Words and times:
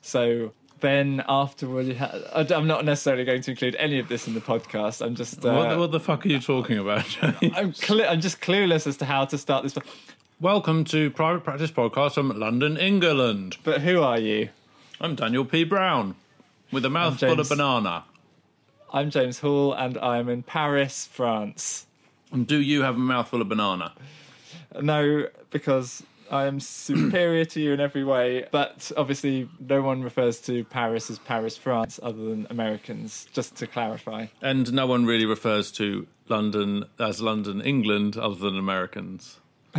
So 0.00 0.52
then 0.80 1.24
afterward, 1.28 1.96
I'm 2.32 2.66
not 2.66 2.84
necessarily 2.84 3.24
going 3.24 3.42
to 3.42 3.50
include 3.50 3.74
any 3.76 3.98
of 3.98 4.08
this 4.08 4.26
in 4.28 4.34
the 4.34 4.40
podcast. 4.40 5.04
I'm 5.04 5.14
just 5.14 5.44
uh, 5.44 5.52
what, 5.52 5.68
the, 5.70 5.78
what 5.78 5.92
the 5.92 6.00
fuck 6.00 6.24
are 6.24 6.28
you 6.28 6.40
talking 6.40 6.78
about? 6.78 7.04
I'm, 7.22 7.72
cle 7.72 8.02
I'm 8.02 8.20
just 8.20 8.40
clueless 8.40 8.86
as 8.86 8.96
to 8.98 9.04
how 9.04 9.24
to 9.26 9.38
start 9.38 9.64
this. 9.64 9.76
Welcome 10.40 10.84
to 10.84 11.10
Private 11.10 11.42
Practice 11.42 11.70
Podcast 11.70 12.14
from 12.14 12.28
London, 12.38 12.76
England. 12.76 13.56
But 13.64 13.80
who 13.80 14.02
are 14.02 14.18
you? 14.18 14.50
I'm 15.00 15.14
Daniel 15.14 15.44
P. 15.44 15.64
Brown 15.64 16.14
with 16.70 16.84
a 16.84 16.90
mouthful 16.90 17.40
of 17.40 17.48
banana. 17.48 18.04
I'm 18.92 19.10
James 19.10 19.40
Hall, 19.40 19.72
and 19.74 19.98
I'm 19.98 20.28
in 20.28 20.42
Paris, 20.42 21.06
France. 21.06 21.86
And 22.32 22.46
do 22.46 22.60
you 22.60 22.82
have 22.82 22.94
a 22.94 23.00
mouthful 23.00 23.42
of 23.42 23.48
banana? 23.48 23.92
No, 24.80 25.28
because 25.50 26.02
I 26.30 26.46
am 26.46 26.60
superior 26.60 27.44
to 27.46 27.60
you 27.60 27.72
in 27.72 27.80
every 27.80 28.04
way. 28.04 28.46
But 28.50 28.90
obviously, 28.96 29.48
no 29.60 29.82
one 29.82 30.02
refers 30.02 30.40
to 30.42 30.64
Paris 30.64 31.10
as 31.10 31.18
Paris, 31.18 31.56
France, 31.56 31.98
other 32.02 32.22
than 32.24 32.46
Americans. 32.50 33.26
Just 33.32 33.56
to 33.56 33.66
clarify. 33.66 34.26
And 34.42 34.72
no 34.72 34.86
one 34.86 35.06
really 35.06 35.26
refers 35.26 35.70
to 35.72 36.06
London 36.28 36.84
as 36.98 37.20
London, 37.20 37.60
England, 37.60 38.16
other 38.16 38.36
than 38.36 38.58
Americans. 38.58 39.38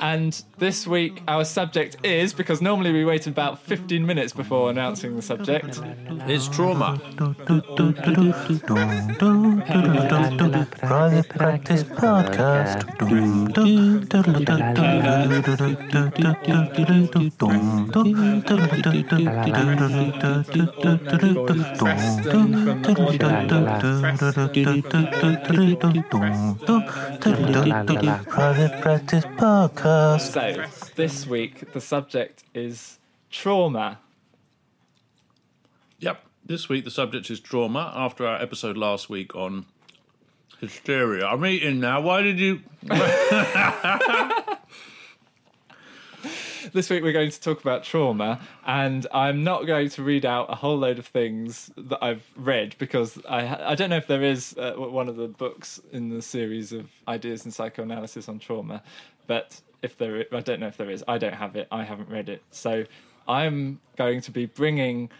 And 0.00 0.42
this 0.58 0.86
week, 0.86 1.22
our 1.28 1.44
subject 1.44 1.98
is 2.02 2.32
because 2.32 2.62
normally 2.62 2.90
we 2.90 3.04
wait 3.04 3.26
about 3.26 3.58
15 3.58 4.06
minutes 4.06 4.32
before 4.32 4.70
announcing 4.70 5.14
the 5.14 5.20
subject. 5.20 5.78
It's 6.26 6.48
trauma. 6.48 7.02
Private 10.80 11.28
Practice 11.28 11.82
Podcast. 11.84 12.86
Private 28.28 28.80
Practice 28.80 29.24
Podcast. 29.24 29.89
So, 29.90 30.66
this 30.94 31.26
week, 31.26 31.72
the 31.72 31.80
subject 31.80 32.44
is 32.54 33.00
trauma. 33.28 33.98
Yep. 35.98 36.22
This 36.44 36.68
week 36.68 36.84
the 36.84 36.92
subject 36.92 37.28
is 37.28 37.40
trauma 37.40 37.92
after 37.96 38.24
our 38.24 38.40
episode 38.40 38.76
last 38.76 39.10
week 39.10 39.34
on 39.34 39.66
hysteria. 40.60 41.26
I'm 41.26 41.44
eating 41.44 41.80
now. 41.80 42.00
Why 42.02 42.22
did 42.22 42.38
you. 42.38 42.60
This 46.72 46.88
week, 46.88 47.02
we're 47.02 47.12
going 47.12 47.30
to 47.30 47.40
talk 47.40 47.60
about 47.62 47.82
trauma, 47.82 48.38
and 48.64 49.04
I'm 49.12 49.42
not 49.42 49.66
going 49.66 49.88
to 49.90 50.02
read 50.04 50.24
out 50.24 50.52
a 50.52 50.54
whole 50.54 50.78
load 50.78 51.00
of 51.00 51.06
things 51.06 51.70
that 51.76 51.98
I've 52.04 52.22
read 52.36 52.76
because 52.78 53.18
I, 53.28 53.72
I 53.72 53.74
don't 53.74 53.90
know 53.90 53.96
if 53.96 54.06
there 54.06 54.22
is 54.22 54.54
uh, 54.56 54.74
one 54.74 55.08
of 55.08 55.16
the 55.16 55.26
books 55.26 55.80
in 55.90 56.10
the 56.10 56.22
series 56.22 56.72
of 56.72 56.90
ideas 57.08 57.44
in 57.44 57.50
psychoanalysis 57.50 58.28
on 58.28 58.38
trauma, 58.38 58.82
but 59.26 59.60
if 59.82 59.96
there, 59.98 60.24
I 60.32 60.40
don't 60.40 60.60
know 60.60 60.68
if 60.68 60.76
there 60.76 60.90
is. 60.90 61.04
I 61.08 61.18
don't 61.18 61.34
have 61.34 61.56
it. 61.56 61.68
I 61.70 61.84
haven't 61.84 62.08
read 62.08 62.28
it, 62.28 62.42
so 62.50 62.84
I'm 63.28 63.80
going 63.96 64.20
to 64.22 64.30
be 64.30 64.46
bringing 64.46 65.10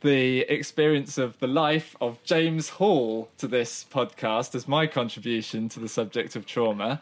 the 0.00 0.40
experience 0.42 1.18
of 1.18 1.38
the 1.40 1.46
life 1.46 1.96
of 2.00 2.22
James 2.22 2.68
Hall 2.68 3.28
to 3.38 3.48
this 3.48 3.84
podcast 3.90 4.54
as 4.54 4.68
my 4.68 4.86
contribution 4.86 5.68
to 5.70 5.80
the 5.80 5.88
subject 5.88 6.36
of 6.36 6.46
trauma. 6.46 7.00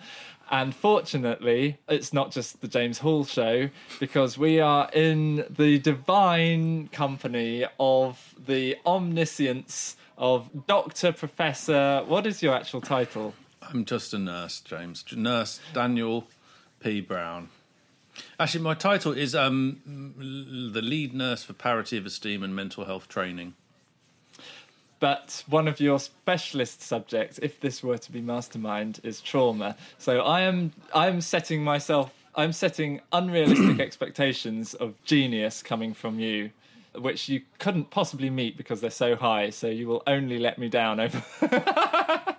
And 0.50 0.74
fortunately, 0.74 1.78
it's 1.88 2.12
not 2.12 2.30
just 2.30 2.60
the 2.60 2.68
James 2.68 2.98
Hall 2.98 3.24
show 3.24 3.68
because 3.98 4.38
we 4.38 4.60
are 4.60 4.88
in 4.92 5.44
the 5.50 5.78
divine 5.80 6.88
company 6.88 7.66
of 7.80 8.34
the 8.46 8.76
omniscience 8.86 9.96
of 10.16 10.48
Dr. 10.66 11.12
Professor. 11.12 12.04
What 12.06 12.26
is 12.26 12.42
your 12.42 12.54
actual 12.54 12.80
title? 12.80 13.34
I'm 13.60 13.84
just 13.84 14.14
a 14.14 14.18
nurse, 14.18 14.60
James. 14.60 15.04
Nurse 15.12 15.60
Daniel 15.74 16.28
P. 16.80 17.00
Brown. 17.00 17.48
Actually, 18.40 18.64
my 18.64 18.74
title 18.74 19.12
is 19.12 19.34
um, 19.34 19.80
the 20.72 20.80
lead 20.82 21.12
nurse 21.14 21.42
for 21.42 21.52
Parity 21.52 21.98
of 21.98 22.06
esteem 22.06 22.42
and 22.42 22.54
mental 22.56 22.84
health 22.86 23.08
training. 23.08 23.54
but 25.00 25.44
one 25.48 25.68
of 25.68 25.80
your 25.80 25.98
specialist 25.98 26.82
subjects, 26.82 27.38
if 27.42 27.60
this 27.60 27.82
were 27.82 27.98
to 27.98 28.12
be 28.12 28.20
mastermind, 28.20 29.00
is 29.02 29.20
trauma. 29.20 29.76
So 29.98 30.20
I 30.20 30.40
am 30.42 30.72
I 30.94 31.08
am 31.08 31.20
setting 31.20 31.62
myself 31.62 32.12
I'm 32.34 32.52
setting 32.52 33.00
unrealistic 33.12 33.80
expectations 33.86 34.74
of 34.74 35.02
genius 35.04 35.62
coming 35.62 35.94
from 35.94 36.20
you, 36.20 36.50
which 36.94 37.28
you 37.28 37.42
couldn't 37.58 37.90
possibly 37.90 38.30
meet 38.30 38.56
because 38.56 38.80
they're 38.80 38.90
so 38.90 39.16
high. 39.16 39.50
So 39.50 39.68
you 39.68 39.88
will 39.88 40.02
only 40.06 40.38
let 40.38 40.58
me 40.58 40.68
down 40.68 41.00
over. 41.00 41.22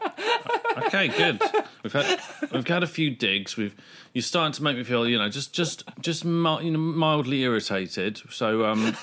Okay, 0.77 1.07
good. 1.07 1.41
We've 1.83 1.93
had 1.93 2.19
we've 2.51 2.67
had 2.67 2.83
a 2.83 2.87
few 2.87 3.09
digs. 3.09 3.57
We've 3.57 3.75
you're 4.13 4.21
starting 4.21 4.53
to 4.53 4.63
make 4.63 4.77
me 4.77 4.83
feel, 4.83 5.07
you 5.07 5.17
know, 5.17 5.29
just 5.29 5.53
just 5.53 5.83
just 5.99 6.23
you 6.23 6.31
know, 6.31 6.77
mildly 6.77 7.41
irritated. 7.41 8.21
So 8.29 8.65
um, 8.65 8.95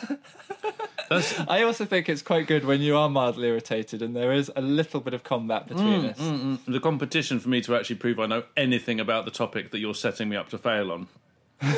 that's 1.08 1.38
I 1.40 1.62
also 1.62 1.84
think 1.84 2.08
it's 2.08 2.22
quite 2.22 2.46
good 2.46 2.64
when 2.64 2.80
you 2.80 2.96
are 2.96 3.08
mildly 3.08 3.48
irritated 3.48 4.02
and 4.02 4.14
there 4.14 4.32
is 4.32 4.50
a 4.56 4.60
little 4.60 5.00
bit 5.00 5.14
of 5.14 5.24
combat 5.24 5.66
between 5.66 6.02
mm, 6.02 6.10
us. 6.10 6.18
Mm, 6.18 6.58
mm. 6.58 6.58
the 6.66 6.80
competition 6.80 7.40
for 7.40 7.48
me 7.48 7.60
to 7.62 7.76
actually 7.76 7.96
prove 7.96 8.18
I 8.18 8.26
know 8.26 8.44
anything 8.56 9.00
about 9.00 9.24
the 9.24 9.30
topic 9.30 9.70
that 9.70 9.78
you're 9.78 9.94
setting 9.94 10.28
me 10.28 10.36
up 10.36 10.48
to 10.50 10.58
fail 10.58 10.92
on. 10.92 11.08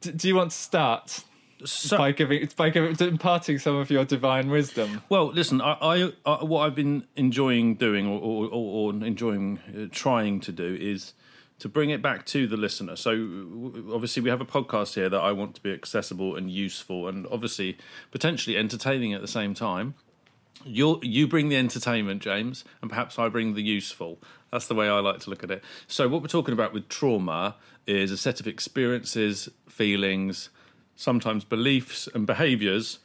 D- 0.00 0.12
do 0.12 0.28
you 0.28 0.34
want 0.34 0.50
to 0.50 0.56
start 0.56 1.24
So, 1.64 1.98
by 1.98 2.12
giving 2.12 2.48
by 2.56 2.70
giving 2.70 2.96
imparting 3.06 3.58
some 3.58 3.76
of 3.76 3.90
your 3.90 4.04
divine 4.04 4.50
wisdom? 4.50 5.02
Well, 5.08 5.26
listen, 5.26 5.60
I, 5.60 5.72
I, 5.80 6.12
I 6.26 6.44
what 6.44 6.66
I've 6.66 6.74
been 6.74 7.04
enjoying 7.16 7.76
doing, 7.76 8.06
or, 8.06 8.20
or, 8.20 8.48
or, 8.52 8.90
enjoying 8.92 9.60
uh, 9.76 9.86
trying 9.90 10.40
to 10.40 10.52
do, 10.52 10.76
is 10.80 11.14
to 11.58 11.68
bring 11.68 11.90
it 11.90 12.02
back 12.02 12.26
to 12.26 12.46
the 12.46 12.56
listener. 12.56 12.96
So, 12.96 13.10
w- 13.12 13.90
obviously, 13.94 14.22
we 14.22 14.30
have 14.30 14.40
a 14.40 14.46
podcast 14.46 14.94
here 14.94 15.08
that 15.08 15.20
I 15.20 15.32
want 15.32 15.54
to 15.56 15.60
be 15.60 15.72
accessible 15.72 16.36
and 16.36 16.50
useful, 16.50 17.08
and 17.08 17.26
obviously 17.30 17.78
potentially 18.10 18.56
entertaining 18.56 19.12
at 19.12 19.20
the 19.20 19.28
same 19.28 19.54
time. 19.54 19.94
You 20.64 21.00
you 21.02 21.26
bring 21.26 21.48
the 21.48 21.56
entertainment, 21.56 22.22
James, 22.22 22.64
and 22.80 22.90
perhaps 22.90 23.18
I 23.18 23.28
bring 23.28 23.54
the 23.54 23.62
useful. 23.62 24.18
That's 24.50 24.66
the 24.66 24.74
way 24.74 24.88
I 24.88 25.00
like 25.00 25.20
to 25.20 25.30
look 25.30 25.42
at 25.42 25.50
it. 25.50 25.64
So, 25.86 26.08
what 26.08 26.22
we're 26.22 26.28
talking 26.28 26.52
about 26.52 26.72
with 26.72 26.88
trauma 26.88 27.56
is 27.86 28.10
a 28.10 28.16
set 28.16 28.38
of 28.38 28.46
experiences, 28.46 29.48
feelings, 29.68 30.50
sometimes 30.96 31.44
beliefs 31.44 32.08
and 32.14 32.26
behaviours 32.26 32.98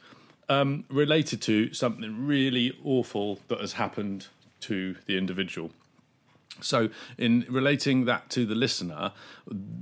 um, 0.48 0.84
related 0.88 1.42
to 1.42 1.72
something 1.72 2.26
really 2.26 2.78
awful 2.84 3.38
that 3.48 3.60
has 3.60 3.74
happened 3.74 4.28
to 4.60 4.96
the 5.06 5.18
individual. 5.18 5.70
So, 6.60 6.88
in 7.16 7.46
relating 7.48 8.06
that 8.06 8.30
to 8.30 8.44
the 8.44 8.54
listener, 8.54 9.12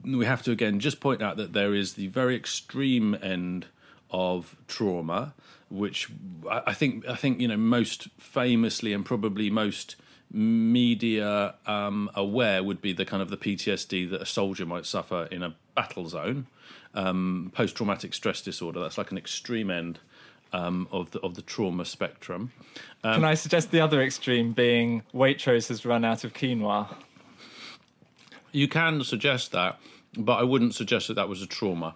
we 0.05 0.27
have 0.27 0.43
to 0.43 0.51
again 0.51 0.79
just 0.81 1.01
point 1.01 1.23
out 1.23 1.37
that 1.39 1.53
there 1.53 1.75
is 1.75 1.95
the 1.95 2.09
very 2.09 2.37
extreme 2.37 3.17
end 3.23 3.67
of 4.11 4.57
trauma, 4.69 5.35
which 5.71 6.09
I 6.51 6.75
think 6.75 7.09
I 7.09 7.15
think 7.15 7.41
you 7.41 7.49
know 7.49 7.57
most 7.57 8.09
famously 8.19 8.93
and 8.93 9.05
probably 9.07 9.49
most 9.49 9.97
media 10.31 11.55
um, 11.67 12.11
aware 12.15 12.63
would 12.63 12.81
be 12.81 12.93
the 12.93 13.05
kind 13.05 13.23
of 13.23 13.31
the 13.31 13.37
PTSD 13.37 14.11
that 14.11 14.23
a 14.23 14.27
soldier 14.27 14.67
might 14.67 14.87
suffer 14.87 15.25
in 15.31 15.43
a 15.43 15.55
battle 15.75 16.09
zone, 16.09 16.47
um, 16.95 17.51
post 17.55 17.77
traumatic 17.77 18.15
stress 18.15 18.41
disorder. 18.41 18.81
That's 18.81 18.99
like 18.99 19.11
an 19.11 19.19
extreme 19.19 19.71
end 19.71 20.01
um, 20.53 20.89
of 20.91 21.11
the 21.13 21.21
of 21.21 21.35
the 21.35 21.43
trauma 21.43 21.85
spectrum. 21.85 22.53
Can 23.03 23.25
I 23.25 23.35
suggest 23.35 23.71
the 23.71 23.81
other 23.81 24.03
extreme 24.03 24.53
being 24.53 25.03
Waitrose 25.15 25.69
has 25.69 25.85
run 25.87 26.05
out 26.05 26.25
of 26.25 26.33
quinoa? 26.33 26.95
You 28.53 28.69
can 28.69 29.05
suggest 29.05 29.53
that, 29.53 29.79
but 30.17 30.35
I 30.35 30.43
wouldn't 30.43 30.75
suggest 30.75 31.09
that 31.09 31.15
that 31.15 31.29
was 31.29 31.43
a 31.43 31.47
trauma. 31.47 31.95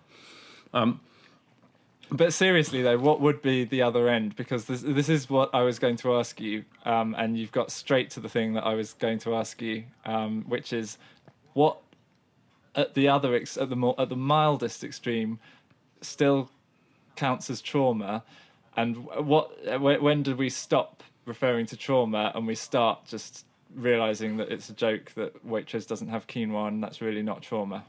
But 2.13 2.33
seriously, 2.33 2.83
though, 2.83 2.99
what 2.99 3.21
would 3.21 3.41
be 3.41 3.65
the 3.65 3.83
other 3.83 4.09
end? 4.09 4.35
Because 4.35 4.65
this 4.65 4.83
this 4.83 5.09
is 5.09 5.31
what 5.31 5.51
I 5.55 5.63
was 5.63 5.79
going 5.79 5.97
to 5.99 6.17
ask 6.17 6.41
you, 6.41 6.65
um, 6.85 7.15
and 7.17 7.39
you've 7.39 7.53
got 7.53 7.71
straight 7.71 8.11
to 8.11 8.21
the 8.21 8.29
thing 8.29 8.55
that 8.55 8.65
I 8.65 8.75
was 8.75 8.95
going 8.95 9.21
to 9.21 9.37
ask 9.37 9.63
you, 9.63 9.85
um, 10.05 10.45
which 10.49 10.73
is 10.73 10.99
what 11.53 11.79
at 12.75 12.95
the 12.95 13.09
other 13.09 13.35
ex- 13.35 13.57
at 13.57 13.69
the 13.69 13.77
more 13.77 13.95
at 13.99 14.09
the 14.09 14.17
mildest 14.17 14.83
extreme 14.83 15.39
still 16.01 16.51
counts 17.15 17.49
as 17.49 17.61
trauma, 17.61 18.25
and 18.77 18.97
what 19.25 19.81
when, 19.81 20.23
do 20.25 20.35
we 20.35 20.51
stop 20.51 21.05
referring 21.27 21.67
to 21.67 21.77
trauma 21.77 22.33
and 22.35 22.45
we 22.45 22.57
start 22.57 23.05
just 23.07 23.47
realizing 23.77 24.37
that 24.37 24.51
it's 24.51 24.69
a 24.69 24.73
joke 24.73 25.13
that 25.15 25.47
Waitrose 25.47 25.87
doesn't 25.87 26.09
have 26.09 26.27
quinoa 26.27 26.67
and 26.67 26.83
that's 26.83 27.01
really 27.01 27.23
not 27.23 27.41
trauma? 27.41 27.85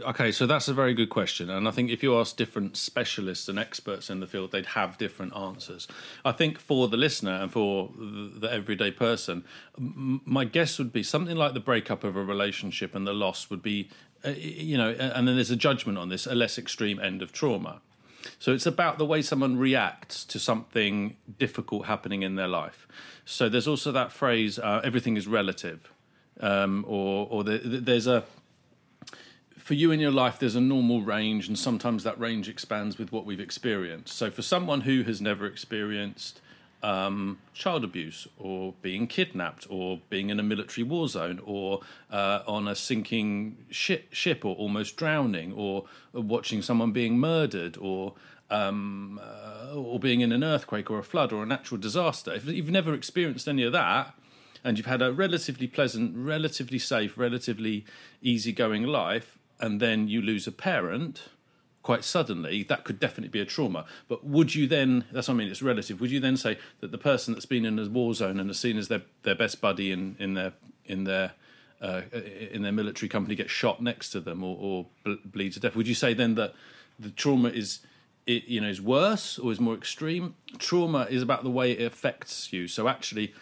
Okay, 0.00 0.32
so 0.32 0.46
that's 0.46 0.68
a 0.68 0.74
very 0.74 0.94
good 0.94 1.10
question, 1.10 1.50
and 1.50 1.68
I 1.68 1.70
think 1.70 1.90
if 1.90 2.02
you 2.02 2.18
ask 2.18 2.34
different 2.34 2.78
specialists 2.78 3.46
and 3.46 3.58
experts 3.58 4.08
in 4.08 4.20
the 4.20 4.26
field, 4.26 4.52
they'd 4.52 4.64
have 4.64 4.96
different 4.96 5.36
answers. 5.36 5.86
I 6.24 6.32
think 6.32 6.58
for 6.58 6.88
the 6.88 6.96
listener 6.96 7.32
and 7.32 7.52
for 7.52 7.90
the, 7.94 8.48
everyday 8.50 8.90
person, 8.90 9.44
my 9.76 10.46
guess 10.46 10.78
would 10.78 10.94
be 10.94 11.02
something 11.02 11.36
like 11.36 11.52
the 11.52 11.60
breakup 11.60 12.04
of 12.04 12.16
a 12.16 12.24
relationship 12.24 12.94
and 12.94 13.06
the 13.06 13.12
loss 13.12 13.50
would 13.50 13.62
be 13.62 13.90
uh, 14.24 14.30
you 14.30 14.78
know, 14.78 14.90
and 14.90 15.26
then 15.26 15.34
there's 15.34 15.50
a 15.50 15.56
judgment 15.56 15.98
on 15.98 16.08
this, 16.08 16.26
a 16.26 16.34
less 16.34 16.56
extreme 16.56 17.00
end 17.00 17.22
of 17.22 17.32
trauma. 17.32 17.80
So 18.38 18.52
it's 18.52 18.66
about 18.66 18.98
the 18.98 19.04
way 19.04 19.20
someone 19.20 19.58
reacts 19.58 20.24
to 20.26 20.38
something 20.38 21.16
difficult 21.38 21.86
happening 21.86 22.22
in 22.22 22.36
their 22.36 22.46
life. 22.46 22.86
So 23.24 23.48
there's 23.48 23.66
also 23.66 23.90
that 23.92 24.12
phrase, 24.12 24.58
uh, 24.58 24.80
everything 24.84 25.16
is 25.16 25.26
relative, 25.26 25.92
um, 26.40 26.84
or 26.86 27.26
or 27.30 27.42
the, 27.42 27.58
the, 27.58 27.80
there's 27.80 28.06
a 28.06 28.24
for 29.62 29.74
you 29.74 29.92
in 29.92 30.00
your 30.00 30.10
life, 30.10 30.40
there's 30.40 30.56
a 30.56 30.60
normal 30.60 31.02
range, 31.02 31.46
and 31.46 31.56
sometimes 31.56 32.02
that 32.02 32.18
range 32.18 32.48
expands 32.48 32.98
with 32.98 33.12
what 33.12 33.24
we've 33.24 33.40
experienced. 33.40 34.16
So, 34.16 34.30
for 34.30 34.42
someone 34.42 34.82
who 34.82 35.04
has 35.04 35.20
never 35.20 35.46
experienced 35.46 36.40
um, 36.82 37.38
child 37.54 37.84
abuse, 37.84 38.26
or 38.36 38.74
being 38.82 39.06
kidnapped, 39.06 39.68
or 39.70 40.00
being 40.10 40.30
in 40.30 40.40
a 40.40 40.42
military 40.42 40.82
war 40.82 41.06
zone, 41.06 41.40
or 41.44 41.80
uh, 42.10 42.40
on 42.44 42.66
a 42.66 42.74
sinking 42.74 43.56
ship, 43.70 44.12
ship, 44.12 44.44
or 44.44 44.56
almost 44.56 44.96
drowning, 44.96 45.52
or 45.52 45.84
watching 46.12 46.60
someone 46.60 46.90
being 46.90 47.18
murdered, 47.20 47.76
or 47.76 48.14
um, 48.50 49.20
uh, 49.22 49.76
or 49.76 50.00
being 50.00 50.22
in 50.22 50.32
an 50.32 50.42
earthquake, 50.42 50.90
or 50.90 50.98
a 50.98 51.04
flood, 51.04 51.32
or 51.32 51.44
a 51.44 51.46
natural 51.46 51.80
disaster. 51.80 52.34
If 52.34 52.46
you've 52.46 52.68
never 52.68 52.94
experienced 52.94 53.46
any 53.46 53.62
of 53.62 53.72
that, 53.72 54.12
and 54.64 54.76
you've 54.76 54.86
had 54.86 55.02
a 55.02 55.12
relatively 55.12 55.68
pleasant, 55.68 56.16
relatively 56.16 56.80
safe, 56.80 57.16
relatively 57.16 57.84
easygoing 58.22 58.84
life, 58.84 59.38
and 59.62 59.80
then 59.80 60.08
you 60.08 60.20
lose 60.20 60.46
a 60.46 60.52
parent 60.52 61.30
quite 61.82 62.04
suddenly, 62.04 62.62
that 62.62 62.84
could 62.84 63.00
definitely 63.00 63.28
be 63.28 63.40
a 63.40 63.44
trauma. 63.44 63.84
But 64.08 64.24
would 64.24 64.54
you 64.54 64.66
then, 64.68 65.04
that's 65.12 65.28
what 65.28 65.34
I 65.34 65.36
mean, 65.38 65.48
it's 65.48 65.62
relative, 65.62 66.00
would 66.00 66.10
you 66.10 66.20
then 66.20 66.36
say 66.36 66.58
that 66.80 66.92
the 66.92 66.98
person 66.98 67.34
that's 67.34 67.46
been 67.46 67.64
in 67.64 67.78
a 67.78 67.88
war 67.88 68.14
zone 68.14 68.38
and 68.38 68.50
is 68.50 68.60
seen 68.60 68.76
as 68.76 68.88
their, 68.88 69.02
their 69.22 69.34
best 69.34 69.60
buddy 69.60 69.90
in, 69.90 70.16
in 70.18 70.34
their, 70.34 70.52
in 70.84 71.04
their, 71.04 71.32
uh, 71.80 72.02
in 72.52 72.62
their 72.62 72.72
military 72.72 73.08
company 73.08 73.34
gets 73.34 73.50
shot 73.50 73.82
next 73.82 74.10
to 74.10 74.20
them 74.20 74.44
or, 74.44 74.56
or 74.60 75.16
bleeds 75.24 75.54
to 75.54 75.60
death, 75.60 75.74
would 75.74 75.88
you 75.88 75.94
say 75.94 76.14
then 76.14 76.36
that 76.36 76.54
the 76.98 77.10
trauma 77.10 77.48
is, 77.48 77.80
it, 78.26 78.44
you 78.44 78.60
know, 78.60 78.68
is 78.68 78.80
worse 78.80 79.38
or 79.38 79.50
is 79.50 79.58
more 79.58 79.74
extreme? 79.74 80.36
Trauma 80.58 81.08
is 81.10 81.22
about 81.22 81.42
the 81.42 81.50
way 81.50 81.72
it 81.72 81.84
affects 81.84 82.52
you. 82.52 82.68
So 82.68 82.86
actually, 82.86 83.34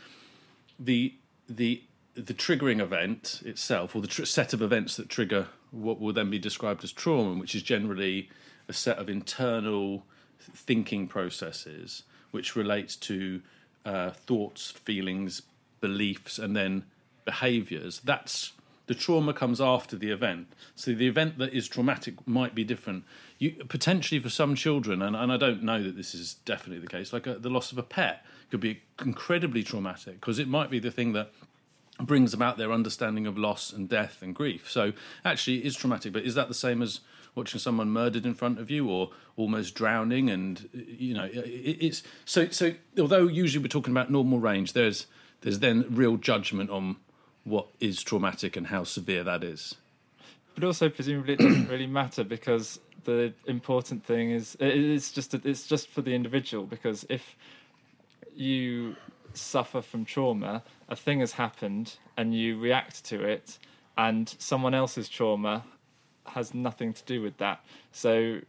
the, 0.79 1.15
the, 1.47 1.83
the 2.15 2.33
triggering 2.33 2.81
event 2.81 3.43
itself, 3.45 3.95
or 3.95 4.01
the 4.01 4.09
tr- 4.09 4.25
set 4.25 4.55
of 4.55 4.63
events 4.63 4.97
that 4.97 5.11
trigger 5.11 5.49
what 5.71 6.01
will 6.01 6.13
then 6.13 6.31
be 6.31 6.39
described 6.39 6.83
as 6.85 6.93
trauma, 6.93 7.39
which 7.39 7.55
is 7.55 7.63
generally 7.63 8.29
a 8.69 8.73
set 8.73 8.99
of 8.99 9.09
internal 9.09 10.05
thinking 10.39 11.07
processes 11.07 12.03
which 12.31 12.57
relates 12.57 12.97
to 12.97 13.43
uh, 13.85 14.11
thoughts, 14.11 14.71
feelings, 14.71 15.43
beliefs, 15.81 16.39
and 16.39 16.55
then 16.55 16.85
behaviors. 17.25 18.01
That's 18.05 18.53
the 18.87 18.95
trauma 18.95 19.33
comes 19.33 19.61
after 19.61 19.97
the 19.97 20.11
event. 20.11 20.53
So 20.75 20.93
the 20.95 21.07
event 21.07 21.39
that 21.39 21.53
is 21.53 21.69
traumatic 21.69 22.27
might 22.27 22.55
be 22.55 22.65
different. 22.65 23.05
You 23.39 23.53
potentially 23.69 24.21
for 24.21 24.31
some 24.31 24.55
children, 24.55 25.01
and, 25.01 25.15
and 25.15 25.33
I 25.33 25.37
don't 25.37 25.63
know 25.63 25.83
that 25.83 25.97
this 25.97 26.15
is 26.15 26.35
definitely 26.45 26.81
the 26.81 26.89
case. 26.89 27.13
Like 27.13 27.27
a, 27.27 27.35
the 27.35 27.51
loss 27.51 27.73
of 27.73 27.79
a 27.79 27.83
pet 27.83 28.25
could 28.51 28.61
be 28.61 28.83
incredibly 29.01 29.63
traumatic 29.63 30.15
because 30.15 30.39
it 30.39 30.49
might 30.49 30.71
be 30.71 30.81
the 30.81 30.91
thing 30.91 31.13
that 31.13 31.31
brings 32.07 32.35
about 32.35 32.59
their 32.59 32.73
understanding 32.73 33.27
of 33.27 33.39
loss 33.39 33.73
and 33.73 33.89
death 33.89 34.23
and 34.23 34.35
grief. 34.35 34.71
So 34.71 34.93
actually, 35.25 35.59
it 35.59 35.67
is 35.67 35.77
traumatic. 35.77 36.13
But 36.13 36.25
is 36.25 36.35
that 36.35 36.49
the 36.49 36.55
same 36.55 36.83
as 36.83 37.01
watching 37.35 37.61
someone 37.61 37.91
murdered 37.91 38.27
in 38.27 38.35
front 38.35 38.59
of 38.59 38.71
you, 38.71 38.89
or 38.89 39.11
almost 39.37 39.75
drowning? 39.75 40.31
And 40.31 40.69
you 40.73 41.15
know, 41.15 41.29
it's 41.33 42.03
so 42.25 42.49
so. 42.49 42.75
Although 42.99 43.27
usually 43.27 43.63
we're 43.63 43.69
talking 43.69 43.93
about 43.93 44.11
normal 44.11 44.39
range, 44.39 44.73
there's 44.73 45.07
there's 45.43 45.61
then 45.61 45.87
real 45.91 46.17
judgment 46.17 46.71
on 46.71 46.97
what 47.45 47.67
is 47.81 48.03
traumatic 48.03 48.57
and 48.57 48.69
how 48.69 48.85
severe 48.85 49.25
that 49.25 49.43
is. 49.43 49.75
But 50.55 50.65
also, 50.65 50.89
presumably, 50.89 51.35
it 51.35 51.39
doesn't 51.39 51.69
really 51.69 51.87
matter 51.87 52.25
because 52.25 52.81
the 53.05 53.33
important 53.47 54.05
thing 54.05 54.31
is 54.31 54.57
it's 54.61 55.13
just 55.13 55.35
it's 55.35 55.67
just 55.67 55.89
for 55.89 56.03
the 56.03 56.15
individual. 56.15 56.65
Because 56.65 57.07
if 57.09 57.37
you 58.35 58.97
suffer 59.35 59.81
from 59.83 60.05
trauma, 60.05 60.63
a 60.89 60.97
thing 60.97 61.21
has 61.21 61.33
happened 61.33 61.97
and 62.17 62.35
you 62.35 62.59
react 62.59 63.05
to 63.07 63.23
it, 63.25 63.59
and 63.97 64.35
someone 64.39 64.75
else's 64.75 65.09
trauma 65.09 65.65
has 66.27 66.55
nothing 66.55 66.93
to 66.93 67.03
do 67.05 67.23
with 67.23 67.37
that. 67.39 67.65
So 67.93 68.41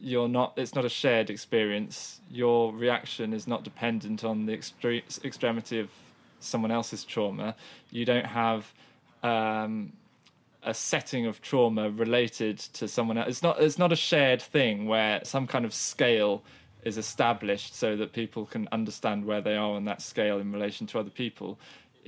you're 0.00 0.28
not 0.28 0.52
it's 0.56 0.74
not 0.74 0.84
a 0.84 0.88
shared 0.88 1.30
experience 1.30 2.20
your 2.30 2.72
reaction 2.72 3.32
is 3.32 3.46
not 3.46 3.64
dependent 3.64 4.24
on 4.24 4.46
the 4.46 4.56
extre- 4.56 5.24
extremity 5.24 5.80
of 5.80 5.90
someone 6.40 6.70
else's 6.70 7.04
trauma 7.04 7.54
you 7.90 8.04
don't 8.04 8.26
have 8.26 8.72
um, 9.22 9.92
a 10.62 10.72
setting 10.72 11.26
of 11.26 11.42
trauma 11.42 11.90
related 11.90 12.58
to 12.58 12.86
someone 12.86 13.18
else 13.18 13.28
it's 13.28 13.42
not 13.42 13.60
it's 13.60 13.78
not 13.78 13.92
a 13.92 13.96
shared 13.96 14.40
thing 14.40 14.86
where 14.86 15.20
some 15.24 15.46
kind 15.46 15.64
of 15.64 15.74
scale 15.74 16.42
is 16.84 16.98
established 16.98 17.74
so 17.74 17.96
that 17.96 18.12
people 18.12 18.46
can 18.46 18.68
understand 18.72 19.24
where 19.24 19.40
they 19.40 19.56
are 19.56 19.70
on 19.70 19.84
that 19.84 20.00
scale 20.00 20.38
in 20.38 20.52
relation 20.52 20.86
to 20.86 20.98
other 20.98 21.10
people 21.10 21.58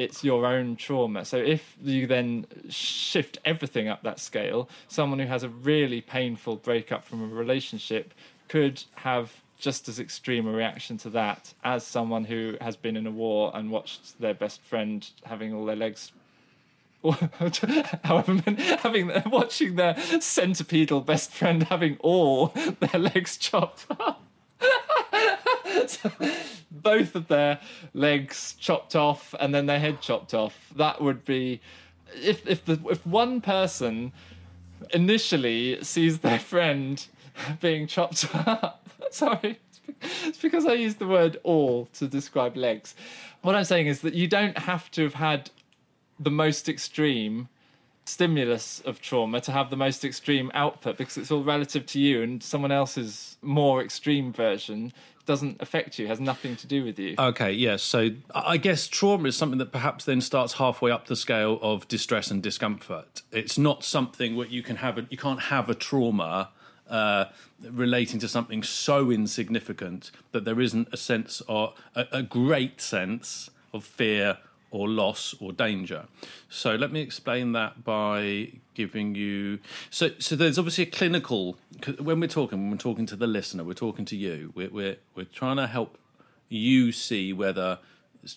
it's 0.01 0.25
your 0.25 0.47
own 0.47 0.77
trauma. 0.77 1.27
So 1.27 1.37
if 1.37 1.77
you 1.83 2.07
then 2.07 2.47
shift 2.71 3.37
everything 3.45 3.89
up 3.89 4.03
that 4.03 4.19
scale 4.19 4.69
someone 4.89 5.19
who 5.19 5.27
has 5.27 5.43
a 5.43 5.49
really 5.49 6.01
painful 6.01 6.57
breakup 6.57 7.05
from 7.05 7.23
a 7.23 7.27
relationship 7.27 8.15
could 8.49 8.83
have 8.97 9.31
just 9.59 9.89
as 9.89 10.01
extreme 10.01 10.49
a 10.49 10.53
reaction 10.53 10.97
to 10.97 11.11
that 11.11 11.53
as 11.63 11.87
someone 11.87 12.25
who 12.25 12.57
has 12.63 12.77
been 12.77 12.97
in 12.97 13.07
a 13.07 13.11
war 13.11 13.53
and 13.55 13.71
watched 13.71 14.19
their 14.19 14.33
best 14.33 14.63
friend 14.63 15.11
having 15.25 15.53
all 15.53 15.67
their 15.67 15.77
legs 15.77 16.13
however 18.05 18.43
having 18.79 19.11
watching 19.27 19.77
their 19.77 19.95
centipedal 19.95 21.05
best 21.05 21.31
friend 21.31 21.65
having 21.65 21.97
all 22.01 22.49
their 22.81 23.01
legs 23.01 23.37
chopped 23.37 23.87
off 23.99 24.17
so, 25.89 26.11
both 26.71 27.15
of 27.15 27.29
their 27.29 27.61
legs 27.95 28.55
chopped 28.59 28.97
off 28.97 29.35
and 29.41 29.55
then 29.55 29.67
their 29.67 29.79
head 29.79 30.01
chopped 30.01 30.35
off. 30.35 30.73
That 30.77 31.01
would 31.01 31.25
be 31.25 31.61
if 32.15 32.47
if 32.47 32.65
the 32.65 32.79
if 32.91 33.07
one 33.07 33.41
person 33.41 34.13
initially 34.93 35.83
sees 35.83 36.21
their 36.21 36.39
friend 36.39 37.05
being 37.61 37.87
chopped 37.87 38.27
up. 38.35 38.89
Sorry, 39.11 39.59
it's 40.25 40.39
because 40.39 40.67
I 40.67 40.75
used 40.75 40.99
the 40.99 41.07
word 41.07 41.39
all 41.43 41.87
to 41.95 42.07
describe 42.07 42.57
legs. 42.57 42.95
What 43.43 43.55
I'm 43.55 43.65
saying 43.65 43.87
is 43.87 44.01
that 44.03 44.15
you 44.15 44.27
don't 44.27 44.57
have 44.59 44.91
to 44.93 45.03
have 45.03 45.15
had 45.15 45.51
the 46.19 46.31
most 46.31 46.69
extreme 46.69 47.49
stimulus 48.05 48.81
of 48.81 49.01
trauma 49.01 49.41
to 49.41 49.53
have 49.53 49.71
the 49.71 49.77
most 49.77 50.05
extreme 50.05 50.51
output 50.55 50.97
because 50.97 51.17
it's 51.17 51.31
all 51.31 51.45
relative 51.45 51.87
to 51.87 52.01
you 52.01 52.23
and 52.23 52.43
someone 52.43 52.73
else's 52.73 53.37
more 53.43 53.83
extreme 53.83 54.33
version 54.33 54.93
doesn't 55.31 55.63
affect 55.63 55.97
you 55.97 56.09
has 56.09 56.19
nothing 56.19 56.57
to 56.57 56.67
do 56.67 56.85
with 56.85 56.99
you. 56.99 57.15
Okay 57.17 57.53
yes 57.53 57.85
so 57.85 58.11
i 58.35 58.57
guess 58.57 58.89
trauma 58.89 59.29
is 59.29 59.37
something 59.37 59.59
that 59.59 59.71
perhaps 59.71 60.05
then 60.05 60.21
starts 60.21 60.55
halfway 60.55 60.91
up 60.91 61.07
the 61.07 61.15
scale 61.15 61.61
of 61.63 61.87
distress 61.87 62.33
and 62.33 62.43
discomfort. 62.43 63.23
It's 63.31 63.57
not 63.57 63.85
something 63.85 64.35
where 64.35 64.49
you 64.49 64.65
can 64.65 64.77
have 64.77 64.99
a, 64.99 65.07
you 65.09 65.17
can't 65.17 65.43
have 65.55 65.71
a 65.71 65.75
trauma 65.75 66.51
uh, 66.89 67.27
relating 67.63 68.19
to 68.19 68.27
something 68.27 68.65
so 68.65 69.13
insignificant 69.13 70.11
that 70.33 70.45
there 70.45 70.61
isn't 70.61 70.89
a 70.93 70.97
sense 70.97 71.41
or 71.47 71.75
a, 71.95 72.07
a 72.11 72.23
great 72.25 72.81
sense 72.81 73.51
of 73.73 73.85
fear 73.85 74.39
or 74.71 74.89
loss 74.89 75.35
or 75.41 75.53
danger. 75.53 76.07
So 76.49 76.75
let 76.75 76.93
me 76.93 77.01
explain 77.01 77.53
that 77.53 77.85
by 77.85 78.53
giving 78.75 79.15
you. 79.15 79.59
So 79.91 80.11
so 80.19 80.37
there's 80.37 80.59
obviously 80.59 80.85
a 80.85 80.91
clinical. 80.91 81.57
When 81.99 82.21
we're 82.21 82.29
talking, 82.29 82.61
when 82.61 82.71
we're 82.71 82.77
talking 82.77 83.07
to 83.07 83.17
the 83.17 83.27
listener, 83.27 83.65
we're 83.65 83.75
talking 83.75 84.05
to 84.07 84.17
you. 84.17 84.53
We're 84.55 84.71
we're 84.71 84.97
we're 85.15 85.25
trying 85.25 85.57
to 85.57 85.67
help 85.67 85.99
you 86.49 86.93
see 86.93 87.33
whether 87.33 87.79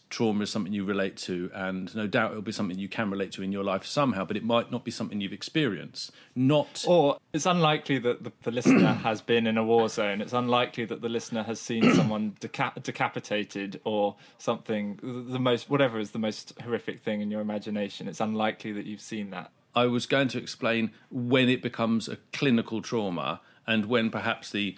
trauma 0.10 0.44
is 0.44 0.50
something 0.50 0.74
you 0.74 0.86
relate 0.86 1.18
to, 1.18 1.52
and 1.54 1.94
no 1.96 2.08
doubt 2.08 2.32
it'll 2.32 2.42
be 2.42 2.52
something 2.52 2.78
you 2.78 2.90
can 2.90 3.10
relate 3.10 3.32
to 3.34 3.44
in 3.44 3.52
your 3.52 3.64
life 3.64 3.86
somehow, 3.86 4.26
but 4.26 4.38
it 4.38 4.44
might 4.44 4.72
not 4.72 4.84
be 4.84 4.92
something 4.92 5.22
you've 5.22 5.34
experienced. 5.34 6.12
Not 6.36 6.86
or 6.88 7.18
it's 7.34 7.46
unlikely 7.46 8.00
that 8.00 8.24
the, 8.24 8.32
the 8.44 8.52
listener 8.52 8.94
has 9.04 9.22
been 9.22 9.48
in 9.48 9.58
a 9.58 9.64
war 9.64 9.90
zone. 9.90 10.22
It's 10.22 10.34
unlikely 10.34 10.86
that 10.86 11.02
the 11.02 11.10
listener 11.10 11.44
has 11.44 11.60
seen 11.60 11.94
someone 11.96 12.36
deca- 12.40 12.82
decapitated 12.82 13.82
or 13.84 14.16
something. 14.38 15.00
The 15.02 15.40
most 15.40 15.70
whatever 15.70 16.00
is 16.00 16.12
the 16.12 16.20
most 16.20 16.54
horrific 16.62 17.02
thing 17.02 17.22
in 17.22 17.32
your 17.32 17.42
imagination. 17.42 18.08
It's 18.08 18.22
unlikely 18.22 18.74
that 18.74 18.86
you've 18.86 19.02
seen 19.02 19.32
that. 19.32 19.52
I 19.76 19.86
was 19.88 20.06
going 20.06 20.28
to 20.30 20.38
explain 20.38 20.92
when 21.10 21.50
it 21.50 21.62
becomes 21.62 22.08
a 22.08 22.18
clinical 22.32 22.82
trauma 22.82 23.42
and 23.66 23.86
when 23.86 24.12
perhaps 24.12 24.52
the 24.52 24.78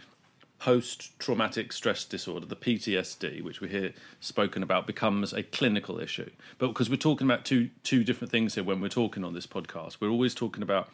post 0.60 1.18
traumatic 1.20 1.74
stress 1.74 2.06
disorder, 2.06 2.46
the 2.46 2.56
PTSD, 2.56 3.44
which 3.44 3.62
we 3.62 3.68
hear 3.68 3.94
spoken 4.20 4.64
about, 4.64 4.88
becomes 4.88 5.34
a 5.34 5.44
clinical 5.44 6.00
issue. 6.00 6.30
But 6.58 6.70
because 6.70 6.90
we're 6.90 6.96
talking 6.96 7.28
about 7.28 7.46
two 7.46 7.70
two 7.84 8.04
different 8.04 8.32
things 8.32 8.56
here 8.56 8.64
when 8.64 8.82
we're 8.82 8.90
talking 8.90 9.24
on 9.24 9.34
this 9.34 9.48
podcast, 9.48 9.98
we're 10.00 10.10
always 10.10 10.34
talking 10.34 10.64
about 10.64 10.90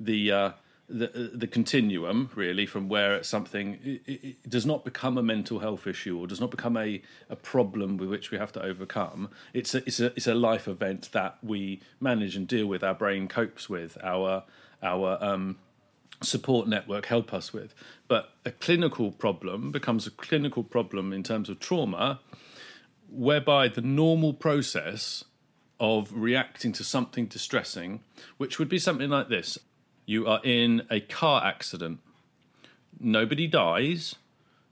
the 0.00 0.32
uh, 0.32 0.50
the 0.88 1.30
the 1.34 1.46
continuum 1.46 2.30
really 2.34 2.64
from 2.64 2.88
where 2.88 3.22
something 3.22 3.78
it, 3.84 4.02
it 4.06 4.50
does 4.50 4.64
not 4.64 4.84
become 4.84 5.18
a 5.18 5.22
mental 5.22 5.58
health 5.58 5.86
issue 5.86 6.18
or 6.18 6.26
does 6.26 6.40
not 6.40 6.50
become 6.50 6.76
a, 6.76 7.02
a 7.28 7.36
problem 7.36 7.98
with 7.98 8.08
which 8.08 8.30
we 8.30 8.38
have 8.38 8.52
to 8.52 8.62
overcome. 8.62 9.28
It's 9.52 9.74
a, 9.74 9.78
it's 9.86 10.00
a 10.00 10.06
it's 10.16 10.26
a 10.26 10.34
life 10.34 10.66
event 10.66 11.10
that 11.12 11.38
we 11.42 11.80
manage 12.00 12.36
and 12.36 12.48
deal 12.48 12.66
with. 12.66 12.82
Our 12.82 12.94
brain 12.94 13.28
copes 13.28 13.68
with 13.68 13.98
our 14.02 14.44
our 14.82 15.18
um, 15.22 15.58
support 16.22 16.68
network 16.68 17.06
help 17.06 17.32
us 17.32 17.52
with. 17.52 17.74
But 18.08 18.30
a 18.44 18.50
clinical 18.50 19.12
problem 19.12 19.70
becomes 19.70 20.06
a 20.06 20.10
clinical 20.10 20.64
problem 20.64 21.12
in 21.12 21.22
terms 21.22 21.48
of 21.48 21.60
trauma, 21.60 22.20
whereby 23.10 23.68
the 23.68 23.80
normal 23.80 24.32
process 24.32 25.24
of 25.80 26.10
reacting 26.12 26.72
to 26.72 26.84
something 26.84 27.26
distressing, 27.26 28.00
which 28.36 28.58
would 28.58 28.68
be 28.68 28.78
something 28.78 29.10
like 29.10 29.28
this 29.28 29.58
you 30.06 30.26
are 30.26 30.40
in 30.42 30.82
a 30.90 31.00
car 31.00 31.44
accident, 31.44 32.00
nobody 32.98 33.46
dies, 33.46 34.14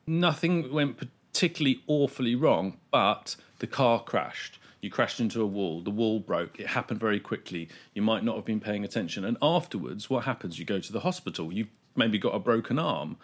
nothing 0.06 0.72
went 0.72 0.96
particularly 0.96 1.82
awfully 1.86 2.34
wrong, 2.34 2.78
but 2.90 3.36
the 3.58 3.66
car 3.66 4.02
crashed. 4.02 4.58
You 4.80 4.90
crashed 4.90 5.20
into 5.20 5.42
a 5.42 5.46
wall, 5.46 5.80
the 5.80 5.90
wall 5.90 6.20
broke, 6.20 6.60
it 6.60 6.68
happened 6.68 7.00
very 7.00 7.18
quickly. 7.18 7.68
You 7.94 8.02
might 8.02 8.24
not 8.24 8.36
have 8.36 8.44
been 8.44 8.60
paying 8.60 8.84
attention. 8.84 9.24
And 9.24 9.36
afterwards, 9.42 10.08
what 10.08 10.24
happens? 10.24 10.58
You 10.58 10.64
go 10.64 10.78
to 10.78 10.92
the 10.92 11.00
hospital, 11.00 11.52
you've 11.52 11.70
maybe 11.96 12.18
got 12.18 12.34
a 12.34 12.38
broken 12.38 12.78
arm 12.78 13.16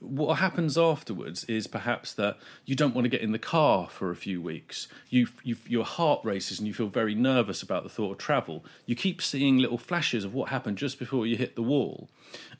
what 0.00 0.38
happens 0.38 0.78
afterwards 0.78 1.44
is 1.44 1.66
perhaps 1.66 2.12
that 2.14 2.38
you 2.64 2.76
don't 2.76 2.94
want 2.94 3.04
to 3.04 3.08
get 3.08 3.20
in 3.20 3.32
the 3.32 3.38
car 3.38 3.88
for 3.88 4.10
a 4.10 4.16
few 4.16 4.40
weeks. 4.40 4.86
You, 5.08 5.28
your 5.42 5.84
heart 5.84 6.20
races 6.24 6.58
and 6.58 6.68
you 6.68 6.74
feel 6.74 6.88
very 6.88 7.14
nervous 7.14 7.62
about 7.62 7.82
the 7.82 7.88
thought 7.88 8.12
of 8.12 8.18
travel. 8.18 8.64
You 8.86 8.94
keep 8.94 9.20
seeing 9.20 9.58
little 9.58 9.78
flashes 9.78 10.24
of 10.24 10.34
what 10.34 10.50
happened 10.50 10.78
just 10.78 10.98
before 10.98 11.26
you 11.26 11.36
hit 11.36 11.56
the 11.56 11.62
wall. 11.62 12.08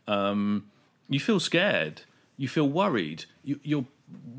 Um, 0.06 0.70
you 1.08 1.20
feel 1.20 1.38
scared. 1.38 2.02
You 2.36 2.48
feel 2.48 2.68
worried. 2.68 3.26
You, 3.44 3.60
you're 3.62 3.86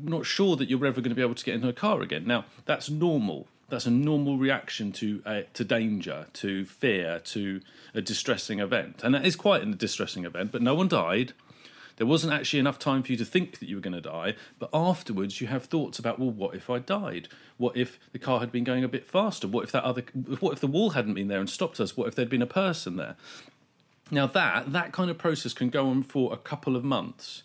not 0.02 0.26
sure 0.26 0.56
that 0.56 0.68
you're 0.68 0.84
ever 0.84 1.00
going 1.00 1.10
to 1.10 1.16
be 1.16 1.22
able 1.22 1.34
to 1.34 1.44
get 1.44 1.54
into 1.54 1.68
a 1.68 1.72
car 1.72 2.02
again. 2.02 2.26
Now, 2.26 2.44
that's 2.66 2.90
normal. 2.90 3.48
That's 3.70 3.86
a 3.86 3.90
normal 3.90 4.36
reaction 4.36 4.92
to 4.92 5.22
uh, 5.24 5.40
to 5.54 5.64
danger, 5.64 6.26
to 6.34 6.64
fear, 6.64 7.20
to 7.20 7.60
a 7.94 8.02
distressing 8.02 8.60
event, 8.60 9.02
and 9.02 9.14
that 9.14 9.24
is 9.24 9.36
quite 9.36 9.62
a 9.62 9.66
distressing 9.66 10.24
event. 10.24 10.52
But 10.52 10.62
no 10.62 10.74
one 10.74 10.88
died 10.88 11.32
there 12.00 12.06
wasn't 12.06 12.32
actually 12.32 12.60
enough 12.60 12.78
time 12.78 13.02
for 13.02 13.12
you 13.12 13.18
to 13.18 13.26
think 13.26 13.58
that 13.58 13.68
you 13.68 13.76
were 13.76 13.82
going 13.82 13.92
to 13.92 14.00
die, 14.00 14.34
but 14.58 14.70
afterwards 14.72 15.42
you 15.42 15.48
have 15.48 15.66
thoughts 15.66 15.98
about, 15.98 16.18
well, 16.18 16.30
what 16.30 16.54
if 16.54 16.70
I 16.70 16.78
died? 16.78 17.28
What 17.58 17.76
if 17.76 18.00
the 18.12 18.18
car 18.18 18.40
had 18.40 18.50
been 18.50 18.64
going 18.64 18.82
a 18.82 18.88
bit 18.88 19.06
faster? 19.06 19.46
What 19.46 19.64
if 19.64 19.72
that 19.72 19.84
other 19.84 20.02
what 20.40 20.54
if 20.54 20.60
the 20.60 20.66
wall 20.66 20.90
hadn't 20.90 21.12
been 21.12 21.28
there 21.28 21.40
and 21.40 21.50
stopped 21.50 21.78
us? 21.78 21.98
What 21.98 22.08
if 22.08 22.14
there'd 22.14 22.30
been 22.30 22.40
a 22.40 22.46
person 22.46 22.96
there? 22.96 23.16
Now 24.10 24.26
that 24.28 24.72
that 24.72 24.92
kind 24.92 25.10
of 25.10 25.18
process 25.18 25.52
can 25.52 25.68
go 25.68 25.90
on 25.90 26.02
for 26.02 26.32
a 26.32 26.38
couple 26.38 26.74
of 26.74 26.84
months. 26.84 27.42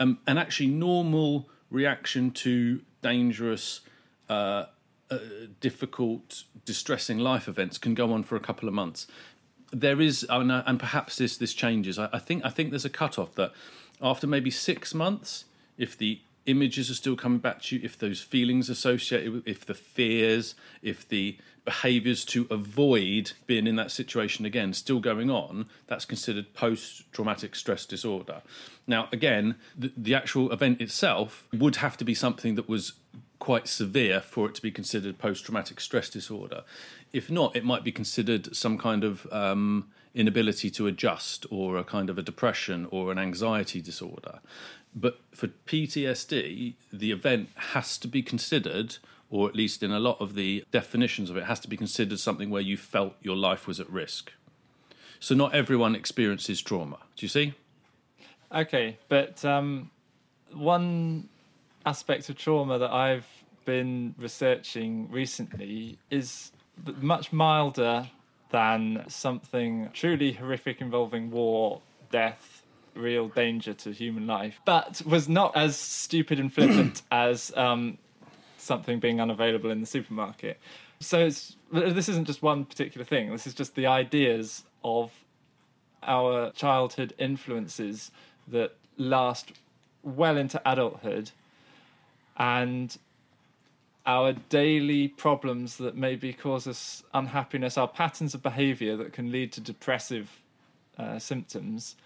Um, 0.00 0.18
and 0.26 0.40
actually 0.40 0.70
normal 0.70 1.48
reaction 1.70 2.32
to 2.32 2.80
dangerous 3.00 3.82
uh, 4.28 4.64
uh, 5.10 5.18
difficult, 5.60 6.44
distressing 6.64 7.18
life 7.18 7.48
events 7.48 7.78
can 7.78 7.94
go 7.94 8.12
on 8.12 8.22
for 8.22 8.36
a 8.36 8.40
couple 8.40 8.68
of 8.68 8.74
months 8.74 9.06
there 9.72 10.00
is, 10.00 10.26
and 10.28 10.80
perhaps 10.80 11.16
this 11.16 11.36
this 11.36 11.52
changes. 11.52 11.98
I, 11.98 12.08
I 12.12 12.18
think 12.18 12.44
I 12.44 12.50
think 12.50 12.70
there's 12.70 12.84
a 12.84 12.90
cutoff 12.90 13.34
that 13.34 13.52
after 14.00 14.26
maybe 14.26 14.50
six 14.50 14.94
months, 14.94 15.44
if 15.76 15.96
the 15.96 16.20
images 16.46 16.90
are 16.90 16.94
still 16.94 17.16
coming 17.16 17.38
back 17.38 17.60
to 17.62 17.76
you, 17.76 17.84
if 17.84 17.98
those 17.98 18.20
feelings 18.20 18.70
associated 18.70 19.32
with, 19.32 19.46
if 19.46 19.66
the 19.66 19.74
fears, 19.74 20.54
if 20.82 21.06
the 21.08 21.36
behaviors 21.64 22.24
to 22.24 22.46
avoid 22.50 23.32
being 23.46 23.66
in 23.66 23.76
that 23.76 23.90
situation 23.90 24.46
again 24.46 24.72
still 24.72 25.00
going 25.00 25.30
on, 25.30 25.66
that's 25.86 26.06
considered 26.06 26.54
post 26.54 27.04
traumatic 27.12 27.54
stress 27.54 27.84
disorder. 27.84 28.40
Now, 28.86 29.08
again, 29.12 29.56
the, 29.76 29.92
the 29.94 30.14
actual 30.14 30.50
event 30.50 30.80
itself 30.80 31.46
would 31.52 31.76
have 31.76 31.98
to 31.98 32.04
be 32.04 32.14
something 32.14 32.54
that 32.54 32.70
was 32.70 32.94
quite 33.38 33.68
severe 33.68 34.20
for 34.20 34.48
it 34.48 34.54
to 34.56 34.62
be 34.62 34.70
considered 34.70 35.18
post 35.18 35.44
traumatic 35.44 35.80
stress 35.80 36.08
disorder. 36.08 36.62
If 37.12 37.30
not, 37.30 37.56
it 37.56 37.64
might 37.64 37.84
be 37.84 37.92
considered 37.92 38.54
some 38.54 38.78
kind 38.78 39.04
of 39.04 39.26
um, 39.32 39.88
inability 40.14 40.70
to 40.70 40.86
adjust 40.86 41.46
or 41.50 41.76
a 41.76 41.84
kind 41.84 42.10
of 42.10 42.18
a 42.18 42.22
depression 42.22 42.86
or 42.90 43.12
an 43.12 43.18
anxiety 43.18 43.80
disorder. 43.80 44.40
But 44.94 45.20
for 45.32 45.48
PTSD, 45.48 46.74
the 46.92 47.12
event 47.12 47.50
has 47.54 47.98
to 47.98 48.08
be 48.08 48.22
considered, 48.22 48.96
or 49.30 49.48
at 49.48 49.54
least 49.54 49.82
in 49.82 49.92
a 49.92 50.00
lot 50.00 50.20
of 50.20 50.34
the 50.34 50.64
definitions 50.72 51.30
of 51.30 51.36
it, 51.36 51.44
has 51.44 51.60
to 51.60 51.68
be 51.68 51.76
considered 51.76 52.18
something 52.18 52.50
where 52.50 52.62
you 52.62 52.76
felt 52.76 53.14
your 53.22 53.36
life 53.36 53.66
was 53.66 53.78
at 53.78 53.88
risk. 53.90 54.32
So 55.20 55.34
not 55.34 55.54
everyone 55.54 55.94
experiences 55.94 56.60
trauma. 56.60 56.98
Do 57.16 57.24
you 57.24 57.28
see? 57.28 57.54
Okay, 58.52 58.98
but 59.08 59.44
um, 59.44 59.90
one 60.52 61.28
aspect 61.88 62.28
of 62.28 62.36
trauma 62.36 62.78
that 62.78 62.92
I've 62.92 63.26
been 63.64 64.14
researching 64.18 65.10
recently 65.10 65.98
is 66.10 66.52
much 67.00 67.32
milder 67.32 68.10
than 68.50 69.04
something 69.08 69.88
truly 69.94 70.32
horrific 70.32 70.82
involving 70.82 71.30
war, 71.30 71.80
death, 72.10 72.62
real 72.94 73.28
danger 73.28 73.72
to 73.72 73.90
human 73.90 74.26
life, 74.26 74.60
but 74.66 75.00
was 75.06 75.30
not 75.30 75.56
as 75.56 75.76
stupid 75.76 76.38
and 76.38 76.52
flippant 76.52 77.00
as 77.10 77.52
um, 77.56 77.96
something 78.58 79.00
being 79.00 79.18
unavailable 79.18 79.70
in 79.70 79.80
the 79.80 79.86
supermarket. 79.86 80.58
So 81.00 81.30
this 81.72 82.08
isn't 82.08 82.26
just 82.26 82.42
one 82.42 82.66
particular 82.66 83.04
thing. 83.04 83.30
This 83.30 83.46
is 83.46 83.54
just 83.54 83.74
the 83.74 83.86
ideas 83.86 84.64
of 84.84 85.10
our 86.02 86.50
childhood 86.52 87.14
influences 87.18 88.10
that 88.48 88.72
last 88.98 89.52
well 90.02 90.36
into 90.36 90.60
adulthood 90.70 91.30
and 92.38 92.96
our 94.06 94.32
daily 94.48 95.08
problems 95.08 95.76
that 95.76 95.94
maybe 95.94 96.32
cause 96.32 96.66
us 96.66 97.02
unhappiness, 97.12 97.76
our 97.76 97.86
patterns 97.88 98.34
of 98.34 98.42
behavior 98.42 98.96
that 98.96 99.12
can 99.12 99.30
lead 99.30 99.52
to 99.52 99.60
depressive 99.60 100.30
uh, 100.96 101.18
symptoms, 101.18 101.96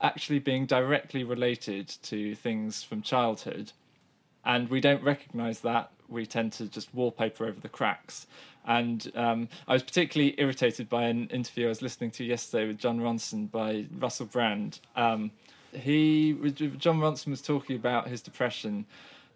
actually 0.00 0.40
being 0.40 0.66
directly 0.66 1.22
related 1.22 1.88
to 2.02 2.34
things 2.34 2.82
from 2.82 3.00
childhood. 3.00 3.70
And 4.44 4.68
we 4.68 4.80
don't 4.80 5.02
recognize 5.04 5.60
that. 5.60 5.90
We 6.08 6.26
tend 6.26 6.52
to 6.54 6.66
just 6.66 6.92
wallpaper 6.92 7.46
over 7.46 7.60
the 7.60 7.68
cracks. 7.68 8.26
And 8.66 9.10
um, 9.14 9.48
I 9.68 9.72
was 9.72 9.84
particularly 9.84 10.34
irritated 10.38 10.88
by 10.88 11.04
an 11.04 11.28
interview 11.28 11.66
I 11.66 11.68
was 11.68 11.82
listening 11.82 12.10
to 12.12 12.24
yesterday 12.24 12.66
with 12.66 12.78
Jon 12.78 12.98
Ronson 12.98 13.50
by 13.50 13.86
Russell 13.98 14.26
Brand. 14.26 14.80
Um, 14.96 15.30
he, 15.72 16.32
Jon 16.78 16.98
Ronson 16.98 17.28
was 17.28 17.42
talking 17.42 17.76
about 17.76 18.08
his 18.08 18.20
depression 18.20 18.84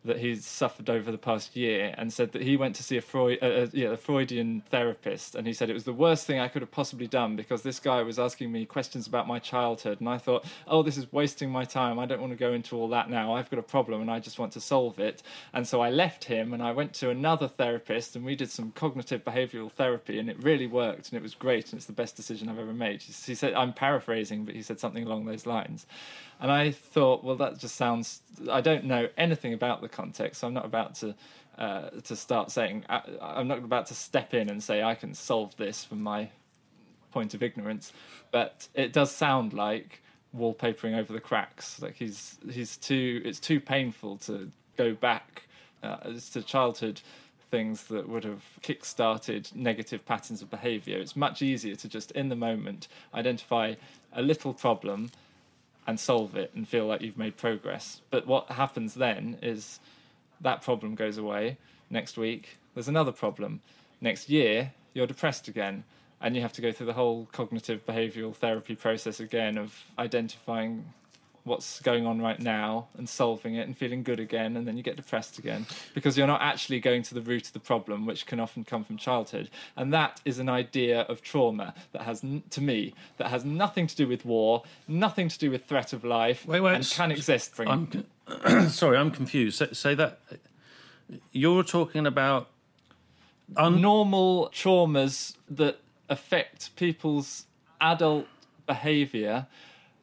that 0.04 0.18
he's 0.18 0.46
suffered 0.46 0.88
over 0.88 1.12
the 1.12 1.18
past 1.18 1.54
year 1.54 1.94
and 1.98 2.12
said 2.12 2.32
that 2.32 2.42
he 2.42 2.56
went 2.56 2.74
to 2.76 2.82
see 2.82 2.96
a 2.96 3.02
Freud, 3.02 3.38
uh, 3.42 3.46
uh, 3.46 3.66
yeah, 3.72 3.88
a 3.88 3.96
Freudian 3.96 4.62
therapist, 4.70 5.34
and 5.34 5.46
he 5.46 5.52
said 5.52 5.68
it 5.68 5.74
was 5.74 5.84
the 5.84 5.92
worst 5.92 6.26
thing 6.26 6.40
I 6.40 6.48
could 6.48 6.62
have 6.62 6.70
possibly 6.70 7.06
done 7.06 7.36
because 7.36 7.62
this 7.62 7.78
guy 7.78 8.02
was 8.02 8.18
asking 8.18 8.50
me 8.50 8.64
questions 8.64 9.06
about 9.06 9.28
my 9.28 9.38
childhood, 9.38 10.00
and 10.00 10.08
I 10.08 10.16
thought, 10.16 10.46
oh, 10.66 10.82
this 10.82 10.96
is 10.96 11.12
wasting 11.12 11.50
my 11.50 11.64
time. 11.64 11.98
I 11.98 12.06
don't 12.06 12.20
want 12.20 12.32
to 12.32 12.38
go 12.38 12.52
into 12.54 12.76
all 12.76 12.88
that 12.88 13.10
now. 13.10 13.34
I've 13.34 13.50
got 13.50 13.58
a 13.58 13.62
problem, 13.64 14.00
and 14.00 14.10
I 14.10 14.20
just 14.20 14.38
want 14.38 14.52
to 14.52 14.60
solve 14.60 14.98
it. 14.98 15.22
And 15.52 15.66
so 15.66 15.80
I 15.82 15.90
left 15.90 16.24
him, 16.24 16.54
and 16.54 16.62
I 16.62 16.72
went 16.72 16.94
to 16.94 17.10
another 17.10 17.48
therapist, 17.48 18.16
and 18.16 18.24
we 18.24 18.36
did 18.36 18.50
some 18.50 18.72
cognitive 18.72 19.22
behavioural 19.22 19.70
therapy, 19.70 20.18
and 20.18 20.30
it 20.30 20.42
really 20.42 20.66
worked, 20.66 21.10
and 21.10 21.18
it 21.18 21.22
was 21.22 21.34
great, 21.34 21.72
and 21.72 21.74
it's 21.74 21.86
the 21.86 21.92
best 21.92 22.16
decision 22.16 22.48
I've 22.48 22.58
ever 22.58 22.72
made. 22.72 23.02
He 23.02 23.34
said, 23.34 23.52
I'm 23.52 23.74
paraphrasing, 23.74 24.46
but 24.46 24.54
he 24.54 24.62
said 24.62 24.80
something 24.80 25.04
along 25.04 25.26
those 25.26 25.44
lines. 25.44 25.86
And 26.40 26.50
I 26.50 26.70
thought, 26.70 27.22
well, 27.22 27.36
that 27.36 27.58
just 27.58 27.76
sounds. 27.76 28.22
I 28.50 28.62
don't 28.62 28.84
know 28.84 29.08
anything 29.18 29.52
about 29.52 29.82
the 29.82 29.88
context, 29.88 30.40
so 30.40 30.46
I'm 30.46 30.54
not 30.54 30.64
about 30.64 30.94
to 30.96 31.14
uh, 31.58 31.90
to 32.04 32.16
start 32.16 32.50
saying. 32.50 32.84
I, 32.88 33.02
I'm 33.20 33.46
not 33.46 33.58
about 33.58 33.86
to 33.86 33.94
step 33.94 34.32
in 34.32 34.48
and 34.48 34.62
say 34.62 34.82
I 34.82 34.94
can 34.94 35.14
solve 35.14 35.54
this 35.56 35.84
from 35.84 36.02
my 36.02 36.30
point 37.12 37.34
of 37.34 37.42
ignorance. 37.42 37.92
But 38.30 38.68
it 38.74 38.92
does 38.94 39.10
sound 39.10 39.52
like 39.52 40.02
wallpapering 40.34 40.96
over 40.96 41.12
the 41.12 41.20
cracks. 41.20 41.80
Like 41.82 41.94
he's 41.94 42.38
he's 42.50 42.78
too. 42.78 43.20
It's 43.22 43.40
too 43.40 43.60
painful 43.60 44.16
to 44.18 44.50
go 44.78 44.94
back 44.94 45.46
uh, 45.82 46.14
to 46.32 46.42
childhood 46.42 47.02
things 47.50 47.84
that 47.84 48.08
would 48.08 48.24
have 48.24 48.44
kick-started 48.62 49.50
negative 49.54 50.06
patterns 50.06 50.40
of 50.40 50.48
behavior. 50.48 50.98
It's 50.98 51.16
much 51.16 51.42
easier 51.42 51.74
to 51.74 51.88
just 51.88 52.12
in 52.12 52.28
the 52.28 52.36
moment 52.36 52.86
identify 53.12 53.74
a 54.12 54.22
little 54.22 54.54
problem 54.54 55.10
and 55.90 55.98
solve 55.98 56.36
it 56.36 56.52
and 56.54 56.68
feel 56.68 56.86
like 56.86 57.02
you've 57.02 57.18
made 57.18 57.36
progress. 57.36 58.00
But 58.10 58.24
what 58.24 58.48
happens 58.52 58.94
then 58.94 59.36
is 59.42 59.80
that 60.40 60.62
problem 60.62 60.94
goes 60.94 61.18
away. 61.18 61.58
Next 61.90 62.16
week, 62.16 62.58
there's 62.74 62.86
another 62.86 63.10
problem. 63.10 63.60
Next 64.00 64.30
year, 64.30 64.72
you're 64.94 65.08
depressed 65.08 65.48
again. 65.48 65.82
And 66.20 66.36
you 66.36 66.42
have 66.42 66.52
to 66.52 66.62
go 66.62 66.70
through 66.70 66.86
the 66.86 66.92
whole 66.92 67.26
cognitive 67.32 67.84
behavioral 67.84 68.36
therapy 68.36 68.76
process 68.76 69.18
again 69.18 69.58
of 69.58 69.74
identifying 69.98 70.84
what's 71.44 71.80
going 71.80 72.06
on 72.06 72.20
right 72.20 72.38
now 72.38 72.88
and 72.98 73.08
solving 73.08 73.54
it 73.54 73.66
and 73.66 73.76
feeling 73.76 74.02
good 74.02 74.20
again 74.20 74.56
and 74.56 74.66
then 74.68 74.76
you 74.76 74.82
get 74.82 74.96
depressed 74.96 75.38
again 75.38 75.66
because 75.94 76.16
you're 76.18 76.26
not 76.26 76.42
actually 76.42 76.80
going 76.80 77.02
to 77.02 77.14
the 77.14 77.20
root 77.22 77.46
of 77.46 77.52
the 77.52 77.60
problem 77.60 78.04
which 78.06 78.26
can 78.26 78.38
often 78.38 78.62
come 78.64 78.84
from 78.84 78.96
childhood. 78.96 79.48
And 79.76 79.92
that 79.92 80.20
is 80.24 80.38
an 80.38 80.48
idea 80.48 81.02
of 81.02 81.22
trauma 81.22 81.74
that 81.92 82.02
has 82.02 82.24
to 82.50 82.60
me 82.60 82.94
that 83.16 83.28
has 83.28 83.44
nothing 83.44 83.86
to 83.86 83.96
do 83.96 84.06
with 84.06 84.24
war 84.24 84.62
nothing 84.86 85.28
to 85.28 85.38
do 85.38 85.50
with 85.50 85.64
threat 85.64 85.92
of 85.92 86.04
life 86.04 86.46
Wait, 86.46 86.60
wait, 86.60 86.74
and 86.74 86.84
s- 86.84 86.96
can 86.96 87.10
exist 87.10 87.58
I'm 87.58 88.04
sorry, 88.68 88.96
I'm 88.96 89.10
confused. 89.10 89.58
Say, 89.58 89.72
say 89.72 89.94
that. 89.96 90.20
You're 91.32 91.64
talking 91.64 92.06
about 92.06 92.48
normal 93.56 94.50
traumas 94.54 95.34
that 95.48 95.78
affect 96.08 96.74
people's 96.76 97.46
adult 97.80 98.26
behavior 98.66 99.46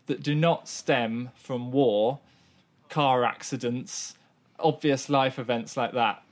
that 0.08 0.24
do 0.24 0.34
not 0.36 0.68
stem 0.68 1.30
from 1.36 1.72
war, 1.72 2.20
car 2.90 3.24
accidents, 3.24 4.16
obvious 4.60 5.10
life 5.10 5.38
events 5.40 5.78
like 5.78 5.94
that. 5.94 6.24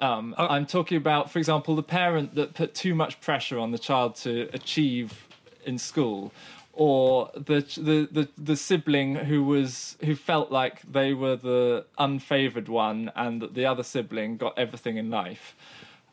Um, 0.00 0.34
I'm 0.36 0.66
talking 0.66 0.96
about, 0.96 1.30
for 1.30 1.38
example, 1.38 1.76
the 1.76 1.82
parent 1.82 2.34
that 2.34 2.54
put 2.54 2.74
too 2.74 2.94
much 2.94 3.20
pressure 3.20 3.58
on 3.58 3.70
the 3.70 3.78
child 3.78 4.16
to 4.16 4.48
achieve 4.52 5.26
in 5.64 5.78
school, 5.78 6.32
or 6.72 7.30
the 7.34 7.60
the 7.76 8.08
the, 8.10 8.28
the 8.36 8.56
sibling 8.56 9.14
who 9.14 9.44
was 9.44 9.96
who 10.04 10.16
felt 10.16 10.50
like 10.50 10.80
they 10.90 11.14
were 11.14 11.36
the 11.36 11.84
unfavored 11.98 12.68
one, 12.68 13.12
and 13.14 13.40
that 13.42 13.54
the 13.54 13.66
other 13.66 13.82
sibling 13.84 14.36
got 14.38 14.58
everything 14.58 14.96
in 14.96 15.08
life, 15.10 15.54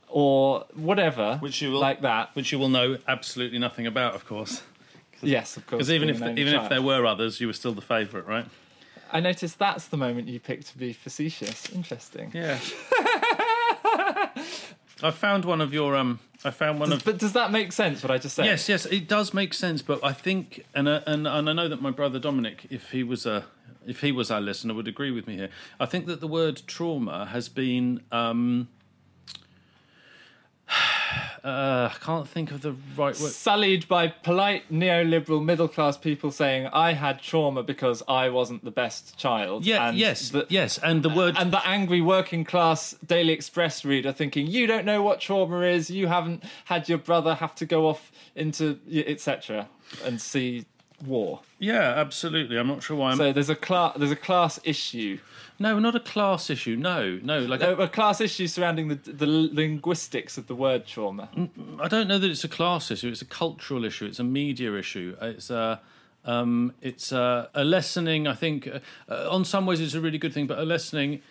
or 0.08 0.66
whatever, 0.76 1.38
Which 1.40 1.62
you 1.62 1.72
will- 1.72 1.80
like 1.80 2.02
that. 2.02 2.36
which 2.36 2.52
you 2.52 2.60
will 2.60 2.70
know 2.70 2.98
absolutely 3.08 3.58
nothing 3.60 3.88
about, 3.88 4.14
of 4.14 4.26
course. 4.28 4.62
Yes, 5.22 5.58
of 5.58 5.66
course. 5.68 5.80
Because 5.80 5.92
even 5.92 6.10
if 6.10 6.22
only 6.22 6.42
even 6.42 6.56
if 6.56 6.70
there 6.70 6.82
were 6.82 7.06
others, 7.06 7.40
you 7.40 7.48
were 7.48 7.54
still 7.54 7.74
the 7.74 7.82
favourite, 7.82 8.28
right? 8.28 8.46
I 9.12 9.20
noticed 9.20 9.58
that's 9.58 9.88
the 9.88 9.98
moment 9.98 10.28
you 10.28 10.40
picked 10.40 10.68
to 10.68 10.78
be 10.78 10.94
facetious. 10.94 11.70
Interesting. 11.72 12.32
Yeah. 12.34 12.60
I 15.04 15.12
found 15.12 15.46
one 15.46 15.62
of 15.62 15.74
your 15.74 15.96
um. 15.96 16.20
I 16.44 16.52
found 16.52 16.80
one 16.80 16.92
of 16.92 17.04
But 17.04 17.18
does 17.18 17.34
that 17.34 17.52
make 17.52 17.72
sense? 17.72 18.04
What 18.04 18.12
I 18.12 18.18
just 18.18 18.36
said? 18.36 18.46
Yes, 18.46 18.68
yes, 18.70 18.86
it 18.86 19.08
does 19.08 19.34
make 19.34 19.54
sense. 19.54 19.82
But 19.82 20.04
I 20.04 20.14
think, 20.14 20.66
and 20.74 20.88
uh, 20.88 21.02
and 21.06 21.28
and 21.28 21.50
I 21.50 21.54
know 21.54 21.68
that 21.68 21.82
my 21.82 21.92
brother 21.92 22.20
Dominic, 22.20 22.68
if 22.70 22.92
he 22.92 23.04
was 23.04 23.26
a, 23.26 23.46
if 23.86 24.02
he 24.02 24.12
was 24.12 24.32
our 24.32 24.42
listener, 24.42 24.74
would 24.74 24.88
agree 24.88 25.12
with 25.12 25.28
me 25.28 25.36
here. 25.36 25.50
I 25.80 25.86
think 25.86 26.06
that 26.08 26.20
the 26.20 26.28
word 26.28 26.62
trauma 26.68 27.28
has 27.28 27.50
been. 27.50 28.02
Um, 28.12 28.70
uh, 31.48 31.90
I 31.94 31.98
can't 32.04 32.28
think 32.28 32.52
of 32.52 32.62
the 32.62 32.74
right 32.98 33.18
word. 33.20 33.32
Sullied 33.32 33.88
by 33.88 34.08
polite 34.10 34.72
neoliberal 34.72 35.44
middle 35.44 35.68
class 35.68 35.98
people 35.98 36.30
saying 36.32 36.68
I 36.68 36.94
had 36.94 37.22
trauma 37.22 37.64
because 37.64 38.04
I 38.08 38.30
wasn't 38.30 38.64
the 38.66 38.72
best 38.72 39.18
child. 39.18 39.66
Yeah, 39.66 39.90
and 39.90 39.98
yes, 39.98 40.30
the- 40.30 40.46
yes, 40.50 40.78
and 40.78 41.04
the 41.04 41.10
word 41.10 41.36
and 41.38 41.52
the 41.54 41.66
angry 41.66 42.02
working 42.02 42.44
class 42.44 42.94
Daily 43.06 43.34
Express 43.34 43.86
reader 43.86 44.12
thinking 44.12 44.48
you 44.48 44.68
don't 44.68 44.86
know 44.86 45.02
what 45.02 45.22
trauma 45.22 45.62
is, 45.62 45.90
you 45.90 46.08
haven't 46.08 46.44
had 46.66 46.90
your 46.90 46.98
brother 46.98 47.36
have 47.36 47.56
to 47.56 47.66
go 47.66 47.88
off 47.88 48.12
into 48.36 48.80
etc. 48.92 49.68
and 50.04 50.20
see 50.20 50.66
war. 51.06 51.42
yeah, 51.60 51.94
absolutely. 51.96 52.58
I'm 52.58 52.68
not 52.68 52.82
sure 52.84 52.98
why 52.98 53.12
I'm. 53.12 53.18
So 53.18 53.32
there's 53.32 53.50
a 53.50 53.56
class 53.56 53.96
there's 53.98 54.12
a 54.12 54.16
class 54.16 54.60
issue, 54.64 55.20
no, 55.60 55.80
not 55.80 55.96
a 55.96 56.00
class 56.00 56.50
issue. 56.50 56.76
No, 56.76 57.20
no. 57.24 57.40
Like 57.40 57.62
a, 57.62 57.76
a 57.76 57.88
class 57.88 58.22
issue 58.22 58.48
surrounding 58.48 58.90
the 58.90 58.96
the 58.96 59.26
linguistics 59.26 60.38
of 60.38 60.48
the 60.48 60.56
word 60.56 60.86
trauma. 60.86 61.30
I 61.80 61.88
don't 61.88 62.08
know 62.08 62.20
that 62.20 62.30
it's 62.30 62.44
a 62.44 62.50
class 62.50 62.92
issue. 62.92 63.10
It's 63.10 63.22
a 63.22 63.26
cultural 63.26 63.84
issue. 63.84 64.06
It's 64.06 64.20
a 64.20 64.24
media 64.24 64.76
issue. 64.76 65.16
It's 65.20 65.50
a, 65.50 65.82
um, 66.26 66.74
it's 66.82 67.12
a, 67.12 67.50
a 67.56 67.64
lessening. 67.64 68.28
I 68.28 68.36
think, 68.36 68.68
uh, 68.68 68.80
uh, 69.10 69.30
on 69.32 69.46
some 69.46 69.66
ways, 69.66 69.80
it's 69.80 69.96
a 69.96 70.02
really 70.02 70.20
good 70.20 70.34
thing, 70.34 70.46
but 70.46 70.60
a 70.60 70.64
lessening. 70.64 71.22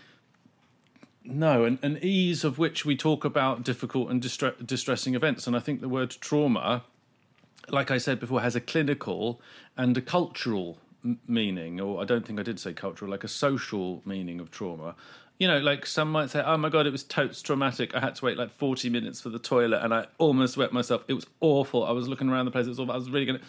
No, 1.25 1.65
an, 1.65 1.79
an 1.83 1.99
ease 2.03 2.45
of 2.45 2.59
which 2.59 2.85
we 2.85 2.97
talk 2.97 3.25
about 3.25 3.65
difficult 3.65 4.11
and 4.11 4.23
distre- 4.23 4.65
distressing 4.65 5.15
events, 5.15 5.47
and 5.47 5.57
I 5.57 5.61
think 5.61 5.81
the 5.81 5.89
word 5.89 6.17
trauma, 6.21 6.85
like 7.69 7.91
I 7.91 7.99
said 7.99 8.21
before, 8.21 8.41
has 8.43 8.55
a 8.55 8.61
clinical 8.61 9.41
and 9.77 9.97
a 9.97 10.01
cultural 10.01 10.79
m- 11.07 11.21
meaning, 11.29 11.81
or 11.81 12.03
I 12.03 12.05
don't 12.05 12.27
think 12.27 12.39
I 12.41 12.43
did 12.43 12.59
say 12.61 12.73
cultural, 12.73 13.11
like 13.11 13.25
a 13.25 13.29
social 13.29 14.03
meaning 14.05 14.41
of 14.41 14.51
trauma. 14.51 14.95
You 15.39 15.49
know, 15.49 15.59
like 15.59 15.85
some 15.87 16.11
might 16.11 16.31
say, 16.31 16.43
"Oh 16.45 16.57
my 16.57 16.69
god, 16.71 16.87
it 16.87 16.91
was 16.93 17.05
totes 17.05 17.43
traumatic. 17.43 17.95
I 17.95 18.01
had 18.01 18.15
to 18.17 18.25
wait 18.25 18.37
like 18.39 18.51
forty 18.51 18.89
minutes 18.91 19.21
for 19.21 19.29
the 19.29 19.39
toilet, 19.39 19.83
and 19.83 19.93
I 19.95 20.07
almost 20.19 20.57
wet 20.57 20.73
myself. 20.73 21.05
It 21.09 21.13
was 21.15 21.27
awful. 21.41 21.85
I 21.85 21.91
was 21.93 22.09
looking 22.09 22.29
around 22.31 22.47
the 22.47 22.51
place. 22.51 22.67
It 22.67 22.71
was 22.71 22.81
awful. 22.81 22.93
I 22.93 22.97
was 22.97 23.11
really 23.11 23.27
gonna." 23.27 23.41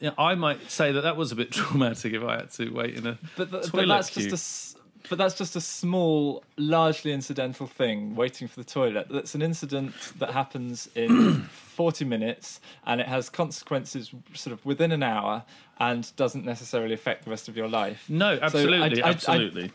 You 0.00 0.08
know, 0.08 0.14
I 0.16 0.36
might 0.36 0.70
say 0.70 0.92
that 0.92 1.00
that 1.00 1.16
was 1.16 1.32
a 1.32 1.36
bit 1.36 1.50
traumatic 1.58 2.12
if 2.12 2.22
I 2.22 2.36
had 2.36 2.50
to 2.52 2.70
wait 2.70 2.94
in 2.96 3.06
a 3.06 3.18
But, 3.36 3.50
th- 3.50 3.72
but 3.72 3.88
that's 3.88 4.10
queue. 4.10 4.28
just 4.30 4.34
a 4.34 4.67
but 5.08 5.18
that's 5.18 5.34
just 5.34 5.56
a 5.56 5.60
small, 5.60 6.42
largely 6.56 7.12
incidental 7.12 7.66
thing. 7.66 8.14
Waiting 8.14 8.48
for 8.48 8.60
the 8.60 8.64
toilet. 8.64 9.06
That's 9.10 9.34
an 9.34 9.42
incident 9.42 9.92
that 10.18 10.30
happens 10.30 10.88
in 10.94 11.42
forty 11.50 12.04
minutes, 12.04 12.60
and 12.86 13.00
it 13.00 13.06
has 13.08 13.28
consequences 13.30 14.10
sort 14.34 14.52
of 14.52 14.64
within 14.66 14.92
an 14.92 15.02
hour, 15.02 15.44
and 15.80 16.10
doesn't 16.16 16.44
necessarily 16.44 16.94
affect 16.94 17.24
the 17.24 17.30
rest 17.30 17.48
of 17.48 17.56
your 17.56 17.68
life. 17.68 18.04
no, 18.08 18.36
So 18.36 18.42
I- 18.42 18.44
absolutely, 18.46 19.02
I- 19.02 19.06
I- 19.06 19.10
absolutely. 19.10 19.72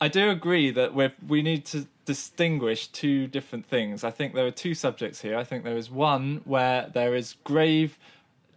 I 0.00 0.06
do 0.08 0.30
agree 0.30 0.70
that 0.70 0.94
we 0.94 1.10
we 1.26 1.42
need 1.42 1.64
to 1.66 1.86
distinguish 2.04 2.86
two 2.88 3.26
different 3.26 3.66
things. 3.66 4.04
I 4.04 4.10
think 4.10 4.34
there 4.34 4.46
are 4.46 4.50
two 4.52 4.74
subjects 4.74 5.20
here. 5.20 5.36
I 5.36 5.44
think 5.44 5.64
there 5.64 5.76
is 5.76 5.90
one 5.90 6.40
where 6.44 6.88
there 6.94 7.14
is 7.16 7.34
grave 7.44 7.98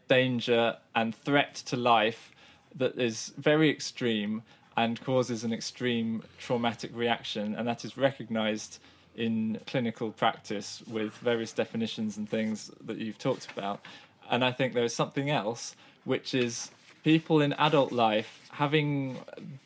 danger 0.07 0.77
and 0.95 1.15
threat 1.15 1.55
to 1.55 1.75
life 1.77 2.31
that 2.75 2.97
is 2.97 3.33
very 3.37 3.69
extreme 3.69 4.43
and 4.77 5.01
causes 5.01 5.43
an 5.43 5.53
extreme 5.53 6.23
traumatic 6.39 6.91
reaction, 6.93 7.55
and 7.55 7.67
that 7.67 7.83
is 7.83 7.97
recognized 7.97 8.79
in 9.15 9.59
clinical 9.67 10.11
practice 10.11 10.81
with 10.87 11.13
various 11.17 11.51
definitions 11.51 12.17
and 12.17 12.29
things 12.29 12.71
that 12.85 12.97
you've 12.97 13.17
talked 13.17 13.51
about. 13.51 13.81
And 14.29 14.43
I 14.45 14.51
think 14.51 14.73
there 14.73 14.85
is 14.85 14.95
something 14.95 15.29
else, 15.29 15.75
which 16.05 16.33
is 16.33 16.71
people 17.03 17.41
in 17.41 17.51
adult 17.53 17.91
life 17.91 18.39
having 18.51 19.17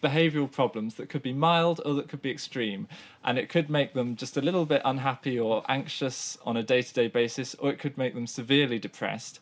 behavioral 0.04 0.52
problems 0.52 0.96
that 0.96 1.10
could 1.10 1.22
be 1.22 1.34
mild 1.34 1.82
or 1.86 1.94
that 1.96 2.08
could 2.08 2.22
be 2.22 2.32
extreme. 2.32 2.88
And 3.24 3.38
it 3.38 3.50
could 3.50 3.70
make 3.70 3.94
them 3.94 4.16
just 4.16 4.38
a 4.38 4.42
little 4.42 4.66
bit 4.66 4.82
unhappy 4.86 5.40
or 5.40 5.64
anxious 5.68 6.38
on 6.46 6.58
a 6.58 6.64
day 6.64 6.82
to 6.82 6.94
day 6.94 7.08
basis, 7.08 7.54
or 7.56 7.70
it 7.70 7.78
could 7.78 7.98
make 7.98 8.16
them 8.16 8.26
severely 8.26 8.80
depressed 8.80 9.40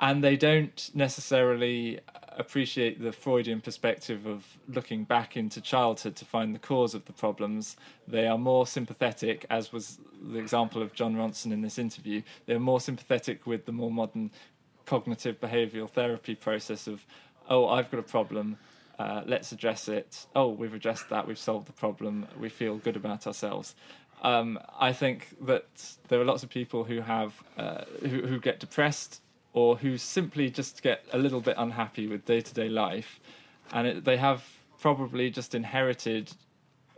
and 0.00 0.22
they 0.22 0.36
don't 0.36 0.90
necessarily 0.94 2.00
appreciate 2.36 3.00
the 3.00 3.12
Freudian 3.12 3.60
perspective 3.60 4.26
of 4.26 4.44
looking 4.68 5.04
back 5.04 5.36
into 5.36 5.60
childhood 5.60 6.16
to 6.16 6.24
find 6.24 6.54
the 6.54 6.58
cause 6.58 6.94
of 6.94 7.04
the 7.04 7.12
problems. 7.12 7.76
They 8.08 8.26
are 8.26 8.38
more 8.38 8.66
sympathetic, 8.66 9.46
as 9.50 9.72
was 9.72 9.98
the 10.22 10.38
example 10.38 10.82
of 10.82 10.92
Jon 10.92 11.14
Ronson 11.14 11.52
in 11.52 11.62
this 11.62 11.78
interview. 11.78 12.22
They're 12.46 12.58
more 12.58 12.80
sympathetic 12.80 13.46
with 13.46 13.66
the 13.66 13.72
more 13.72 13.90
modern 13.90 14.30
cognitive 14.86 15.40
behavioral 15.40 15.88
therapy 15.88 16.34
process 16.34 16.86
of, 16.86 17.04
oh, 17.48 17.68
I've 17.68 17.90
got 17.90 18.00
a 18.00 18.04
problem. 18.04 18.58
Uh, 18.98 19.22
let's 19.26 19.50
address 19.52 19.88
it. 19.88 20.26
Oh, 20.36 20.48
we've 20.48 20.74
addressed 20.74 21.08
that. 21.10 21.26
We've 21.26 21.38
solved 21.38 21.66
the 21.66 21.72
problem. 21.72 22.26
We 22.38 22.48
feel 22.48 22.76
good 22.76 22.96
about 22.96 23.26
ourselves. 23.26 23.74
Um, 24.22 24.58
I 24.78 24.92
think 24.92 25.28
that 25.42 25.66
there 26.08 26.20
are 26.20 26.24
lots 26.24 26.42
of 26.42 26.48
people 26.48 26.84
who 26.84 27.00
have 27.00 27.34
uh, 27.58 27.84
who, 28.00 28.26
who 28.26 28.40
get 28.40 28.60
depressed 28.60 29.20
or 29.54 29.76
who 29.76 29.96
simply 29.96 30.50
just 30.50 30.82
get 30.82 31.06
a 31.12 31.18
little 31.18 31.40
bit 31.40 31.54
unhappy 31.56 32.06
with 32.06 32.26
day 32.26 32.40
to 32.40 32.52
day 32.52 32.68
life, 32.68 33.20
and 33.72 33.86
it, 33.86 34.04
they 34.04 34.18
have 34.18 34.44
probably 34.78 35.30
just 35.30 35.54
inherited 35.54 36.30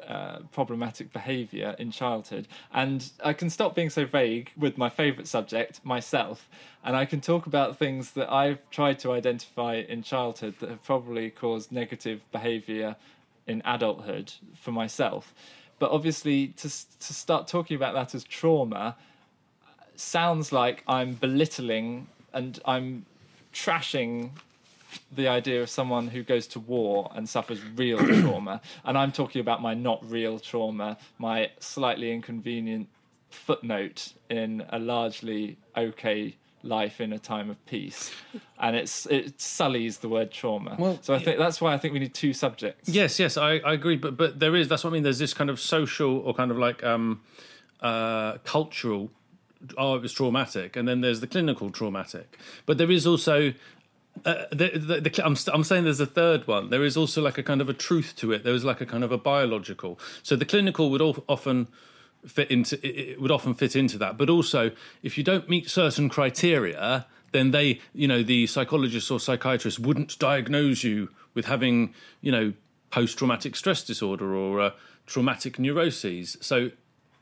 uh, 0.08 0.38
problematic 0.52 1.12
behavior 1.12 1.76
in 1.78 1.90
childhood. 1.90 2.48
And 2.72 3.10
I 3.22 3.32
can 3.32 3.50
stop 3.50 3.74
being 3.74 3.90
so 3.90 4.04
vague 4.06 4.50
with 4.56 4.78
my 4.78 4.88
favorite 4.88 5.28
subject, 5.28 5.84
myself, 5.84 6.48
and 6.82 6.96
I 6.96 7.04
can 7.04 7.20
talk 7.20 7.46
about 7.46 7.76
things 7.76 8.12
that 8.12 8.32
I've 8.32 8.68
tried 8.70 8.98
to 9.00 9.12
identify 9.12 9.76
in 9.88 10.02
childhood 10.02 10.54
that 10.60 10.70
have 10.70 10.82
probably 10.82 11.30
caused 11.30 11.72
negative 11.72 12.24
behavior 12.32 12.96
in 13.46 13.62
adulthood 13.64 14.32
for 14.54 14.72
myself. 14.72 15.34
But 15.78 15.90
obviously, 15.90 16.48
to 16.48 16.68
to 16.68 17.14
start 17.14 17.46
talking 17.48 17.76
about 17.76 17.94
that 17.94 18.14
as 18.14 18.24
trauma 18.24 18.96
sounds 19.96 20.52
like 20.52 20.82
I'm 20.86 21.14
belittling 21.14 22.06
and 22.36 22.60
I'm 22.64 23.06
trashing 23.52 24.30
the 25.10 25.26
idea 25.26 25.62
of 25.62 25.70
someone 25.70 26.06
who 26.08 26.22
goes 26.22 26.46
to 26.48 26.60
war 26.60 27.10
and 27.14 27.28
suffers 27.28 27.60
real 27.74 27.98
trauma. 28.20 28.60
And 28.84 28.96
I'm 28.96 29.10
talking 29.10 29.40
about 29.40 29.62
my 29.62 29.74
not 29.74 30.08
real 30.08 30.38
trauma, 30.38 30.98
my 31.18 31.50
slightly 31.58 32.12
inconvenient 32.12 32.88
footnote 33.30 34.12
in 34.30 34.64
a 34.68 34.78
largely 34.78 35.56
okay 35.76 36.36
life 36.62 37.00
in 37.00 37.12
a 37.12 37.18
time 37.18 37.50
of 37.50 37.64
peace. 37.66 38.12
And 38.58 38.74
it's 38.74 39.04
it 39.06 39.38
sullies 39.38 39.98
the 39.98 40.08
word 40.08 40.30
trauma. 40.30 40.76
Well, 40.78 40.98
so 41.02 41.12
I 41.12 41.18
think 41.18 41.36
that's 41.36 41.60
why 41.60 41.74
I 41.74 41.78
think 41.78 41.92
we 41.92 42.00
need 42.00 42.14
two 42.14 42.32
subjects. 42.32 42.88
Yes, 42.88 43.18
yes, 43.18 43.36
I, 43.36 43.58
I 43.58 43.74
agree. 43.74 43.96
But 43.96 44.16
but 44.16 44.40
there 44.40 44.56
is 44.56 44.66
that's 44.66 44.82
what 44.82 44.90
I 44.90 44.92
mean. 44.94 45.02
There's 45.02 45.18
this 45.18 45.34
kind 45.34 45.50
of 45.50 45.60
social 45.60 46.20
or 46.20 46.32
kind 46.32 46.50
of 46.50 46.56
like 46.56 46.82
um, 46.82 47.20
uh, 47.82 48.38
cultural. 48.44 49.10
Oh, 49.76 49.94
it 49.96 50.02
was 50.02 50.12
traumatic, 50.12 50.76
and 50.76 50.86
then 50.86 51.00
there's 51.00 51.20
the 51.20 51.26
clinical 51.26 51.70
traumatic. 51.70 52.38
But 52.66 52.78
there 52.78 52.90
is 52.90 53.06
also 53.06 53.54
uh, 54.24 54.44
the, 54.50 54.70
the, 54.74 55.00
the, 55.00 55.22
I'm, 55.24 55.36
I'm 55.52 55.64
saying 55.64 55.84
there's 55.84 56.00
a 56.00 56.06
third 56.06 56.46
one. 56.46 56.70
There 56.70 56.84
is 56.84 56.96
also 56.96 57.22
like 57.22 57.38
a 57.38 57.42
kind 57.42 57.60
of 57.60 57.68
a 57.68 57.74
truth 57.74 58.14
to 58.16 58.32
it. 58.32 58.44
There 58.44 58.54
is 58.54 58.64
like 58.64 58.80
a 58.80 58.86
kind 58.86 59.04
of 59.04 59.12
a 59.12 59.18
biological. 59.18 59.98
So 60.22 60.36
the 60.36 60.44
clinical 60.44 60.90
would 60.90 61.02
often 61.28 61.68
fit 62.26 62.50
into 62.50 62.78
it 62.84 63.20
would 63.20 63.30
often 63.30 63.54
fit 63.54 63.76
into 63.76 63.98
that. 63.98 64.16
But 64.16 64.30
also, 64.30 64.72
if 65.02 65.18
you 65.18 65.24
don't 65.24 65.48
meet 65.48 65.68
certain 65.70 66.08
criteria, 66.08 67.06
then 67.32 67.50
they, 67.50 67.80
you 67.92 68.08
know, 68.08 68.22
the 68.22 68.46
psychologist 68.46 69.10
or 69.10 69.20
psychiatrist 69.20 69.78
wouldn't 69.78 70.18
diagnose 70.18 70.82
you 70.82 71.10
with 71.34 71.46
having, 71.46 71.94
you 72.20 72.32
know, 72.32 72.52
post 72.90 73.18
traumatic 73.18 73.54
stress 73.54 73.82
disorder 73.82 74.34
or 74.34 74.60
uh, 74.60 74.70
traumatic 75.06 75.58
neuroses. 75.58 76.36
So 76.40 76.70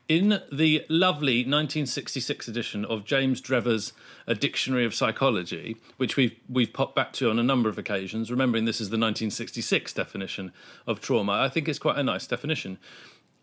in 0.08 0.42
the 0.52 0.84
lovely 0.88 1.38
1966 1.38 2.46
edition 2.48 2.84
of 2.84 3.04
James 3.04 3.40
Drever's 3.40 3.92
A 4.26 4.34
Dictionary 4.34 4.84
of 4.84 4.94
Psychology, 4.94 5.76
which 5.96 6.16
we've 6.16 6.36
we've 6.48 6.72
popped 6.72 6.94
back 6.94 7.12
to 7.14 7.30
on 7.30 7.38
a 7.38 7.42
number 7.42 7.68
of 7.68 7.78
occasions, 7.78 8.30
remembering 8.30 8.64
this 8.64 8.80
is 8.80 8.90
the 8.90 8.98
1966 8.98 9.92
definition 9.94 10.52
of 10.86 11.00
trauma, 11.00 11.32
I 11.32 11.48
think 11.48 11.68
it's 11.68 11.78
quite 11.78 11.98
a 11.98 12.02
nice 12.02 12.26
definition. 12.26 12.78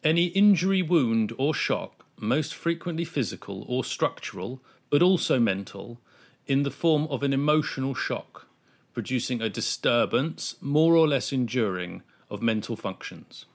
Any 0.03 0.25
injury, 0.27 0.81
wound, 0.81 1.33
or 1.37 1.53
shock, 1.53 2.05
most 2.17 2.53
frequently 2.53 3.05
physical 3.05 3.65
or 3.67 3.83
structural, 3.83 4.61
but 4.89 5.01
also 5.01 5.39
mental, 5.39 5.99
in 6.45 6.63
the 6.63 6.71
form 6.71 7.07
of 7.07 7.23
an 7.23 7.33
emotional 7.33 7.95
shock, 7.95 8.47
producing 8.93 9.41
a 9.41 9.49
disturbance, 9.49 10.55
more 10.61 10.95
or 10.95 11.07
less 11.07 11.31
enduring, 11.31 12.03
of 12.29 12.41
mental 12.41 12.75
functions. 12.75 13.45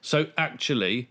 So, 0.00 0.26
actually, 0.36 1.08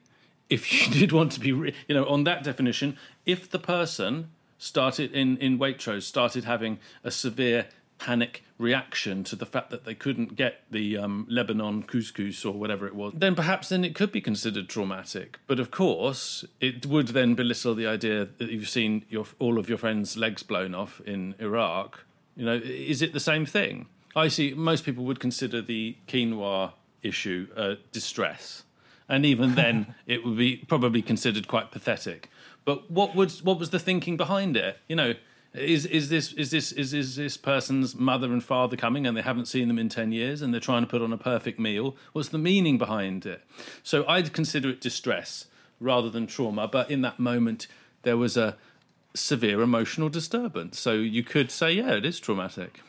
if 0.54 0.72
you 0.72 0.94
did 1.00 1.12
want 1.12 1.32
to 1.34 1.40
be, 1.40 1.50
you 1.50 1.74
know, 1.90 2.06
on 2.06 2.24
that 2.26 2.44
definition, 2.44 2.98
if 3.26 3.50
the 3.50 3.60
person 3.60 4.30
started 4.58 5.12
in 5.12 5.38
in 5.38 5.60
Waitrose 5.60 6.04
started 6.04 6.46
having 6.46 6.80
a 7.04 7.12
severe 7.12 7.68
panic 8.00 8.44
reaction 8.58 9.24
to 9.24 9.36
the 9.36 9.46
fact 9.46 9.70
that 9.70 9.86
they 9.86 9.96
couldn't 9.96 10.36
get 10.36 10.64
the 10.70 10.98
um, 10.98 11.26
Lebanon 11.30 11.84
couscous 11.84 12.46
or 12.46 12.54
whatever 12.54 12.86
it 12.86 12.96
was, 12.96 13.14
then 13.16 13.36
perhaps 13.36 13.70
then 13.70 13.84
it 13.84 13.96
could 13.96 14.12
be 14.12 14.22
considered 14.22 14.68
traumatic. 14.70 15.40
But 15.48 15.60
of 15.60 15.72
course, 15.72 16.46
it 16.60 16.86
would 16.86 17.10
then 17.10 17.34
belittle 17.34 17.76
the 17.76 17.88
idea 17.88 18.28
that 18.38 18.50
you've 18.50 18.70
seen 18.70 19.06
your 19.10 19.26
all 19.40 19.58
of 19.58 19.70
your 19.70 19.78
friends' 19.78 20.16
legs 20.18 20.44
blown 20.44 20.76
off 20.76 21.02
in 21.06 21.36
Iraq. 21.40 22.06
You 22.36 22.46
know, 22.46 22.56
is 22.64 23.02
it 23.02 23.14
the 23.14 23.20
same 23.20 23.46
thing? 23.46 23.88
I 24.16 24.28
see. 24.28 24.54
Most 24.54 24.86
people 24.86 25.04
would 25.06 25.20
consider 25.20 25.62
the 25.62 25.96
quinoa 26.08 26.74
issue 27.02 27.48
uh, 27.56 27.76
distress, 27.92 28.64
and 29.08 29.26
even 29.26 29.56
then, 29.56 29.96
it 30.08 30.26
would 30.26 30.38
be 30.38 30.58
probably 30.58 31.02
considered 31.02 31.48
quite 31.48 31.72
pathetic. 31.72 32.30
But 32.66 32.90
what 32.90 33.16
was 33.16 33.44
what 33.44 33.60
was 33.60 33.72
the 33.72 33.80
thinking 33.80 34.18
behind 34.18 34.56
it? 34.56 34.78
You 34.88 34.96
know, 34.96 35.14
is 35.54 35.86
is 35.86 36.10
this 36.10 36.34
is 36.34 36.52
this 36.52 36.72
is, 36.72 36.94
is 36.94 37.16
this 37.16 37.38
person's 37.38 37.96
mother 37.96 38.32
and 38.32 38.44
father 38.44 38.76
coming 38.76 39.06
and 39.06 39.16
they 39.16 39.22
haven't 39.22 39.48
seen 39.48 39.68
them 39.68 39.78
in 39.78 39.88
10 39.88 40.12
years 40.12 40.42
and 40.42 40.54
they're 40.54 40.62
trying 40.62 40.82
to 40.82 40.88
put 40.88 41.02
on 41.02 41.14
a 41.14 41.18
perfect 41.18 41.60
meal 41.60 41.96
what's 42.12 42.30
the 42.30 42.38
meaning 42.38 42.78
behind 42.78 43.26
it 43.26 43.44
so 43.84 44.04
i'd 44.08 44.34
consider 44.34 44.70
it 44.70 44.82
distress 44.82 45.46
rather 45.80 46.10
than 46.10 46.26
trauma 46.26 46.68
but 46.68 46.90
in 46.90 47.02
that 47.02 47.20
moment 47.20 47.68
there 48.02 48.18
was 48.18 48.36
a 48.36 48.58
severe 49.14 49.62
emotional 49.62 50.10
disturbance 50.10 50.80
so 50.80 50.94
you 50.94 51.24
could 51.24 51.52
say 51.52 51.72
yeah 51.74 51.92
it 51.92 52.06
is 52.06 52.20
traumatic 52.20 52.82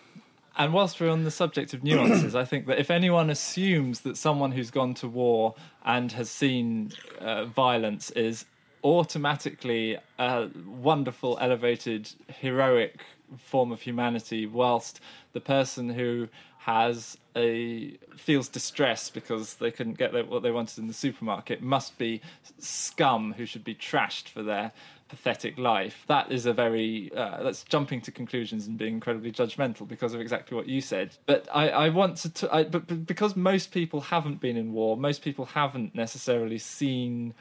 And 0.57 0.73
whilst 0.73 1.01
we're 1.01 1.11
on 1.11 1.25
the 1.25 1.31
subject 1.31 1.75
of 1.75 1.83
nuances, 1.83 2.35
I 2.35 2.45
think 2.45 2.67
that 2.67 2.79
if 2.79 2.91
anyone 2.91 3.29
assumes 3.31 4.01
that 4.01 4.17
someone 4.17 4.53
who's 4.53 4.71
gone 4.71 4.95
to 4.95 5.09
war 5.09 5.55
and 5.85 6.13
has 6.13 6.31
seen 6.31 6.93
uh, 7.21 7.47
violence 7.47 8.11
is 8.11 8.45
automatically 8.85 9.99
a 10.19 10.49
wonderful, 10.67 11.39
elevated, 11.41 12.11
heroic 12.29 13.05
form 13.39 13.73
of 13.73 13.81
humanity, 13.81 14.47
whilst 14.47 15.01
the 15.33 15.41
person 15.41 15.89
who 15.89 16.29
has 16.59 17.19
a 17.37 17.95
feels 18.17 18.49
distress 18.49 19.11
because 19.11 19.57
they 19.57 19.71
couldn't 19.71 19.99
get 19.99 20.13
what 20.29 20.43
they 20.43 20.51
wanted 20.51 20.79
in 20.79 20.87
the 20.87 20.95
supermarket 20.95 21.61
must 21.61 21.99
be 21.99 22.23
scum 22.59 23.35
who 23.37 23.45
should 23.45 23.65
be 23.65 23.75
trashed 23.75 24.29
for 24.29 24.43
their 24.43 24.73
pathetic 25.09 25.59
life. 25.59 26.05
That 26.09 26.33
is 26.33 26.47
a 26.47 26.53
very 26.53 27.13
uh, 27.15 27.43
that's 27.43 27.63
jumping 27.65 28.01
to 28.03 28.11
conclusions 28.11 28.67
and 28.67 28.79
being 28.79 28.95
incredibly 28.95 29.33
judgmental 29.33 29.87
because 29.87 30.15
of 30.15 30.21
exactly 30.21 30.57
what 30.57 30.69
you 30.69 30.81
said. 30.81 31.17
But 31.27 31.49
I, 31.53 31.69
I 31.69 31.89
want 31.91 32.17
to, 32.19 32.31
t- 32.31 32.49
I, 32.51 32.65
but, 32.65 32.87
but 32.87 33.07
because 33.07 33.37
most 33.37 33.73
people 33.73 34.01
haven't 34.01 34.41
been 34.41 34.57
in 34.57 34.73
war, 34.73 34.97
most 34.97 35.23
people 35.23 35.45
haven't 35.45 35.95
necessarily 35.95 36.59
seen 36.59 37.35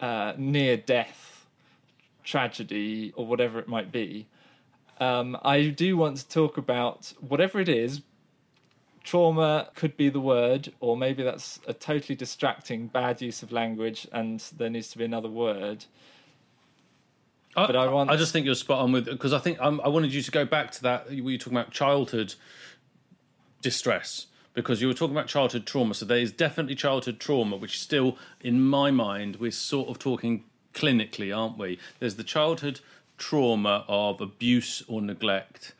uh, 0.00 0.34
near 0.36 0.76
death 0.76 1.46
tragedy 2.24 3.12
or 3.16 3.26
whatever 3.26 3.58
it 3.58 3.68
might 3.68 3.90
be. 3.90 4.26
Um, 5.00 5.38
I 5.42 5.68
do 5.68 5.96
want 5.96 6.18
to 6.18 6.28
talk 6.28 6.58
about 6.58 7.12
whatever 7.20 7.60
it 7.60 7.68
is. 7.68 8.02
Trauma 9.04 9.70
could 9.74 9.96
be 9.96 10.10
the 10.10 10.20
word, 10.20 10.72
or 10.80 10.96
maybe 10.96 11.22
that's 11.22 11.60
a 11.66 11.72
totally 11.72 12.14
distracting, 12.14 12.88
bad 12.88 13.22
use 13.22 13.42
of 13.42 13.52
language, 13.52 14.06
and 14.12 14.40
there 14.58 14.68
needs 14.68 14.88
to 14.90 14.98
be 14.98 15.04
another 15.04 15.30
word. 15.30 15.86
But 17.66 17.76
I 17.76 17.88
want- 17.88 18.10
I 18.10 18.16
just 18.16 18.32
think 18.32 18.46
you're 18.46 18.54
spot 18.54 18.80
on 18.80 18.92
with 18.92 19.06
because 19.06 19.32
I 19.32 19.38
think 19.38 19.60
um, 19.60 19.80
I 19.84 19.88
wanted 19.88 20.12
you 20.14 20.22
to 20.22 20.30
go 20.30 20.44
back 20.44 20.70
to 20.72 20.82
that. 20.82 21.08
We 21.08 21.20
were 21.20 21.36
talking 21.36 21.56
about 21.58 21.70
childhood 21.72 22.34
distress 23.62 24.26
because 24.54 24.80
you 24.80 24.88
were 24.88 24.94
talking 24.94 25.16
about 25.16 25.28
childhood 25.28 25.66
trauma. 25.66 25.94
So 25.94 26.04
there 26.04 26.18
is 26.18 26.32
definitely 26.32 26.74
childhood 26.74 27.20
trauma, 27.20 27.56
which 27.56 27.80
still, 27.80 28.16
in 28.40 28.60
my 28.62 28.90
mind, 28.90 29.36
we're 29.36 29.50
sort 29.50 29.88
of 29.88 29.98
talking 29.98 30.44
clinically, 30.74 31.36
aren't 31.36 31.58
we? 31.58 31.78
There's 31.98 32.16
the 32.16 32.24
childhood 32.24 32.80
trauma 33.16 33.84
of 33.88 34.20
abuse 34.20 34.82
or 34.88 35.02
neglect, 35.02 35.74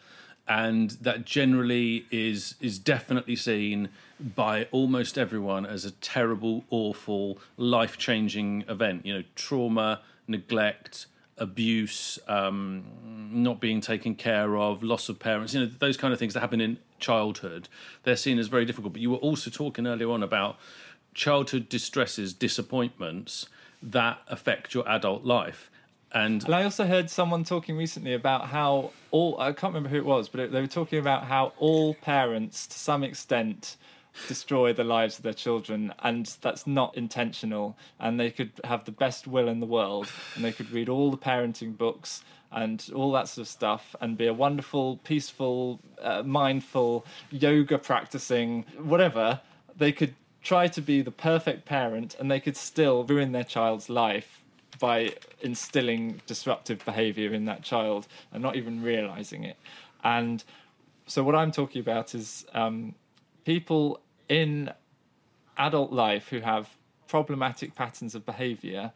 and 0.47 0.93
that 1.03 1.25
generally 1.25 2.07
is 2.11 2.55
is 2.61 2.79
definitely 2.79 3.37
seen 3.37 3.89
by 4.21 4.67
almost 4.73 5.17
everyone 5.17 5.65
as 5.65 5.85
a 5.85 5.93
terrible, 5.93 6.65
awful, 6.71 7.39
life 7.57 7.97
changing 7.99 8.65
event. 8.69 9.07
You 9.07 9.15
know, 9.15 9.25
trauma, 9.37 10.01
neglect 10.27 11.07
abuse, 11.39 12.19
um, 12.29 12.85
not 13.31 13.61
being 13.61 13.81
taken 13.81 14.15
care 14.15 14.57
of, 14.57 14.83
loss 14.83 15.09
of 15.09 15.19
parents, 15.19 15.55
you 15.55 15.61
know, 15.61 15.71
those 15.79 15.97
kind 15.97 16.13
of 16.13 16.19
things 16.19 16.35
that 16.35 16.41
happen 16.41 16.61
in 16.61 16.79
childhood, 16.99 17.69
they're 18.03 18.17
seen 18.17 18.39
as 18.39 18.49
very 18.49 18.65
difficult. 18.65 18.93
But 18.93 19.03
you 19.03 19.11
were 19.11 19.17
also 19.19 19.51
talking 19.51 19.87
earlier 19.87 20.11
on 20.11 20.23
about 20.23 20.57
childhood 21.15 21.69
distresses, 21.69 22.33
disappointments 22.33 23.49
that 23.83 24.19
affect 24.29 24.75
your 24.75 24.89
adult 24.89 25.25
life. 25.25 25.71
And 26.13 26.43
And 26.45 26.55
I 26.55 26.65
also 26.65 26.87
heard 26.87 27.11
someone 27.11 27.45
talking 27.45 27.77
recently 27.77 28.15
about 28.15 28.47
how 28.47 28.93
all 29.11 29.39
I 29.39 29.53
can't 29.53 29.75
remember 29.75 29.91
who 29.91 29.97
it 29.97 30.05
was, 30.05 30.29
but 30.29 30.51
they 30.51 30.61
were 30.61 30.67
talking 30.67 30.99
about 30.99 31.25
how 31.25 31.53
all 31.59 31.95
parents, 31.95 32.67
to 32.67 32.79
some 32.79 33.05
extent, 33.05 33.77
destroy 34.27 34.73
the 34.73 34.85
lives 34.85 35.19
of 35.19 35.23
their 35.23 35.35
children, 35.35 35.93
and 36.01 36.27
that's 36.41 36.67
not 36.67 36.97
intentional. 36.97 37.77
And 38.01 38.19
they 38.19 38.31
could 38.31 38.53
have 38.65 38.85
the 38.85 38.93
best 38.93 39.27
will 39.27 39.49
in 39.49 39.61
the 39.61 39.67
world, 39.67 40.11
and 40.35 40.45
they 40.45 40.53
could 40.53 40.71
read 40.71 40.89
all 40.89 41.11
the 41.11 41.19
parenting 41.19 41.77
books 41.77 42.25
and 42.51 42.91
all 42.95 43.13
that 43.13 43.29
sort 43.29 43.43
of 43.43 43.49
stuff, 43.49 43.95
and 44.01 44.17
be 44.17 44.27
a 44.27 44.33
wonderful, 44.33 44.97
peaceful, 45.05 45.81
uh, 46.01 46.23
mindful, 46.23 47.05
yoga 47.31 47.79
practicing, 47.79 48.65
whatever. 48.79 49.41
They 49.77 49.93
could 49.93 50.15
try 50.43 50.67
to 50.69 50.81
be 50.81 51.03
the 51.03 51.11
perfect 51.11 51.67
parent, 51.67 52.17
and 52.19 52.31
they 52.31 52.41
could 52.41 52.57
still 52.57 53.05
ruin 53.05 53.33
their 53.33 53.45
child's 53.45 53.91
life 53.91 54.43
by 54.79 55.13
instilling 55.41 56.21
disruptive 56.27 56.85
behavior 56.85 57.33
in 57.33 57.45
that 57.47 57.63
child 57.63 58.07
and 58.33 58.43
not 58.43 58.57
even 58.57 58.83
realizing 58.83 59.45
it. 59.45 59.57
And 60.05 60.43
so, 61.07 61.23
what 61.23 61.35
I'm 61.35 61.53
talking 61.53 61.81
about 61.81 62.15
is 62.15 62.47
um, 62.55 62.95
people 63.45 64.01
in 64.29 64.71
adult 65.57 65.93
life 65.93 66.29
who 66.29 66.41
have 66.41 66.69
problematic 67.09 67.75
patterns 67.75 68.15
of 68.15 68.25
behavior. 68.25 68.93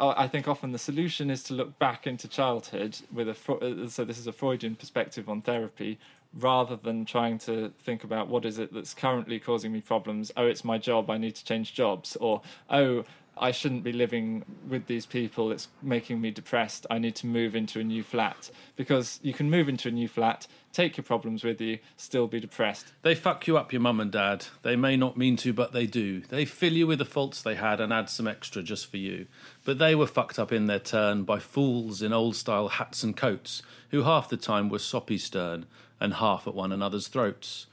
I 0.00 0.26
think 0.26 0.48
often 0.48 0.72
the 0.72 0.78
solution 0.78 1.30
is 1.30 1.44
to 1.44 1.54
look 1.54 1.78
back 1.78 2.06
into 2.06 2.26
childhood 2.26 2.98
with 3.12 3.28
a 3.28 3.52
uh, 3.52 3.88
so 3.88 4.04
this 4.04 4.18
is 4.18 4.26
a 4.26 4.32
Freudian 4.32 4.74
perspective 4.74 5.28
on 5.28 5.42
therapy 5.42 5.98
rather 6.34 6.74
than 6.74 7.04
trying 7.04 7.38
to 7.38 7.72
think 7.84 8.02
about 8.02 8.26
what 8.26 8.44
is 8.44 8.58
it 8.58 8.72
that's 8.74 8.94
currently 8.94 9.38
causing 9.38 9.72
me 9.72 9.80
problems 9.80 10.32
oh 10.36 10.46
it's 10.46 10.64
my 10.64 10.76
job 10.76 11.08
I 11.08 11.18
need 11.18 11.36
to 11.36 11.44
change 11.44 11.72
jobs 11.72 12.16
or 12.16 12.42
oh 12.68 13.04
I 13.38 13.50
shouldn't 13.50 13.84
be 13.84 13.92
living 13.92 14.44
with 14.66 14.86
these 14.86 15.04
people. 15.04 15.52
It's 15.52 15.68
making 15.82 16.20
me 16.20 16.30
depressed. 16.30 16.86
I 16.90 16.98
need 16.98 17.14
to 17.16 17.26
move 17.26 17.54
into 17.54 17.78
a 17.80 17.84
new 17.84 18.02
flat. 18.02 18.50
Because 18.76 19.20
you 19.22 19.34
can 19.34 19.50
move 19.50 19.68
into 19.68 19.88
a 19.88 19.90
new 19.90 20.08
flat, 20.08 20.46
take 20.72 20.96
your 20.96 21.04
problems 21.04 21.44
with 21.44 21.60
you, 21.60 21.78
still 21.98 22.26
be 22.26 22.40
depressed. 22.40 22.92
They 23.02 23.14
fuck 23.14 23.46
you 23.46 23.58
up, 23.58 23.72
your 23.72 23.82
mum 23.82 24.00
and 24.00 24.10
dad. 24.10 24.46
They 24.62 24.74
may 24.74 24.96
not 24.96 25.18
mean 25.18 25.36
to, 25.38 25.52
but 25.52 25.72
they 25.72 25.86
do. 25.86 26.20
They 26.22 26.46
fill 26.46 26.72
you 26.72 26.86
with 26.86 26.98
the 26.98 27.04
faults 27.04 27.42
they 27.42 27.56
had 27.56 27.78
and 27.78 27.92
add 27.92 28.08
some 28.08 28.26
extra 28.26 28.62
just 28.62 28.90
for 28.90 28.96
you. 28.96 29.26
But 29.64 29.78
they 29.78 29.94
were 29.94 30.06
fucked 30.06 30.38
up 30.38 30.50
in 30.50 30.66
their 30.66 30.78
turn 30.78 31.24
by 31.24 31.38
fools 31.38 32.00
in 32.00 32.14
old 32.14 32.36
style 32.36 32.68
hats 32.68 33.02
and 33.02 33.14
coats, 33.14 33.60
who 33.90 34.04
half 34.04 34.30
the 34.30 34.38
time 34.38 34.70
were 34.70 34.78
soppy 34.78 35.18
stern 35.18 35.66
and 36.00 36.14
half 36.14 36.46
at 36.46 36.54
one 36.54 36.72
another's 36.72 37.08
throats. 37.08 37.66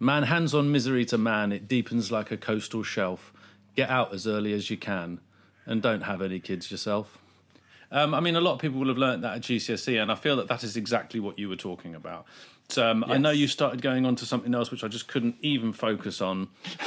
Man 0.00 0.24
hands 0.24 0.54
on 0.54 0.72
misery 0.72 1.04
to 1.06 1.18
man, 1.18 1.52
it 1.52 1.68
deepens 1.68 2.10
like 2.10 2.30
a 2.30 2.36
coastal 2.36 2.82
shelf. 2.82 3.32
Get 3.74 3.90
out 3.90 4.14
as 4.14 4.26
early 4.26 4.52
as 4.52 4.70
you 4.70 4.76
can, 4.76 5.20
and 5.66 5.82
don't 5.82 6.02
have 6.02 6.22
any 6.22 6.40
kids 6.40 6.70
yourself. 6.70 7.18
Um, 7.90 8.14
I 8.14 8.20
mean, 8.20 8.34
a 8.34 8.40
lot 8.40 8.54
of 8.54 8.60
people 8.60 8.80
will 8.80 8.88
have 8.88 8.98
learnt 8.98 9.22
that 9.22 9.36
at 9.36 9.42
GCSE, 9.42 10.02
and 10.02 10.10
I 10.10 10.16
feel 10.16 10.36
that 10.36 10.48
that 10.48 10.64
is 10.64 10.76
exactly 10.76 11.20
what 11.20 11.38
you 11.38 11.48
were 11.48 11.56
talking 11.56 11.94
about. 11.94 12.26
So, 12.68 12.90
um, 12.90 13.04
I 13.06 13.18
know 13.18 13.30
you 13.30 13.46
started 13.46 13.82
going 13.82 14.06
on 14.06 14.16
to 14.16 14.26
something 14.26 14.54
else, 14.54 14.70
which 14.70 14.82
I 14.82 14.88
just 14.88 15.06
couldn't 15.06 15.36
even 15.42 15.72
focus 15.72 16.20
on. 16.20 16.48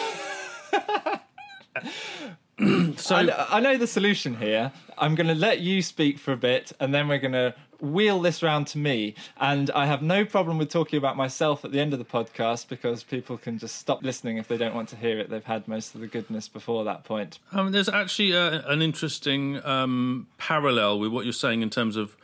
so, 2.98 3.16
I, 3.16 3.58
I 3.58 3.60
know 3.60 3.78
the 3.78 3.88
solution 3.88 4.36
here. 4.36 4.72
I'm 4.98 5.16
going 5.16 5.28
to 5.28 5.36
let 5.36 5.60
you 5.60 5.82
speak 5.82 6.18
for 6.18 6.34
a 6.34 6.38
bit, 6.38 6.72
and 6.80 6.94
then 6.94 7.08
we're 7.08 7.20
going 7.20 7.34
to 7.34 7.54
wheel 7.82 8.22
this 8.22 8.42
round 8.44 8.68
to 8.68 8.78
me. 8.78 9.16
And 9.40 9.70
I 9.72 9.86
have 9.86 10.02
no 10.02 10.26
problem 10.26 10.58
with 10.58 10.70
talking 10.70 10.98
about 10.98 11.18
myself 11.18 11.64
at 11.66 11.72
the 11.72 11.80
end 11.80 11.94
of 11.94 12.00
the 12.00 12.06
podcast 12.06 12.68
because 12.68 13.04
people 13.04 13.38
can 13.38 13.58
just 13.58 13.76
stop 13.78 14.04
listening 14.04 14.38
if 14.38 14.48
they 14.48 14.58
don't 14.58 14.76
want 14.76 14.90
to 14.90 14.96
hear 14.96 15.20
it. 15.20 15.30
They've 15.30 15.44
had 15.44 15.68
most 15.68 15.96
of 15.96 16.02
the 16.02 16.08
goodness 16.08 16.48
before 16.48 16.84
that 16.86 17.04
point. 17.04 17.40
Um, 17.52 17.72
there's 17.72 17.90
actually 17.90 18.36
uh 18.36 18.62
an 18.68 18.82
interesting 18.82 19.64
um, 19.66 20.28
parallel 20.38 21.00
with 21.00 21.12
what 21.12 21.26
you're 21.26 21.34
saying 21.34 21.62
in 21.62 21.70
terms 21.70 21.96
of 21.96 22.16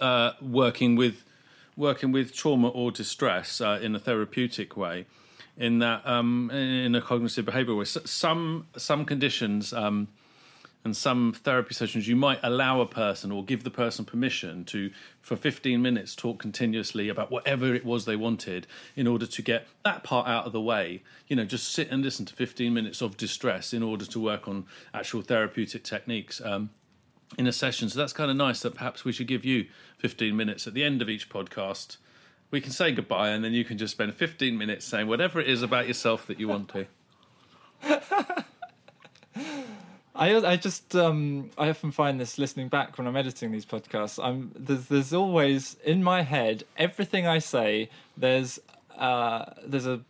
uh, 0.00 0.32
working 0.40 0.96
with 0.96 1.24
working 1.76 2.12
with 2.12 2.32
trauma 2.32 2.68
or 2.68 2.90
distress 2.90 3.60
uh, 3.60 3.78
in 3.82 3.94
a 3.94 3.98
therapeutic 3.98 4.76
way. 4.76 5.06
In 5.56 5.78
that, 5.78 6.04
um, 6.04 6.50
in 6.50 6.96
a 6.96 7.00
cognitive 7.00 7.46
behavioural 7.46 7.78
way, 7.78 7.84
some 7.84 8.66
some 8.76 9.04
conditions 9.04 9.72
um, 9.72 10.08
and 10.84 10.94
some 10.94 11.32
therapy 11.32 11.72
sessions, 11.72 12.06
you 12.06 12.14
might 12.14 12.38
allow 12.42 12.80
a 12.82 12.86
person 12.86 13.32
or 13.32 13.42
give 13.42 13.64
the 13.64 13.70
person 13.70 14.04
permission 14.04 14.64
to, 14.66 14.90
for 15.22 15.34
15 15.34 15.80
minutes, 15.80 16.14
talk 16.14 16.38
continuously 16.38 17.08
about 17.08 17.30
whatever 17.30 17.74
it 17.74 17.86
was 17.86 18.04
they 18.04 18.16
wanted 18.16 18.66
in 18.94 19.06
order 19.06 19.26
to 19.26 19.42
get 19.42 19.66
that 19.84 20.04
part 20.04 20.28
out 20.28 20.44
of 20.44 20.52
the 20.52 20.60
way. 20.60 21.02
You 21.26 21.36
know, 21.36 21.46
just 21.46 21.72
sit 21.72 21.90
and 21.90 22.02
listen 22.02 22.26
to 22.26 22.34
15 22.34 22.72
minutes 22.72 23.00
of 23.00 23.16
distress 23.16 23.72
in 23.72 23.82
order 23.82 24.04
to 24.04 24.20
work 24.20 24.46
on 24.46 24.66
actual 24.92 25.22
therapeutic 25.22 25.84
techniques. 25.84 26.40
Um, 26.44 26.70
in 27.38 27.46
a 27.46 27.52
session. 27.52 27.88
So 27.88 27.98
that's 27.98 28.12
kind 28.12 28.30
of 28.30 28.36
nice 28.36 28.60
that 28.60 28.74
perhaps 28.74 29.04
we 29.04 29.10
should 29.10 29.26
give 29.26 29.44
you 29.44 29.66
15 29.98 30.36
minutes 30.36 30.66
at 30.66 30.74
the 30.74 30.84
end 30.84 31.02
of 31.02 31.08
each 31.08 31.28
podcast. 31.28 31.96
We 32.50 32.60
can 32.60 32.70
say 32.70 32.92
goodbye 32.92 33.30
and 33.30 33.42
then 33.44 33.52
you 33.52 33.64
can 33.64 33.78
just 33.78 33.92
spend 33.92 34.14
15 34.14 34.56
minutes 34.56 34.84
saying 34.84 35.08
whatever 35.08 35.40
it 35.40 35.48
is 35.48 35.62
about 35.62 35.88
yourself 35.88 36.26
that 36.28 36.38
you 36.38 36.46
want 36.46 36.72
to. 37.82 38.44
I 40.14 40.36
I 40.36 40.56
just 40.56 40.94
um 40.94 41.50
I 41.58 41.68
often 41.68 41.90
find 41.90 42.20
this 42.20 42.38
listening 42.38 42.68
back 42.68 42.98
when 42.98 43.06
I'm 43.06 43.16
editing 43.16 43.50
these 43.50 43.66
podcasts. 43.66 44.22
I'm 44.22 44.52
there's 44.54 44.86
there's 44.86 45.12
always 45.12 45.76
in 45.84 46.02
my 46.02 46.22
head 46.22 46.64
everything 46.76 47.26
I 47.26 47.38
say. 47.38 47.90
There's 48.16 48.60
uh 48.96 49.46
there's 49.66 49.86
a 49.86 50.00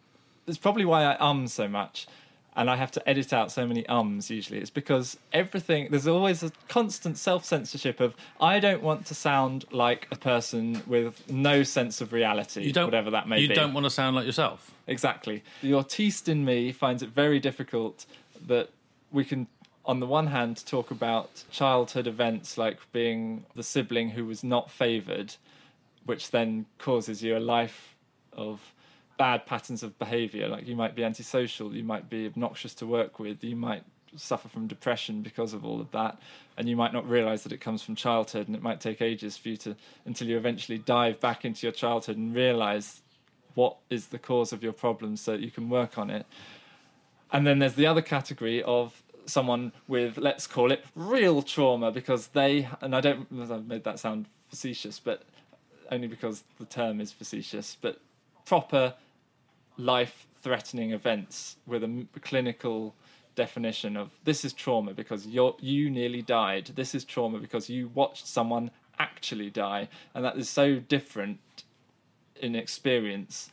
there's 0.46 0.58
probably 0.58 0.84
why 0.84 1.04
I 1.04 1.16
um 1.16 1.46
so 1.48 1.68
much, 1.68 2.06
and 2.54 2.68
I 2.68 2.76
have 2.76 2.90
to 2.92 3.08
edit 3.08 3.32
out 3.32 3.50
so 3.50 3.66
many 3.66 3.86
ums. 3.86 4.30
Usually, 4.30 4.58
it's 4.58 4.68
because 4.68 5.16
everything 5.32 5.88
there's 5.90 6.06
always 6.06 6.42
a 6.42 6.52
constant 6.68 7.16
self 7.16 7.46
censorship 7.46 7.98
of 8.00 8.14
I 8.38 8.60
don't 8.60 8.82
want 8.82 9.06
to 9.06 9.14
sound 9.14 9.64
like 9.72 10.06
a 10.10 10.16
person 10.16 10.82
with 10.86 11.30
no 11.30 11.62
sense 11.62 12.02
of 12.02 12.12
reality, 12.12 12.64
You 12.64 12.74
don't, 12.74 12.86
whatever 12.86 13.10
that 13.12 13.26
may 13.26 13.40
you 13.40 13.48
be. 13.48 13.54
You 13.54 13.60
don't 13.60 13.72
want 13.72 13.84
to 13.84 13.90
sound 13.90 14.16
like 14.16 14.26
yourself. 14.26 14.70
Exactly. 14.86 15.42
The 15.62 15.70
autiste 15.72 16.28
in 16.28 16.44
me 16.44 16.72
finds 16.72 17.02
it 17.02 17.08
very 17.08 17.40
difficult 17.40 18.04
that 18.46 18.68
we 19.10 19.24
can, 19.24 19.46
on 19.86 20.00
the 20.00 20.06
one 20.06 20.26
hand, 20.28 20.56
to 20.58 20.64
talk 20.64 20.90
about 20.90 21.44
childhood 21.50 22.06
events 22.06 22.56
like 22.56 22.78
being 22.92 23.44
the 23.54 23.62
sibling 23.62 24.10
who 24.10 24.24
was 24.24 24.42
not 24.42 24.70
favoured, 24.70 25.34
which 26.06 26.30
then 26.30 26.66
causes 26.78 27.22
you 27.22 27.36
a 27.36 27.38
life 27.38 27.96
of 28.32 28.60
bad 29.18 29.46
patterns 29.46 29.82
of 29.82 29.98
behaviour. 29.98 30.48
Like 30.48 30.66
you 30.66 30.76
might 30.76 30.94
be 30.94 31.04
antisocial, 31.04 31.74
you 31.74 31.84
might 31.84 32.08
be 32.08 32.26
obnoxious 32.26 32.74
to 32.76 32.86
work 32.86 33.18
with, 33.18 33.44
you 33.44 33.56
might 33.56 33.84
suffer 34.16 34.48
from 34.48 34.66
depression 34.66 35.22
because 35.22 35.54
of 35.54 35.64
all 35.64 35.80
of 35.80 35.90
that 35.90 36.16
and 36.56 36.68
you 36.68 36.76
might 36.76 36.92
not 36.92 37.08
realize 37.08 37.42
that 37.42 37.52
it 37.52 37.60
comes 37.60 37.82
from 37.82 37.96
childhood 37.96 38.46
and 38.46 38.56
it 38.56 38.62
might 38.62 38.80
take 38.80 39.02
ages 39.02 39.36
for 39.36 39.48
you 39.48 39.56
to 39.56 39.74
until 40.04 40.28
you 40.28 40.36
eventually 40.36 40.78
dive 40.78 41.18
back 41.20 41.44
into 41.44 41.66
your 41.66 41.72
childhood 41.72 42.16
and 42.16 42.34
realize 42.34 43.02
what 43.54 43.76
is 43.90 44.08
the 44.08 44.18
cause 44.18 44.52
of 44.52 44.62
your 44.62 44.72
problem 44.72 45.16
so 45.16 45.32
that 45.32 45.40
you 45.40 45.50
can 45.50 45.68
work 45.68 45.98
on 45.98 46.10
it. 46.10 46.26
And 47.32 47.46
then 47.46 47.58
there's 47.58 47.74
the 47.74 47.86
other 47.86 48.02
category 48.02 48.62
of 48.62 49.02
someone 49.26 49.72
with, 49.88 50.18
let's 50.18 50.46
call 50.46 50.72
it, 50.72 50.84
real 50.94 51.42
trauma 51.42 51.90
because 51.90 52.28
they, 52.28 52.68
and 52.80 52.94
I 52.94 53.00
don't, 53.00 53.26
I've 53.50 53.66
made 53.66 53.84
that 53.84 53.98
sound 53.98 54.26
facetious, 54.48 54.98
but 54.98 55.22
only 55.90 56.06
because 56.06 56.44
the 56.58 56.66
term 56.66 57.00
is 57.00 57.12
facetious, 57.12 57.76
but 57.80 58.00
proper 58.46 58.94
life 59.76 60.26
threatening 60.42 60.92
events 60.92 61.56
with 61.66 61.82
a 61.82 62.06
clinical 62.20 62.94
definition 63.34 63.96
of 63.96 64.10
this 64.24 64.44
is 64.44 64.52
trauma 64.52 64.92
because 64.92 65.26
you're, 65.26 65.56
you 65.60 65.90
nearly 65.90 66.22
died. 66.22 66.70
This 66.74 66.94
is 66.94 67.04
trauma 67.04 67.38
because 67.38 67.68
you 67.68 67.88
watched 67.94 68.26
someone 68.26 68.70
actually 68.98 69.50
die. 69.50 69.88
And 70.14 70.24
that 70.24 70.36
is 70.36 70.48
so 70.48 70.76
different 70.76 71.40
in 72.40 72.54
experience 72.54 73.50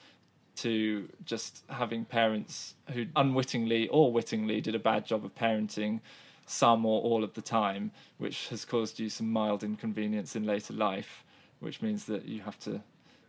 to 0.62 1.10
just 1.26 1.64
having 1.70 2.06
parents 2.06 2.76
who 2.94 3.06
unwittingly 3.16 3.88
or 3.88 4.12
wittingly 4.12 4.62
did 4.62 4.76
a 4.76 4.80
bad 4.80 5.06
job 5.06 5.26
of 5.26 5.34
parenting 5.36 6.00
some 6.46 6.86
or 6.86 7.02
all 7.02 7.24
of 7.24 7.34
the 7.34 7.42
time, 7.42 7.92
which 8.18 8.50
has 8.50 8.66
caused 8.66 9.00
you 9.00 9.10
some 9.10 9.32
mild 9.32 9.64
inconvenience 9.64 10.36
in 10.36 10.46
later 10.46 10.74
life, 10.74 11.24
which 11.60 11.82
means 11.82 12.06
that 12.06 12.26
you 12.26 12.42
have 12.42 12.60
to 12.60 12.82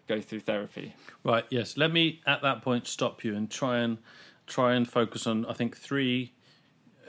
go 0.09 0.21
through 0.21 0.40
therapy. 0.40 0.95
Right. 1.25 1.45
Yes. 1.49 1.77
Let 1.77 1.92
me 1.92 2.21
at 2.27 2.42
that 2.42 2.62
point 2.62 2.87
stop 2.87 3.25
you 3.25 3.35
and 3.37 3.51
try 3.51 3.79
and 3.79 3.99
try 4.47 4.75
and 4.75 4.88
focus 4.88 5.27
on 5.27 5.47
I 5.47 5.53
think 5.53 5.77
three 5.77 6.33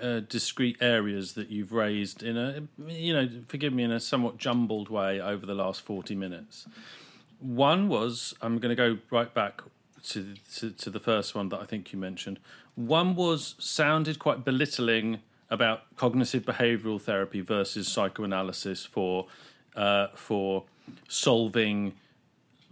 uh, 0.01 0.21
discrete 0.21 0.77
areas 0.81 1.33
that 1.33 1.49
you've 1.49 1.73
raised 1.73 2.23
in 2.23 2.37
a 2.37 2.63
you 2.87 3.13
know 3.13 3.27
forgive 3.47 3.73
me 3.73 3.83
in 3.83 3.91
a 3.91 3.99
somewhat 3.99 4.37
jumbled 4.37 4.89
way 4.89 5.19
over 5.19 5.45
the 5.45 5.55
last 5.55 5.81
forty 5.81 6.15
minutes. 6.15 6.67
One 7.39 7.89
was 7.89 8.33
I'm 8.41 8.59
going 8.59 8.69
to 8.69 8.75
go 8.75 8.99
right 9.09 9.33
back 9.33 9.63
to, 10.03 10.71
to 10.71 10.89
the 10.89 10.99
first 10.99 11.33
one 11.35 11.49
that 11.49 11.59
I 11.59 11.65
think 11.65 11.93
you 11.93 11.99
mentioned. 11.99 12.39
One 12.75 13.15
was 13.15 13.55
sounded 13.57 14.19
quite 14.19 14.43
belittling 14.43 15.19
about 15.49 15.95
cognitive 15.95 16.43
behavioural 16.43 17.01
therapy 17.01 17.41
versus 17.41 17.87
psychoanalysis 17.87 18.85
for 18.85 19.27
uh, 19.75 20.07
for 20.15 20.65
solving 21.07 21.93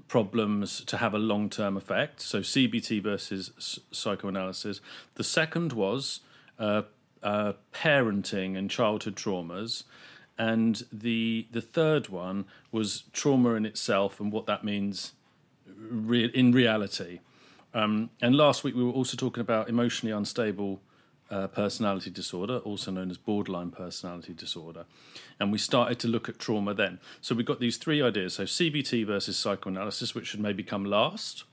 problems 0.07 0.83
to 0.85 0.97
have 0.97 1.13
a 1.13 1.17
long 1.17 1.49
term 1.49 1.77
effect. 1.77 2.21
So 2.21 2.39
CBT 2.41 3.01
versus 3.01 3.51
s- 3.57 3.79
psychoanalysis. 3.91 4.81
The 5.15 5.23
second 5.23 5.73
was 5.73 6.19
uh, 6.59 6.83
uh, 7.23 7.53
parenting 7.73 8.57
and 8.57 8.69
childhood 8.69 9.15
traumas. 9.15 9.83
And 10.37 10.83
the 10.91 11.47
the 11.51 11.61
third 11.61 12.09
one 12.09 12.45
was 12.71 13.03
trauma 13.13 13.53
in 13.53 13.65
itself 13.65 14.19
and 14.19 14.31
what 14.31 14.47
that 14.47 14.63
means 14.63 15.13
re- 15.89 16.31
in 16.33 16.51
reality. 16.51 17.19
Um, 17.73 18.09
and 18.21 18.35
last 18.35 18.63
week 18.63 18.75
we 18.75 18.83
were 18.83 18.91
also 18.91 19.15
talking 19.17 19.41
about 19.41 19.69
emotionally 19.69 20.13
unstable 20.13 20.81
uh, 21.29 21.47
personality 21.47 22.09
disorder, 22.09 22.57
also 22.57 22.91
known 22.91 23.09
as 23.09 23.17
borderline 23.17 23.71
personality 23.71 24.33
disorder. 24.33 24.85
And 25.39 25.51
we 25.51 25.57
started 25.57 25.97
to 25.99 26.07
look 26.07 26.27
at 26.27 26.37
trauma 26.39 26.73
then. 26.73 26.99
So 27.21 27.33
we 27.33 27.43
got 27.43 27.59
these 27.59 27.77
three 27.77 28.01
ideas. 28.01 28.35
So 28.35 28.43
CBT 28.43 29.05
versus 29.07 29.37
psychoanalysis, 29.37 30.13
which 30.13 30.27
should 30.27 30.41
maybe 30.41 30.63
come 30.63 30.83
last. 30.83 31.45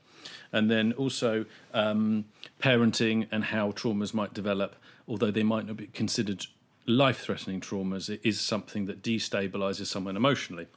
And 0.51 0.69
then 0.69 0.91
also 0.93 1.45
um, 1.73 2.25
parenting 2.59 3.27
and 3.31 3.45
how 3.45 3.71
traumas 3.71 4.13
might 4.13 4.33
develop, 4.33 4.75
although 5.07 5.31
they 5.31 5.43
might 5.43 5.65
not 5.65 5.77
be 5.77 5.87
considered 5.87 6.45
life 6.89 7.21
threatening 7.21 7.61
traumas, 7.61 8.19
is 8.23 8.39
something 8.41 8.85
that 8.85 9.01
destabilizes 9.01 9.85
someone 9.85 10.17
emotionally. 10.17 10.67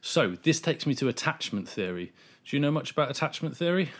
So 0.00 0.36
this 0.42 0.60
takes 0.60 0.86
me 0.86 0.94
to 0.94 1.08
attachment 1.08 1.68
theory. 1.68 2.12
Do 2.44 2.56
you 2.56 2.60
know 2.60 2.70
much 2.70 2.92
about 2.92 3.10
attachment 3.10 3.56
theory? 3.56 3.90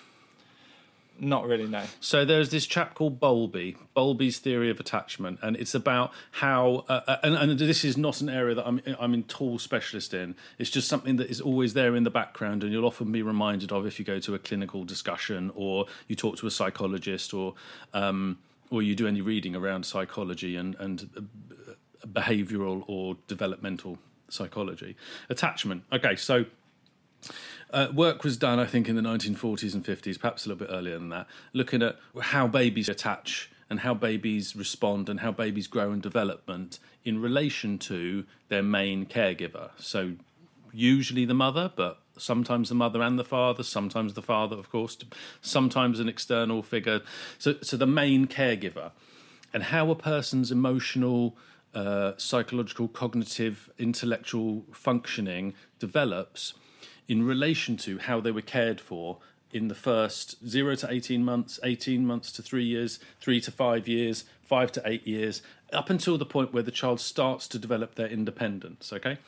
Not 1.18 1.46
really, 1.46 1.66
no. 1.66 1.82
So 2.00 2.24
there's 2.24 2.50
this 2.50 2.66
chap 2.66 2.94
called 2.94 3.18
Bowlby, 3.18 3.76
Bowlby's 3.94 4.38
theory 4.38 4.70
of 4.70 4.78
attachment, 4.78 5.38
and 5.42 5.56
it's 5.56 5.74
about 5.74 6.12
how, 6.30 6.84
uh, 6.88 7.00
uh, 7.06 7.16
and, 7.22 7.34
and 7.34 7.58
this 7.58 7.84
is 7.84 7.96
not 7.96 8.20
an 8.20 8.28
area 8.28 8.54
that 8.54 8.66
I'm 8.66 8.80
I'm 9.00 9.14
in 9.14 9.22
tall 9.22 9.58
specialist 9.58 10.12
in. 10.12 10.34
It's 10.58 10.70
just 10.70 10.88
something 10.88 11.16
that 11.16 11.30
is 11.30 11.40
always 11.40 11.72
there 11.72 11.96
in 11.96 12.04
the 12.04 12.10
background, 12.10 12.62
and 12.62 12.72
you'll 12.72 12.84
often 12.84 13.12
be 13.12 13.22
reminded 13.22 13.72
of 13.72 13.86
if 13.86 13.98
you 13.98 14.04
go 14.04 14.20
to 14.20 14.34
a 14.34 14.38
clinical 14.38 14.84
discussion 14.84 15.50
or 15.54 15.86
you 16.06 16.16
talk 16.16 16.36
to 16.38 16.46
a 16.46 16.50
psychologist 16.50 17.32
or 17.32 17.54
um, 17.94 18.38
or 18.70 18.82
you 18.82 18.94
do 18.94 19.06
any 19.06 19.20
reading 19.20 19.54
around 19.54 19.84
psychology 19.84 20.56
and 20.56 20.74
and 20.76 21.08
uh, 21.16 21.72
behavioural 22.06 22.84
or 22.86 23.16
developmental 23.26 23.98
psychology. 24.28 24.96
Attachment. 25.28 25.82
Okay, 25.92 26.16
so 26.16 26.46
uh, 27.70 27.88
work 27.92 28.24
was 28.24 28.36
done, 28.36 28.58
I 28.58 28.66
think, 28.66 28.88
in 28.88 28.96
the 28.96 29.02
1940s 29.02 29.74
and 29.74 29.84
50s, 29.84 30.18
perhaps 30.18 30.46
a 30.46 30.48
little 30.48 30.66
bit 30.66 30.72
earlier 30.72 30.98
than 30.98 31.08
that, 31.10 31.26
looking 31.52 31.82
at 31.82 31.96
how 32.20 32.46
babies 32.46 32.88
attach 32.88 33.50
and 33.68 33.80
how 33.80 33.94
babies 33.94 34.54
respond 34.54 35.08
and 35.08 35.20
how 35.20 35.32
babies 35.32 35.66
grow 35.66 35.90
and 35.90 36.00
development 36.00 36.78
in 37.04 37.20
relation 37.20 37.78
to 37.78 38.24
their 38.48 38.62
main 38.62 39.06
caregiver. 39.06 39.70
So, 39.78 40.12
usually 40.72 41.24
the 41.24 41.34
mother, 41.34 41.72
but 41.74 41.98
sometimes 42.18 42.68
the 42.68 42.74
mother 42.74 43.02
and 43.02 43.18
the 43.18 43.24
father, 43.24 43.62
sometimes 43.62 44.14
the 44.14 44.22
father, 44.22 44.56
of 44.56 44.70
course, 44.70 44.96
sometimes 45.40 46.00
an 46.00 46.08
external 46.08 46.62
figure. 46.62 47.00
So, 47.38 47.56
so 47.62 47.76
the 47.76 47.86
main 47.86 48.26
caregiver 48.26 48.92
and 49.52 49.64
how 49.64 49.90
a 49.90 49.94
person's 49.94 50.50
emotional 50.50 51.36
uh, 51.74 52.12
psychological, 52.16 52.88
cognitive, 52.88 53.70
intellectual 53.78 54.64
functioning 54.72 55.54
develops 55.78 56.54
in 57.08 57.22
relation 57.22 57.76
to 57.76 57.98
how 57.98 58.20
they 58.20 58.30
were 58.30 58.42
cared 58.42 58.80
for 58.80 59.18
in 59.52 59.68
the 59.68 59.74
first 59.74 60.46
zero 60.46 60.74
to 60.74 60.90
18 60.90 61.24
months, 61.24 61.60
18 61.62 62.06
months 62.06 62.32
to 62.32 62.42
three 62.42 62.64
years, 62.64 62.98
three 63.20 63.40
to 63.40 63.50
five 63.50 63.86
years, 63.86 64.24
five 64.42 64.72
to 64.72 64.82
eight 64.84 65.06
years, 65.06 65.42
up 65.72 65.90
until 65.90 66.18
the 66.18 66.26
point 66.26 66.52
where 66.52 66.62
the 66.62 66.70
child 66.70 67.00
starts 67.00 67.48
to 67.48 67.58
develop 67.58 67.94
their 67.94 68.08
independence. 68.08 68.92
Okay, 68.92 69.18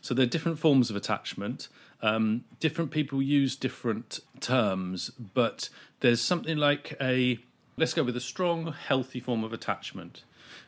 so 0.00 0.14
there 0.14 0.24
are 0.24 0.28
different 0.28 0.58
forms 0.58 0.90
of 0.90 0.96
attachment. 0.96 1.68
Um, 2.00 2.44
different 2.60 2.90
people 2.90 3.20
use 3.20 3.56
different 3.56 4.20
terms, 4.40 5.10
but 5.10 5.68
there's 6.00 6.20
something 6.20 6.56
like 6.56 6.96
a 7.00 7.38
let's 7.76 7.94
go 7.94 8.02
with 8.02 8.16
a 8.16 8.20
strong, 8.20 8.72
healthy 8.72 9.20
form 9.20 9.44
of 9.44 9.52
attachment 9.52 10.22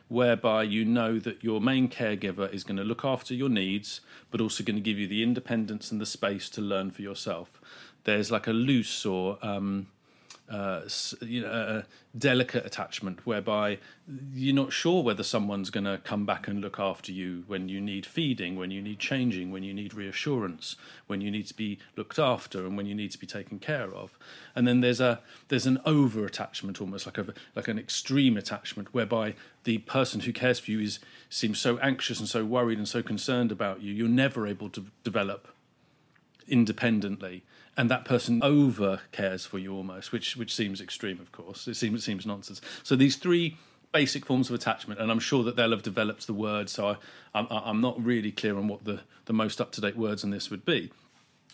whereby 0.07 0.61
you 0.63 0.83
know 0.83 1.19
that 1.19 1.41
your 1.41 1.61
main 1.61 1.87
caregiver 1.87 2.53
is 2.53 2.65
going 2.65 2.75
to 2.75 2.83
look 2.83 3.05
after 3.05 3.33
your 3.33 3.47
needs, 3.47 4.01
but 4.29 4.41
also 4.41 4.61
going 4.61 4.75
to 4.75 4.81
give 4.81 4.99
you 4.99 5.07
the 5.07 5.23
independence 5.23 5.89
and 5.89 6.01
the 6.01 6.05
space 6.05 6.49
to 6.49 6.59
learn 6.59 6.91
for 6.91 7.01
yourself. 7.01 7.61
There's 8.03 8.29
like 8.29 8.45
a 8.45 8.51
loose 8.51 9.05
or 9.05 9.37
um, 9.41 9.87
uh, 10.51 10.81
you 11.21 11.41
know, 11.41 11.49
a 11.49 12.17
delicate 12.17 12.65
attachment 12.65 13.25
whereby 13.25 13.77
you're 14.33 14.53
not 14.53 14.73
sure 14.73 15.01
whether 15.01 15.23
someone's 15.23 15.69
going 15.69 15.85
to 15.85 15.97
come 16.03 16.25
back 16.25 16.45
and 16.45 16.59
look 16.59 16.77
after 16.77 17.13
you 17.13 17.45
when 17.47 17.69
you 17.69 17.79
need 17.79 18.05
feeding, 18.05 18.57
when 18.57 18.69
you 18.69 18.81
need 18.81 18.99
changing, 18.99 19.49
when 19.49 19.63
you 19.63 19.73
need 19.73 19.93
reassurance, 19.93 20.75
when 21.07 21.21
you 21.21 21.31
need 21.31 21.47
to 21.47 21.53
be 21.53 21.79
looked 21.95 22.19
after, 22.19 22.65
and 22.65 22.75
when 22.75 22.85
you 22.85 22.93
need 22.93 23.11
to 23.11 23.17
be 23.17 23.25
taken 23.25 23.59
care 23.59 23.93
of. 23.95 24.17
And 24.53 24.67
then 24.67 24.81
there's 24.81 24.99
a 24.99 25.21
there's 25.47 25.65
an 25.65 25.79
over 25.85 26.25
attachment, 26.25 26.81
almost 26.81 27.05
like 27.05 27.17
a 27.17 27.33
like 27.55 27.69
an 27.69 27.79
extreme 27.79 28.35
attachment, 28.35 28.93
whereby 28.93 29.35
the 29.63 29.77
person 29.77 30.19
who 30.19 30.33
cares 30.33 30.59
for 30.59 30.71
you 30.71 30.81
is 30.81 30.99
seems 31.29 31.59
so 31.59 31.77
anxious 31.77 32.19
and 32.19 32.27
so 32.27 32.43
worried 32.43 32.77
and 32.77 32.89
so 32.89 33.01
concerned 33.01 33.53
about 33.53 33.81
you, 33.81 33.93
you're 33.93 34.09
never 34.09 34.45
able 34.45 34.69
to 34.71 34.87
develop 35.05 35.47
independently 36.45 37.43
and 37.77 37.89
that 37.89 38.05
person 38.05 38.41
over 38.43 39.01
cares 39.11 39.45
for 39.45 39.57
you 39.57 39.73
almost, 39.73 40.11
which 40.11 40.35
which 40.35 40.53
seems 40.53 40.81
extreme, 40.81 41.19
of 41.19 41.31
course. 41.31 41.67
It 41.67 41.75
seems 41.75 42.01
it 42.01 42.03
seems 42.03 42.25
nonsense. 42.25 42.61
So 42.83 42.95
these 42.95 43.15
three 43.15 43.57
basic 43.91 44.25
forms 44.25 44.49
of 44.49 44.55
attachment, 44.55 44.99
and 44.99 45.11
I'm 45.11 45.19
sure 45.19 45.43
that 45.43 45.55
they'll 45.55 45.71
have 45.71 45.83
developed 45.83 46.27
the 46.27 46.33
word. 46.33 46.69
So 46.69 46.87
I, 46.87 46.95
I'm, 47.33 47.47
I'm 47.49 47.81
not 47.81 48.03
really 48.03 48.31
clear 48.31 48.57
on 48.57 48.67
what 48.67 48.85
the 48.85 49.01
the 49.25 49.33
most 49.33 49.61
up 49.61 49.71
to 49.73 49.81
date 49.81 49.97
words 49.97 50.23
on 50.23 50.31
this 50.31 50.49
would 50.49 50.65
be. 50.65 50.91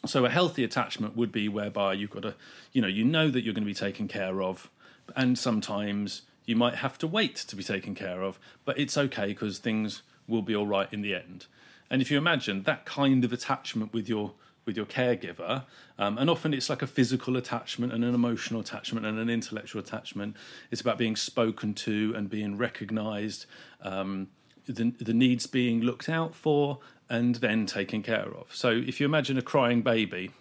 So 0.05 0.25
a 0.25 0.29
healthy 0.29 0.63
attachment 0.63 1.15
would 1.15 1.31
be 1.31 1.49
whereby 1.49 1.93
you've 1.93 2.11
got 2.11 2.21
to, 2.21 2.35
you 2.71 2.81
know, 2.81 2.87
you 2.87 3.03
know 3.03 3.29
that 3.29 3.43
you're 3.43 3.53
going 3.53 3.63
to 3.63 3.67
be 3.67 3.73
taken 3.73 4.07
care 4.07 4.41
of, 4.41 4.69
and 5.15 5.37
sometimes 5.37 6.21
you 6.45 6.55
might 6.55 6.75
have 6.75 6.97
to 6.99 7.07
wait 7.07 7.35
to 7.35 7.55
be 7.55 7.63
taken 7.63 7.93
care 7.93 8.21
of, 8.21 8.39
but 8.63 8.77
it's 8.79 8.97
okay 8.97 9.27
because 9.27 9.57
things 9.57 10.03
will 10.27 10.41
be 10.41 10.55
all 10.55 10.67
right 10.67 10.91
in 10.91 11.01
the 11.01 11.13
end. 11.13 11.45
And 11.89 12.01
if 12.01 12.11
you 12.11 12.17
imagine 12.17 12.63
that 12.63 12.85
kind 12.85 13.23
of 13.23 13.33
attachment 13.33 13.93
with 13.93 14.07
your 14.07 14.33
with 14.67 14.77
your 14.77 14.85
caregiver. 14.85 15.63
Um, 15.97 16.19
and 16.19 16.29
often 16.29 16.53
it's 16.53 16.69
like 16.69 16.83
a 16.83 16.87
physical 16.87 17.37
attachment 17.37 17.91
and 17.91 18.03
an 18.03 18.13
emotional 18.13 18.61
attachment 18.61 19.07
and 19.07 19.17
an 19.17 19.29
intellectual 19.29 19.81
attachment. 19.81 20.35
It's 20.69 20.81
about 20.81 20.99
being 20.99 21.15
spoken 21.15 21.73
to 21.75 22.13
and 22.15 22.29
being 22.29 22.57
recognized, 22.57 23.47
um, 23.81 24.27
the, 24.67 24.93
the 24.99 25.13
needs 25.13 25.47
being 25.47 25.81
looked 25.81 26.09
out 26.09 26.35
for 26.35 26.79
and 27.09 27.35
then 27.35 27.65
taken 27.65 28.03
care 28.03 28.27
of. 28.27 28.53
So 28.53 28.69
if 28.69 28.99
you 28.99 29.05
imagine 29.05 29.37
a 29.37 29.41
crying 29.41 29.81
baby 29.81 30.31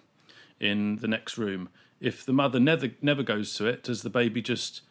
in 0.61 0.97
the 0.97 1.09
next 1.09 1.39
room, 1.39 1.71
if 2.01 2.27
the 2.27 2.33
mother 2.33 2.61
never 2.61 2.91
never 3.01 3.23
goes 3.23 3.55
to 3.55 3.67
it, 3.67 3.83
does 3.85 4.03
the 4.03 4.11
baby 4.11 4.43
just 4.43 4.83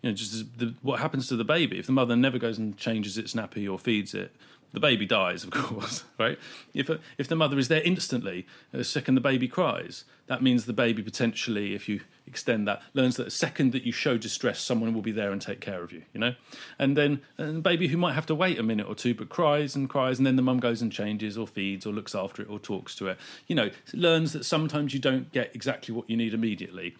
you 0.00 0.10
know 0.10 0.14
just 0.14 0.58
the, 0.58 0.74
what 0.80 1.00
happens 1.00 1.28
to 1.28 1.36
the 1.36 1.44
baby 1.44 1.78
if 1.78 1.86
the 1.86 1.92
mother 1.92 2.16
never 2.16 2.38
goes 2.38 2.56
and 2.56 2.76
changes 2.76 3.18
its 3.18 3.34
nappy 3.34 3.70
or 3.70 3.78
feeds 3.78 4.14
it 4.14 4.34
the 4.72 4.80
baby 4.80 5.06
dies, 5.06 5.44
of 5.44 5.50
course, 5.52 6.04
right? 6.18 6.38
If 6.74 6.90
if 7.16 7.28
the 7.28 7.36
mother 7.36 7.58
is 7.58 7.68
there 7.68 7.82
instantly, 7.82 8.46
the 8.72 8.84
second 8.84 9.14
the 9.14 9.20
baby 9.20 9.48
cries, 9.48 10.04
that 10.26 10.42
means 10.42 10.66
the 10.66 10.72
baby 10.72 11.02
potentially, 11.02 11.74
if 11.74 11.88
you 11.88 12.00
extend 12.26 12.68
that, 12.68 12.82
learns 12.92 13.16
that 13.16 13.24
the 13.24 13.30
second 13.30 13.72
that 13.72 13.84
you 13.84 13.92
show 13.92 14.18
distress, 14.18 14.60
someone 14.60 14.92
will 14.92 15.02
be 15.02 15.12
there 15.12 15.32
and 15.32 15.40
take 15.40 15.60
care 15.60 15.82
of 15.82 15.92
you, 15.92 16.02
you 16.12 16.20
know. 16.20 16.34
And 16.78 16.96
then 16.96 17.22
and 17.38 17.62
baby 17.62 17.88
who 17.88 17.96
might 17.96 18.12
have 18.12 18.26
to 18.26 18.34
wait 18.34 18.58
a 18.58 18.62
minute 18.62 18.86
or 18.86 18.94
two, 18.94 19.14
but 19.14 19.28
cries 19.28 19.74
and 19.74 19.88
cries, 19.88 20.18
and 20.18 20.26
then 20.26 20.36
the 20.36 20.42
mum 20.42 20.60
goes 20.60 20.82
and 20.82 20.92
changes 20.92 21.38
or 21.38 21.46
feeds 21.46 21.86
or 21.86 21.92
looks 21.92 22.14
after 22.14 22.42
it 22.42 22.48
or 22.50 22.58
talks 22.58 22.94
to 22.96 23.08
it, 23.08 23.18
you 23.46 23.54
know, 23.54 23.70
learns 23.94 24.32
that 24.32 24.44
sometimes 24.44 24.92
you 24.92 25.00
don't 25.00 25.32
get 25.32 25.54
exactly 25.54 25.94
what 25.94 26.08
you 26.10 26.16
need 26.16 26.34
immediately. 26.34 26.94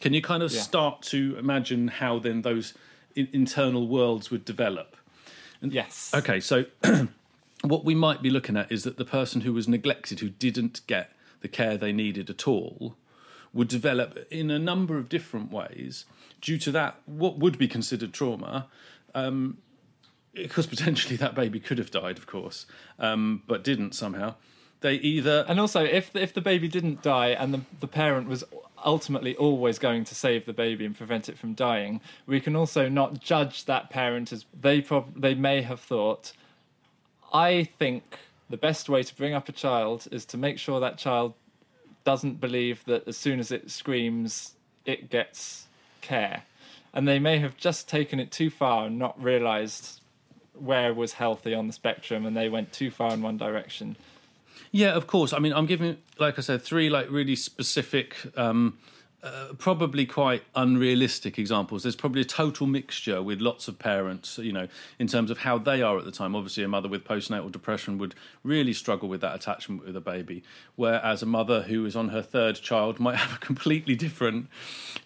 Can 0.00 0.12
you 0.12 0.22
kind 0.22 0.42
of 0.42 0.52
yeah. 0.52 0.60
start 0.60 1.02
to 1.02 1.36
imagine 1.38 1.88
how 1.88 2.18
then 2.18 2.42
those 2.42 2.74
internal 3.14 3.86
worlds 3.86 4.30
would 4.30 4.44
develop? 4.44 4.96
Yes. 5.72 6.12
Okay, 6.14 6.40
so 6.40 6.64
what 7.62 7.84
we 7.84 7.94
might 7.94 8.22
be 8.22 8.30
looking 8.30 8.56
at 8.56 8.70
is 8.70 8.84
that 8.84 8.96
the 8.96 9.04
person 9.04 9.42
who 9.42 9.52
was 9.52 9.68
neglected, 9.68 10.20
who 10.20 10.28
didn't 10.28 10.80
get 10.86 11.12
the 11.40 11.48
care 11.48 11.76
they 11.76 11.92
needed 11.92 12.30
at 12.30 12.46
all, 12.46 12.96
would 13.52 13.68
develop 13.68 14.18
in 14.30 14.50
a 14.50 14.58
number 14.58 14.98
of 14.98 15.08
different 15.08 15.50
ways 15.50 16.04
due 16.40 16.58
to 16.58 16.72
that, 16.72 17.00
what 17.06 17.38
would 17.38 17.56
be 17.56 17.68
considered 17.68 18.12
trauma. 18.12 18.68
Um, 19.14 19.58
because 20.34 20.66
potentially 20.66 21.16
that 21.24 21.34
baby 21.34 21.60
could 21.60 21.78
have 21.78 21.90
died, 21.90 22.18
of 22.18 22.26
course, 22.26 22.66
um, 22.98 23.42
but 23.46 23.62
didn't 23.62 23.94
somehow. 23.94 24.34
They 24.84 24.96
either 24.96 25.46
and 25.48 25.58
also 25.58 25.82
if 25.82 26.14
if 26.14 26.34
the 26.34 26.42
baby 26.42 26.68
didn't 26.68 27.00
die 27.00 27.28
and 27.28 27.54
the 27.54 27.62
the 27.80 27.88
parent 27.88 28.28
was 28.28 28.44
ultimately 28.84 29.34
always 29.36 29.78
going 29.78 30.04
to 30.04 30.14
save 30.14 30.44
the 30.44 30.52
baby 30.52 30.84
and 30.84 30.94
prevent 30.94 31.30
it 31.30 31.38
from 31.38 31.54
dying, 31.54 32.02
we 32.26 32.38
can 32.38 32.54
also 32.54 32.86
not 32.86 33.18
judge 33.18 33.64
that 33.64 33.88
parent 33.88 34.30
as 34.30 34.44
they 34.60 34.82
prob- 34.82 35.18
they 35.18 35.34
may 35.34 35.62
have 35.62 35.80
thought. 35.80 36.34
I 37.32 37.64
think 37.78 38.18
the 38.50 38.58
best 38.58 38.90
way 38.90 39.02
to 39.02 39.16
bring 39.16 39.32
up 39.32 39.48
a 39.48 39.52
child 39.52 40.06
is 40.12 40.26
to 40.26 40.36
make 40.36 40.58
sure 40.58 40.80
that 40.80 40.98
child 40.98 41.32
doesn't 42.04 42.38
believe 42.38 42.84
that 42.84 43.08
as 43.08 43.16
soon 43.16 43.40
as 43.40 43.50
it 43.50 43.70
screams, 43.70 44.52
it 44.84 45.08
gets 45.08 45.66
care. 46.02 46.42
And 46.92 47.08
they 47.08 47.18
may 47.18 47.38
have 47.38 47.56
just 47.56 47.88
taken 47.88 48.20
it 48.20 48.30
too 48.30 48.50
far 48.50 48.88
and 48.88 48.98
not 48.98 49.18
realized 49.18 50.02
where 50.52 50.92
was 50.92 51.14
healthy 51.14 51.54
on 51.54 51.68
the 51.68 51.72
spectrum 51.72 52.26
and 52.26 52.36
they 52.36 52.50
went 52.50 52.70
too 52.70 52.90
far 52.90 53.14
in 53.14 53.22
one 53.22 53.38
direction. 53.38 53.96
Yeah, 54.74 54.96
of 54.96 55.06
course. 55.06 55.32
I 55.32 55.38
mean, 55.38 55.52
I'm 55.52 55.66
giving, 55.66 55.98
like 56.18 56.36
I 56.36 56.42
said, 56.42 56.60
three 56.60 56.90
like 56.90 57.08
really 57.08 57.36
specific, 57.36 58.16
um, 58.36 58.76
uh, 59.22 59.50
probably 59.56 60.04
quite 60.04 60.42
unrealistic 60.56 61.38
examples. 61.38 61.84
There's 61.84 61.94
probably 61.94 62.22
a 62.22 62.24
total 62.24 62.66
mixture 62.66 63.22
with 63.22 63.40
lots 63.40 63.68
of 63.68 63.78
parents, 63.78 64.36
you 64.38 64.50
know, 64.50 64.66
in 64.98 65.06
terms 65.06 65.30
of 65.30 65.38
how 65.38 65.58
they 65.58 65.80
are 65.80 65.96
at 65.96 66.04
the 66.04 66.10
time. 66.10 66.34
Obviously, 66.34 66.64
a 66.64 66.68
mother 66.68 66.88
with 66.88 67.04
postnatal 67.04 67.52
depression 67.52 67.98
would 67.98 68.16
really 68.42 68.72
struggle 68.72 69.08
with 69.08 69.20
that 69.20 69.36
attachment 69.36 69.86
with 69.86 69.94
a 69.94 70.00
baby, 70.00 70.42
whereas 70.74 71.22
a 71.22 71.26
mother 71.26 71.62
who 71.62 71.86
is 71.86 71.94
on 71.94 72.08
her 72.08 72.20
third 72.20 72.56
child 72.56 72.98
might 72.98 73.14
have 73.24 73.36
a 73.36 73.38
completely 73.38 73.94
different 73.94 74.48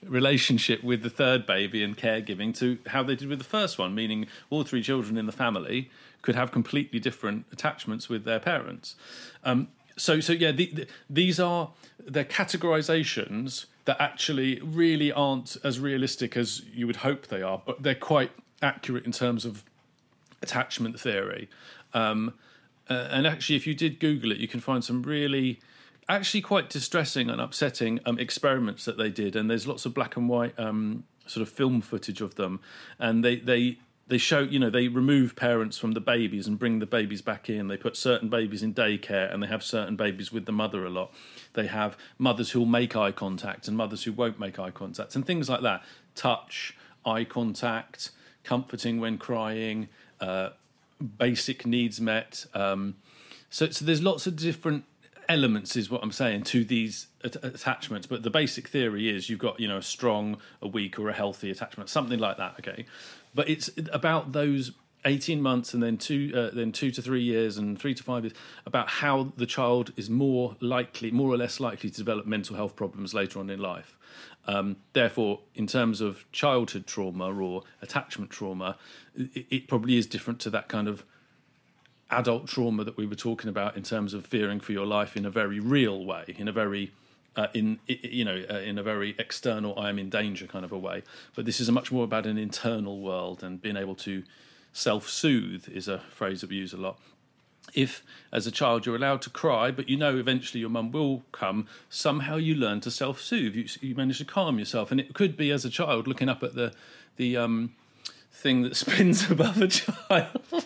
relationship 0.03 0.83
with 0.83 1.03
the 1.03 1.11
third 1.11 1.45
baby 1.45 1.85
and 1.85 1.99
caregiving 1.99 2.57
to 2.57 2.79
how 2.87 3.03
they 3.03 3.15
did 3.15 3.29
with 3.29 3.39
the 3.39 3.45
first 3.45 3.79
one, 3.79 3.95
meaning 3.95 4.29
all 4.49 4.65
three 4.65 4.83
children 4.83 5.19
in 5.19 5.27
the 5.27 5.31
family 5.31 5.91
could 6.23 6.35
have 6.35 6.51
completely 6.51 6.99
different 6.99 7.47
attachments 7.53 8.09
with 8.09 8.25
their 8.25 8.41
parents. 8.41 8.97
Um, 9.45 9.69
so, 9.97 10.21
so 10.21 10.33
yeah, 10.33 10.53
the, 10.53 10.67
the, 10.73 10.87
these 11.11 11.41
are 11.41 11.71
they're 11.99 12.25
categorizations 12.25 13.67
that 13.85 14.01
actually 14.01 14.61
really 14.61 15.11
aren't 15.11 15.57
as 15.65 15.81
realistic 15.81 16.37
as 16.37 16.63
you 16.73 16.87
would 16.87 16.97
hope 16.97 17.29
they 17.29 17.43
are, 17.43 17.63
but 17.65 17.83
they're 17.83 17.95
quite 17.95 18.31
accurate 18.63 19.07
in 19.07 19.13
terms 19.13 19.45
of 19.45 19.65
attachment 20.43 21.01
theory. 21.01 21.49
Um, 21.95 22.35
uh, 22.89 23.09
and 23.11 23.27
actually, 23.27 23.57
if 23.57 23.67
you 23.67 23.75
did 23.75 23.99
Google 23.99 24.33
it, 24.33 24.39
you 24.39 24.49
can 24.49 24.61
find 24.61 24.85
some 24.85 25.03
really, 25.03 25.61
actually 26.09 26.41
quite 26.41 26.71
distressing 26.71 27.29
and 27.29 27.41
upsetting 27.41 28.01
um, 28.07 28.19
experiments 28.19 28.85
that 28.85 28.97
they 28.97 29.11
did. 29.11 29.37
And 29.37 29.51
there's 29.51 29.67
lots 29.67 29.85
of 29.85 29.95
black 29.95 30.17
and 30.17 30.29
white 30.29 30.59
um, 30.59 31.05
sort 31.27 31.47
of 31.47 31.53
film 31.53 31.81
footage 31.81 32.21
of 32.21 32.37
them, 32.37 32.61
and 32.99 33.25
they 33.25 33.37
they 33.37 33.79
they 34.09 34.18
show 34.18 34.40
you 34.40 34.59
know 34.59 34.71
they 34.71 34.88
remove 34.88 35.37
parents 35.37 35.79
from 35.79 35.92
the 35.92 36.01
babies 36.01 36.47
and 36.47 36.59
bring 36.59 36.79
the 36.79 36.87
babies 36.87 37.23
back 37.23 37.49
in. 37.49 37.68
They 37.68 37.77
put 37.77 37.97
certain 37.97 38.29
babies 38.29 38.62
in 38.62 38.75
daycare 38.75 39.33
and 39.33 39.42
they 39.42 39.47
have 39.47 39.62
certain 39.62 39.97
babies 39.97 40.33
with 40.33 40.47
the 40.47 40.53
mother 40.53 40.85
a 40.85 40.90
lot. 40.90 41.12
They 41.55 41.66
have 41.66 41.97
mothers 42.18 42.51
who'll 42.51 42.66
make 42.66 42.97
eye 42.97 43.12
contact 43.12 43.68
and 43.68 43.77
mothers 43.77 44.05
who 44.05 44.12
won't 44.12 44.40
make 44.40 44.59
eye 44.59 44.71
contact 44.71 45.14
and 45.14 45.27
things 45.27 45.49
like 45.49 45.62
that. 45.62 45.83
Touch 46.14 46.77
eye 47.07 47.25
contact 47.25 48.11
comforting 48.44 49.01
when 49.01 49.18
crying 49.18 49.88
uh, 50.21 50.51
basic 51.18 51.66
needs 51.66 52.01
met 52.01 52.47
um, 52.55 52.97
so, 53.51 53.71
so 53.71 53.85
there's 53.85 54.03
lots 54.03 54.27
of 54.27 54.37
different 54.37 54.85
elements 55.29 55.77
is 55.77 55.91
what 55.91 56.03
i'm 56.03 56.12
saying 56.12 56.43
to 56.43 56.64
these 56.64 57.09
attachments 57.23 58.07
but 58.07 58.23
the 58.23 58.31
basic 58.31 58.69
theory 58.69 59.09
is 59.09 59.29
you've 59.29 59.38
got 59.38 59.59
you 59.61 59.69
know 59.69 59.79
a 59.79 59.83
strong 59.83 60.38
a 60.62 60.69
weak 60.69 60.99
or 60.99 61.09
a 61.09 61.12
healthy 61.12 61.51
attachment 61.51 61.88
something 61.91 62.19
like 62.19 62.37
that 62.37 62.55
okay? 62.59 62.87
But 63.35 63.49
it's 63.49 63.71
about 63.93 64.33
those 64.33 64.73
18 65.05 65.41
months 65.41 65.75
and 65.75 65.83
then 65.83 65.97
two 65.97 66.33
uh, 66.35 66.55
then 66.55 66.73
two 66.73 66.91
to 66.91 67.01
three 67.01 67.23
years 67.23 67.57
and 67.57 67.79
three 67.79 67.95
to 67.95 68.03
five 68.03 68.25
years 68.25 68.35
about 68.67 68.89
how 68.89 69.33
the 69.37 69.47
child 69.47 69.93
is 69.97 70.11
more 70.11 70.57
likely 70.61 71.11
more 71.11 71.31
or 71.31 71.37
less 71.37 71.61
likely 71.61 71.89
to 71.89 71.97
develop 71.97 72.26
mental 72.26 72.57
health 72.57 72.74
problems 72.74 73.14
later 73.14 73.39
on 73.39 73.49
in 73.49 73.61
life. 73.61 73.97
Um, 74.47 74.76
therefore 74.95 75.41
in 75.55 75.66
terms 75.66 76.01
of 76.01 76.24
childhood 76.33 76.87
trauma 76.87 77.33
or 77.33 77.64
attachment 77.83 78.31
trauma 78.31 78.79
it, 79.14 79.47
it, 79.51 79.68
probably 79.68 79.99
is 79.99 80.07
different 80.07 80.41
to 80.41 80.51
that 80.51 80.68
kind 80.68 80.89
of 80.89 81.05
adult 82.11 82.47
trauma 82.47 82.85
that 82.85 82.97
we 82.97 83.07
were 83.07 83.15
talking 83.15 83.51
about 83.51 83.77
in 83.77 83.83
terms 83.83 84.15
of 84.15 84.27
fearing 84.27 84.61
for 84.61 84.73
your 84.73 84.87
life 84.87 85.17
in 85.17 85.25
a 85.25 85.31
very 85.31 85.61
real 85.61 86.05
way, 86.05 86.25
in 86.39 86.49
a 86.49 86.53
very 86.53 86.93
uh, 87.37 87.49
in 87.55 87.79
you 87.87 88.25
know 88.25 88.45
uh, 88.51 88.59
in 88.59 88.79
a 88.79 88.83
very 88.83 89.15
external 89.19 89.79
I 89.79 89.89
am 89.91 89.99
in 89.99 90.11
danger 90.11 90.47
kind 90.47 90.65
of 90.65 90.73
a 90.73 90.79
way. 90.79 91.03
But 91.35 91.45
this 91.45 91.61
is 91.61 91.69
a 91.69 91.73
much 91.73 91.93
more 91.93 92.05
about 92.05 92.27
an 92.27 92.39
internal 92.39 93.01
world 93.01 93.43
and 93.43 93.61
being 93.61 93.77
able 93.77 93.95
to 93.97 94.25
self-soothe 94.73 95.69
is 95.69 95.89
a 95.89 95.99
phrase 96.11 96.41
that 96.41 96.51
we 96.51 96.57
use 96.57 96.73
a 96.73 96.77
lot. 96.77 96.99
If, 97.75 98.03
as 98.33 98.47
a 98.47 98.51
child, 98.51 98.87
you're 98.87 98.97
allowed 98.97 99.21
to 99.23 99.31
cry, 99.31 99.71
but 99.71 99.91
you 99.91 99.97
know 99.97 100.17
eventually 100.17 100.61
your 100.61 100.71
mum 100.71 100.91
will 100.91 101.25
come, 101.33 101.67
somehow 101.91 102.37
you 102.37 102.55
learn 102.55 102.81
to 102.81 102.91
self-soothe. 102.91 103.55
You, 103.55 103.67
you 103.83 103.95
manage 103.95 104.19
to 104.19 104.25
calm 104.25 104.59
yourself, 104.59 104.91
and 104.91 104.99
it 104.99 105.13
could 105.13 105.37
be 105.37 105.51
as 105.51 105.67
a 105.67 105.71
child 105.71 106.09
looking 106.09 106.29
up 106.29 106.43
at 106.43 106.55
the 106.55 106.73
the 107.17 107.37
um, 107.37 107.75
thing 108.33 108.63
that 108.63 108.77
spins 108.83 109.31
above 109.31 109.61
a 109.61 109.69
child. 109.69 110.65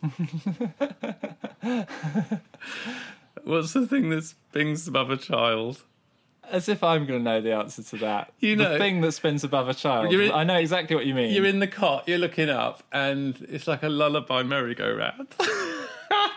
What's 3.44 3.72
the 3.72 3.86
thing 3.86 4.10
that 4.10 4.24
spins 4.24 4.86
above 4.88 5.10
a 5.10 5.16
child? 5.16 5.82
As 6.50 6.68
if 6.68 6.82
I'm 6.82 7.06
going 7.06 7.20
to 7.20 7.24
know 7.24 7.40
the 7.40 7.52
answer 7.54 7.82
to 7.82 7.96
that. 7.98 8.32
You 8.40 8.56
know- 8.56 8.72
the 8.72 8.78
thing 8.78 9.00
that 9.02 9.12
spins 9.12 9.44
above 9.44 9.68
a 9.68 9.74
child. 9.74 10.12
In- 10.12 10.32
I 10.32 10.42
know 10.44 10.56
exactly 10.56 10.96
what 10.96 11.06
you 11.06 11.14
mean. 11.14 11.32
You're 11.32 11.46
in 11.46 11.60
the 11.60 11.68
cot, 11.68 12.08
you're 12.08 12.18
looking 12.18 12.50
up, 12.50 12.82
and 12.92 13.36
it's 13.48 13.66
like 13.68 13.82
a 13.82 13.88
lullaby 13.88 14.42
merry-go-round. 14.42 15.28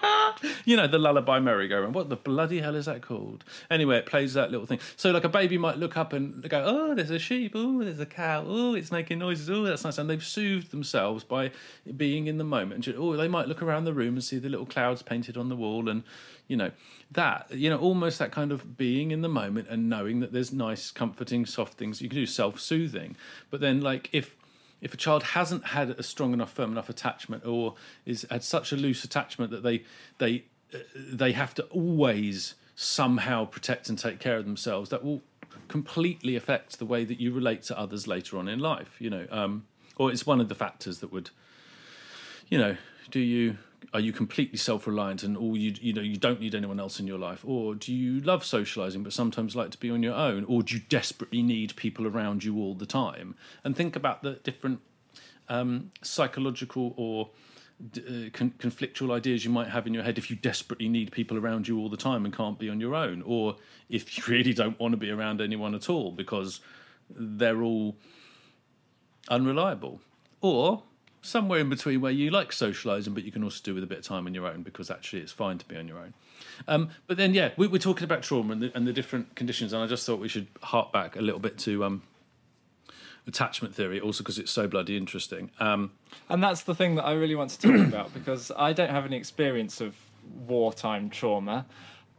you 0.65 0.75
know, 0.75 0.87
the 0.87 0.99
lullaby 0.99 1.39
merry-go-round. 1.39 1.93
What 1.93 2.09
the 2.09 2.15
bloody 2.15 2.61
hell 2.61 2.75
is 2.75 2.85
that 2.85 3.01
called? 3.01 3.43
Anyway, 3.69 3.97
it 3.97 4.05
plays 4.05 4.33
that 4.33 4.51
little 4.51 4.65
thing. 4.65 4.79
So, 4.95 5.11
like, 5.11 5.23
a 5.23 5.29
baby 5.29 5.57
might 5.57 5.77
look 5.77 5.97
up 5.97 6.13
and 6.13 6.47
go, 6.49 6.63
oh, 6.65 6.95
there's 6.95 7.09
a 7.09 7.19
sheep, 7.19 7.53
oh, 7.55 7.83
there's 7.83 7.99
a 7.99 8.05
cow, 8.05 8.43
oh, 8.47 8.73
it's 8.75 8.91
making 8.91 9.19
noises, 9.19 9.49
oh, 9.49 9.63
that's 9.63 9.83
nice. 9.83 9.97
And 9.97 10.09
they've 10.09 10.23
soothed 10.23 10.71
themselves 10.71 11.23
by 11.23 11.51
being 11.95 12.27
in 12.27 12.37
the 12.37 12.43
moment. 12.43 12.87
Oh, 12.97 13.15
they 13.15 13.27
might 13.27 13.47
look 13.47 13.61
around 13.61 13.85
the 13.85 13.93
room 13.93 14.15
and 14.15 14.23
see 14.23 14.39
the 14.39 14.49
little 14.49 14.65
clouds 14.65 15.01
painted 15.01 15.37
on 15.37 15.49
the 15.49 15.55
wall 15.55 15.89
and, 15.89 16.03
you 16.47 16.57
know, 16.57 16.71
that, 17.11 17.47
you 17.51 17.69
know, 17.69 17.77
almost 17.77 18.19
that 18.19 18.31
kind 18.31 18.51
of 18.51 18.77
being 18.77 19.11
in 19.11 19.21
the 19.21 19.29
moment 19.29 19.67
and 19.69 19.89
knowing 19.89 20.19
that 20.19 20.33
there's 20.33 20.51
nice, 20.51 20.91
comforting, 20.91 21.45
soft 21.45 21.75
things. 21.75 22.01
You 22.01 22.09
can 22.09 22.17
do 22.17 22.25
self-soothing. 22.25 23.15
But 23.49 23.61
then, 23.61 23.81
like, 23.81 24.09
if 24.11 24.35
if 24.83 24.93
a 24.93 24.97
child 24.97 25.23
hasn't 25.23 25.67
had 25.67 25.91
a 25.91 26.03
strong 26.03 26.33
enough, 26.33 26.51
firm 26.51 26.73
enough 26.73 26.89
attachment, 26.89 27.45
or 27.45 27.75
is 28.05 28.27
had 28.29 28.43
such 28.43 28.73
a 28.73 28.75
loose 28.75 29.03
attachment 29.03 29.49
that 29.51 29.63
they 29.63 29.83
they 30.17 30.43
uh, 30.73 30.79
they 30.95 31.31
have 31.31 31.55
to 31.55 31.63
always 31.67 32.55
somehow 32.75 33.45
protect 33.45 33.87
and 33.87 33.97
take 33.97 34.19
care 34.19 34.37
of 34.37 34.45
themselves, 34.45 34.89
that 34.89 35.03
will 35.03 35.21
completely 35.69 36.35
affect 36.35 36.79
the 36.79 36.85
way 36.85 37.05
that 37.05 37.19
you 37.19 37.31
relate 37.31 37.63
to 37.63 37.79
others 37.79 38.07
later 38.07 38.37
on 38.37 38.49
in 38.49 38.59
life. 38.59 38.97
You 38.99 39.09
know, 39.09 39.27
um, 39.31 39.65
or 39.95 40.11
it's 40.11 40.25
one 40.25 40.41
of 40.41 40.49
the 40.49 40.55
factors 40.55 40.99
that 40.99 41.13
would, 41.13 41.29
you 42.49 42.57
know, 42.57 42.75
do 43.09 43.21
you 43.21 43.57
are 43.93 43.99
you 43.99 44.13
completely 44.13 44.57
self-reliant 44.57 45.23
and 45.23 45.35
all 45.35 45.57
you 45.57 45.73
you 45.81 45.93
know 45.93 46.01
you 46.01 46.17
don't 46.17 46.39
need 46.39 46.55
anyone 46.55 46.79
else 46.79 46.99
in 46.99 47.07
your 47.07 47.17
life? 47.17 47.43
Or 47.45 47.75
do 47.75 47.93
you 47.93 48.21
love 48.21 48.45
socializing 48.45 49.03
but 49.03 49.13
sometimes 49.13 49.55
like 49.55 49.71
to 49.71 49.77
be 49.77 49.89
on 49.89 50.03
your 50.03 50.15
own? 50.15 50.45
Or 50.45 50.63
do 50.63 50.75
you 50.75 50.81
desperately 50.89 51.41
need 51.41 51.75
people 51.75 52.07
around 52.07 52.43
you 52.43 52.57
all 52.57 52.75
the 52.75 52.85
time? 52.85 53.35
And 53.63 53.75
think 53.75 53.95
about 53.95 54.23
the 54.23 54.33
different 54.43 54.79
um, 55.49 55.91
psychological 56.01 56.93
or 56.97 57.29
uh, 57.97 58.29
con- 58.31 58.53
conflictual 58.57 59.11
ideas 59.11 59.43
you 59.43 59.51
might 59.51 59.69
have 59.69 59.85
in 59.87 59.93
your 59.93 60.03
head 60.03 60.17
if 60.17 60.29
you 60.29 60.35
desperately 60.35 60.87
need 60.87 61.11
people 61.11 61.37
around 61.37 61.67
you 61.67 61.79
all 61.79 61.89
the 61.89 61.97
time 61.97 62.23
and 62.25 62.33
can't 62.33 62.59
be 62.59 62.69
on 62.69 62.79
your 62.79 62.95
own. 62.95 63.21
Or 63.25 63.57
if 63.89 64.17
you 64.17 64.23
really 64.27 64.53
don't 64.53 64.79
want 64.79 64.93
to 64.93 64.97
be 64.97 65.09
around 65.09 65.41
anyone 65.41 65.75
at 65.75 65.89
all 65.89 66.11
because 66.11 66.61
they're 67.09 67.61
all 67.61 67.97
unreliable. 69.29 69.99
Or 70.41 70.83
somewhere 71.23 71.59
in 71.59 71.69
between 71.69 72.01
where 72.01 72.11
you 72.11 72.29
like 72.29 72.51
socializing 72.51 73.13
but 73.13 73.23
you 73.23 73.31
can 73.31 73.43
also 73.43 73.59
do 73.63 73.73
with 73.73 73.83
a 73.83 73.87
bit 73.87 73.97
of 73.97 74.03
time 74.03 74.27
on 74.27 74.33
your 74.33 74.45
own 74.45 74.61
because 74.61 74.91
actually 74.91 75.21
it's 75.21 75.31
fine 75.31 75.57
to 75.57 75.65
be 75.65 75.75
on 75.75 75.87
your 75.87 75.97
own 75.97 76.13
um, 76.67 76.89
but 77.07 77.17
then 77.17 77.33
yeah 77.33 77.49
we, 77.57 77.65
we're 77.65 77.77
talking 77.77 78.03
about 78.03 78.21
trauma 78.21 78.53
and 78.53 78.61
the, 78.61 78.71
and 78.75 78.87
the 78.87 78.93
different 78.93 79.35
conditions 79.35 79.73
and 79.73 79.81
i 79.81 79.87
just 79.87 80.05
thought 80.05 80.19
we 80.19 80.27
should 80.27 80.47
hark 80.61 80.91
back 80.91 81.15
a 81.15 81.21
little 81.21 81.39
bit 81.39 81.57
to 81.57 81.83
um, 81.83 82.03
attachment 83.25 83.73
theory 83.73 83.99
also 83.99 84.23
because 84.23 84.37
it's 84.37 84.51
so 84.51 84.67
bloody 84.67 84.97
interesting 84.97 85.49
um, 85.59 85.91
And 86.29 86.43
that's 86.43 86.61
the 86.61 86.75
thing 86.75 86.95
that 86.95 87.05
I 87.05 87.13
really 87.13 87.35
want 87.35 87.51
to 87.51 87.59
talk 87.59 87.87
about 87.87 88.13
because 88.13 88.51
I 88.55 88.73
don't 88.73 88.89
have 88.89 89.05
any 89.05 89.17
experience 89.17 89.81
of 89.81 89.95
wartime 90.47 91.09
trauma. 91.09 91.65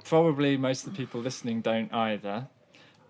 Probably 0.05 0.57
most 0.57 0.87
of 0.87 0.93
the 0.93 0.97
people 0.97 1.21
listening 1.21 1.61
don't 1.61 1.93
either. 1.93 2.47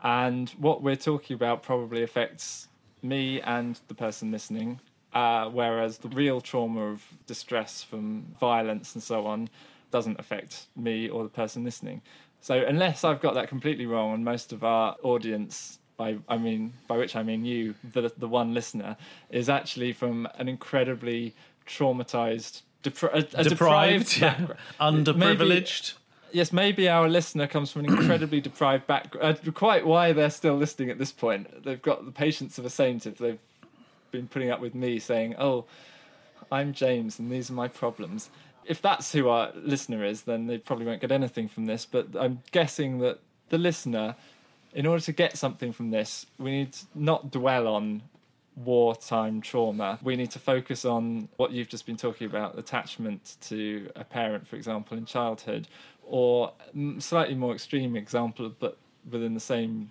And 0.02 0.50
what 0.50 0.82
we're 0.82 0.96
talking 0.96 1.34
about 1.34 1.62
probably 1.62 2.02
affects 2.02 2.68
me 3.02 3.40
and 3.40 3.80
the 3.88 3.94
person 3.94 4.30
listening. 4.30 4.80
Uh, 5.14 5.48
whereas 5.48 5.98
the 5.98 6.08
real 6.08 6.40
trauma 6.40 6.80
of 6.86 7.04
distress 7.26 7.82
from 7.82 8.26
violence 8.40 8.94
and 8.94 9.02
so 9.02 9.26
on 9.26 9.48
doesn't 9.92 10.18
affect 10.18 10.66
me 10.74 11.08
or 11.08 11.22
the 11.22 11.28
person 11.28 11.62
listening. 11.62 12.02
So 12.40 12.64
unless 12.64 13.04
I've 13.04 13.20
got 13.20 13.34
that 13.34 13.48
completely 13.48 13.86
wrong, 13.86 14.12
and 14.12 14.24
most 14.24 14.52
of 14.52 14.64
our 14.64 14.96
audience, 15.02 15.78
by 15.96 16.18
I 16.28 16.36
mean 16.36 16.72
by 16.88 16.96
which 16.96 17.14
I 17.14 17.22
mean 17.22 17.44
you, 17.44 17.74
the 17.92 18.12
the 18.18 18.28
one 18.28 18.52
listener, 18.52 18.96
is 19.30 19.48
actually 19.48 19.92
from 19.92 20.28
an 20.34 20.48
incredibly 20.48 21.32
traumatized, 21.64 22.62
depri- 22.82 23.14
a, 23.14 23.40
a 23.40 23.44
deprived, 23.44 24.18
yeah. 24.18 24.34
background. 24.34 25.06
underprivileged 25.06 25.94
Yes, 26.34 26.52
maybe 26.52 26.88
our 26.88 27.08
listener 27.08 27.46
comes 27.46 27.70
from 27.70 27.84
an 27.84 27.92
incredibly 27.96 28.40
deprived 28.40 28.88
background. 28.88 29.38
Uh, 29.46 29.52
quite 29.52 29.86
why 29.86 30.12
they're 30.12 30.30
still 30.30 30.56
listening 30.56 30.90
at 30.90 30.98
this 30.98 31.12
point. 31.12 31.62
They've 31.62 31.80
got 31.80 32.04
the 32.04 32.10
patience 32.10 32.58
of 32.58 32.64
a 32.64 32.70
saint 32.70 33.06
if 33.06 33.18
they've 33.18 33.38
been 34.14 34.28
putting 34.28 34.50
up 34.50 34.60
with 34.60 34.74
me 34.74 34.98
saying, 34.98 35.34
"Oh, 35.38 35.66
I'm 36.50 36.72
James, 36.72 37.18
and 37.18 37.30
these 37.30 37.50
are 37.50 37.54
my 37.54 37.68
problems." 37.68 38.30
If 38.64 38.80
that's 38.80 39.12
who 39.12 39.28
our 39.28 39.52
listener 39.54 40.04
is, 40.04 40.22
then 40.22 40.46
they 40.46 40.58
probably 40.58 40.86
won't 40.86 41.00
get 41.00 41.12
anything 41.12 41.48
from 41.48 41.66
this. 41.66 41.84
But 41.84 42.06
I'm 42.18 42.40
guessing 42.50 42.98
that 43.00 43.18
the 43.50 43.58
listener, 43.58 44.16
in 44.72 44.86
order 44.86 45.02
to 45.04 45.12
get 45.12 45.36
something 45.36 45.72
from 45.72 45.90
this, 45.90 46.26
we 46.38 46.50
need 46.50 46.72
to 46.72 46.86
not 46.94 47.30
dwell 47.30 47.68
on 47.68 48.02
wartime 48.56 49.40
trauma. 49.40 49.98
We 50.02 50.16
need 50.16 50.30
to 50.30 50.38
focus 50.38 50.84
on 50.84 51.28
what 51.36 51.50
you've 51.50 51.68
just 51.68 51.86
been 51.86 51.96
talking 51.96 52.26
about 52.26 52.58
attachment 52.58 53.36
to 53.42 53.90
a 53.96 54.04
parent, 54.04 54.46
for 54.46 54.56
example, 54.56 54.96
in 54.96 55.04
childhood, 55.04 55.68
or 56.04 56.52
slightly 56.98 57.34
more 57.34 57.52
extreme 57.52 57.96
example, 57.96 58.52
but 58.58 58.78
within 59.10 59.34
the 59.34 59.40
same 59.40 59.90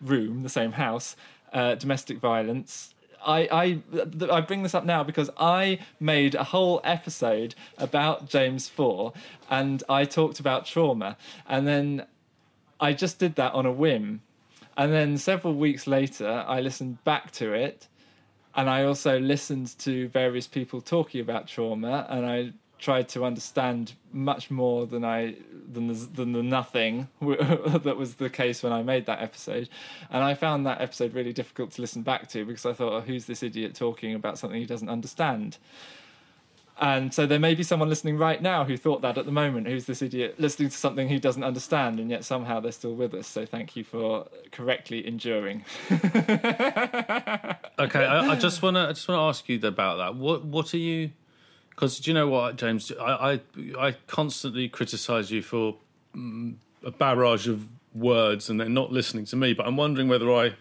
room, 0.00 0.42
the 0.42 0.48
same 0.48 0.72
house, 0.72 1.16
uh, 1.52 1.74
domestic 1.74 2.18
violence. 2.18 2.94
I, 3.24 3.48
I 3.50 4.30
I 4.30 4.40
bring 4.40 4.62
this 4.62 4.74
up 4.74 4.84
now 4.84 5.04
because 5.04 5.30
I 5.38 5.78
made 6.00 6.34
a 6.34 6.44
whole 6.44 6.80
episode 6.84 7.54
about 7.78 8.28
James 8.28 8.68
Four, 8.68 9.12
and 9.50 9.82
I 9.88 10.04
talked 10.04 10.40
about 10.40 10.66
trauma, 10.66 11.16
and 11.48 11.66
then 11.66 12.06
I 12.80 12.92
just 12.92 13.18
did 13.18 13.36
that 13.36 13.52
on 13.54 13.66
a 13.66 13.72
whim, 13.72 14.22
and 14.76 14.92
then 14.92 15.18
several 15.18 15.54
weeks 15.54 15.86
later 15.86 16.44
I 16.46 16.60
listened 16.60 17.02
back 17.04 17.30
to 17.32 17.52
it, 17.52 17.88
and 18.54 18.68
I 18.68 18.84
also 18.84 19.18
listened 19.18 19.78
to 19.80 20.08
various 20.08 20.46
people 20.46 20.80
talking 20.80 21.20
about 21.20 21.46
trauma, 21.46 22.06
and 22.08 22.26
I 22.26 22.52
tried 22.78 23.08
to 23.10 23.24
understand 23.24 23.94
much 24.12 24.50
more 24.50 24.86
than 24.86 25.04
I 25.04 25.36
than 25.72 25.88
the, 25.88 25.94
than 25.94 26.32
the 26.32 26.42
nothing 26.42 27.08
that 27.20 27.96
was 27.96 28.14
the 28.14 28.30
case 28.30 28.62
when 28.62 28.72
I 28.72 28.82
made 28.82 29.06
that 29.06 29.22
episode, 29.22 29.68
and 30.10 30.22
I 30.22 30.34
found 30.34 30.66
that 30.66 30.80
episode 30.80 31.14
really 31.14 31.32
difficult 31.32 31.72
to 31.72 31.80
listen 31.80 32.02
back 32.02 32.28
to 32.30 32.44
because 32.44 32.66
I 32.66 32.72
thought, 32.72 32.92
oh, 32.92 33.00
who's 33.00 33.26
this 33.26 33.42
idiot 33.42 33.74
talking 33.74 34.14
about 34.14 34.38
something 34.38 34.60
he 34.60 34.66
doesn't 34.66 34.88
understand? 34.88 35.58
And 36.78 37.12
so 37.14 37.24
there 37.24 37.38
may 37.38 37.54
be 37.54 37.62
someone 37.62 37.88
listening 37.88 38.18
right 38.18 38.40
now 38.42 38.62
who 38.64 38.76
thought 38.76 39.00
that 39.00 39.16
at 39.16 39.24
the 39.24 39.32
moment, 39.32 39.66
who's 39.66 39.86
this 39.86 40.02
idiot 40.02 40.38
listening 40.38 40.68
to 40.68 40.76
something 40.76 41.08
he 41.08 41.18
doesn't 41.18 41.42
understand, 41.42 41.98
and 41.98 42.10
yet 42.10 42.22
somehow 42.22 42.60
they're 42.60 42.70
still 42.70 42.94
with 42.94 43.14
us. 43.14 43.26
So 43.26 43.46
thank 43.46 43.76
you 43.76 43.84
for 43.84 44.26
correctly 44.52 45.06
enduring. 45.06 45.64
Okay, 47.78 48.06
I, 48.06 48.30
I 48.30 48.36
just 48.36 48.62
want 48.62 48.76
to 48.76 48.80
I 48.80 48.92
just 48.92 49.06
want 49.06 49.18
to 49.18 49.22
ask 49.24 49.46
you 49.50 49.60
about 49.62 49.98
that. 49.98 50.16
What 50.16 50.46
what 50.46 50.72
are 50.72 50.78
you? 50.78 51.10
Because 51.76 52.00
do 52.00 52.10
you 52.10 52.14
know 52.14 52.26
what, 52.26 52.56
James? 52.56 52.90
I 52.98 53.04
I, 53.32 53.40
I 53.78 53.92
constantly 54.06 54.68
criticise 54.68 55.30
you 55.30 55.42
for 55.42 55.76
mm, 56.16 56.54
a 56.82 56.90
barrage 56.90 57.46
of 57.46 57.68
words 57.94 58.48
and 58.48 58.58
they're 58.58 58.68
not 58.68 58.90
listening 58.90 59.26
to 59.26 59.36
me. 59.36 59.52
But 59.52 59.66
I'm 59.66 59.76
wondering 59.76 60.08
whether 60.08 60.32
I 60.32 60.54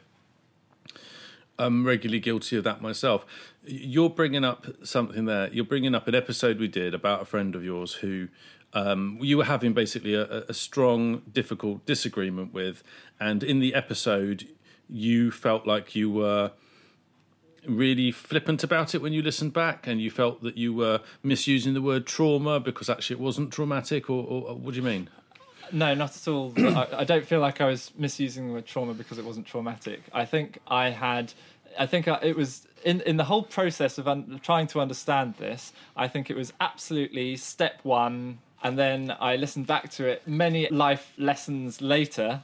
am 1.58 1.88
regularly 1.88 2.20
guilty 2.20 2.58
of 2.58 2.66
that 2.66 2.82
myself. 2.82 3.26
You're 3.64 4.10
bringing 4.10 4.44
up 4.44 4.68
something 4.84 5.26
there. 5.26 5.50
You're 5.52 5.66
bringing 5.66 5.96
up 5.96 6.08
an 6.08 6.16
episode 6.16 6.60
we 6.60 6.68
did 6.68 6.94
about 6.94 7.22
a 7.22 7.26
friend 7.26 7.56
of 7.56 7.64
yours 7.64 7.94
who. 7.94 8.28
Um, 8.74 9.20
you 9.22 9.38
were 9.38 9.46
having 9.46 9.72
basically 9.72 10.16
a, 10.16 10.44
a 10.50 10.54
strong, 10.54 11.22
difficult 11.32 11.86
disagreement 11.86 12.54
with, 12.54 12.84
and 13.22 13.42
in 13.42 13.62
the 13.62 13.74
episode, 13.74 14.50
you 14.90 15.32
felt 15.32 15.66
like 15.66 15.96
you 15.96 16.10
were 16.10 16.52
really 17.68 18.12
flippant 18.12 18.64
about 18.64 18.94
it 18.96 19.02
when 19.02 19.14
you 19.14 19.22
listened 19.22 19.54
back 19.54 19.88
and 19.88 20.02
you 20.02 20.10
felt 20.12 20.42
that 20.44 20.58
you 20.58 20.74
were 20.74 21.00
misusing 21.24 21.74
the 21.74 21.82
word 21.82 22.06
trauma 22.06 22.60
because 22.60 22.90
actually 22.90 23.16
it 23.16 23.20
wasn't 23.20 23.52
traumatic 23.52 24.10
or, 24.10 24.24
or, 24.26 24.56
what 24.56 24.72
do 24.74 24.78
you 24.80 24.86
mean 24.86 25.10
No, 25.72 25.94
not 25.94 26.16
at 26.16 26.28
all. 26.28 26.54
I, 26.58 26.88
I 26.98 27.04
don't 27.04 27.26
feel 27.26 27.40
like 27.40 27.60
I 27.62 27.66
was 27.66 27.92
misusing 27.98 28.48
the 28.48 28.54
word 28.54 28.66
trauma 28.66 28.94
because 28.94 29.18
it 29.18 29.26
wasn't 29.26 29.46
traumatic. 29.48 30.02
I 30.14 30.26
think 30.26 30.60
I 30.68 30.90
had 30.92 31.34
I 31.78 31.86
think 31.88 32.08
I- 32.08 32.20
it 32.22 32.38
was 32.38 32.68
in 32.86 33.02
in 33.02 33.18
the 33.18 33.26
whole 33.26 33.44
process 33.44 33.98
of 33.98 34.08
un- 34.08 34.40
trying 34.44 34.68
to 34.68 34.80
understand 34.80 35.34
this. 35.40 35.74
I 35.98 36.08
think 36.08 36.30
it 36.30 36.38
was 36.38 36.54
absolutely 36.62 37.36
step 37.36 37.80
one, 37.84 38.38
and 38.64 38.78
then 38.78 39.14
I 39.20 39.36
listened 39.36 39.68
back 39.68 39.90
to 39.98 40.08
it 40.08 40.26
many 40.28 40.70
life 40.70 41.12
lessons 41.18 41.82
later, 41.82 42.44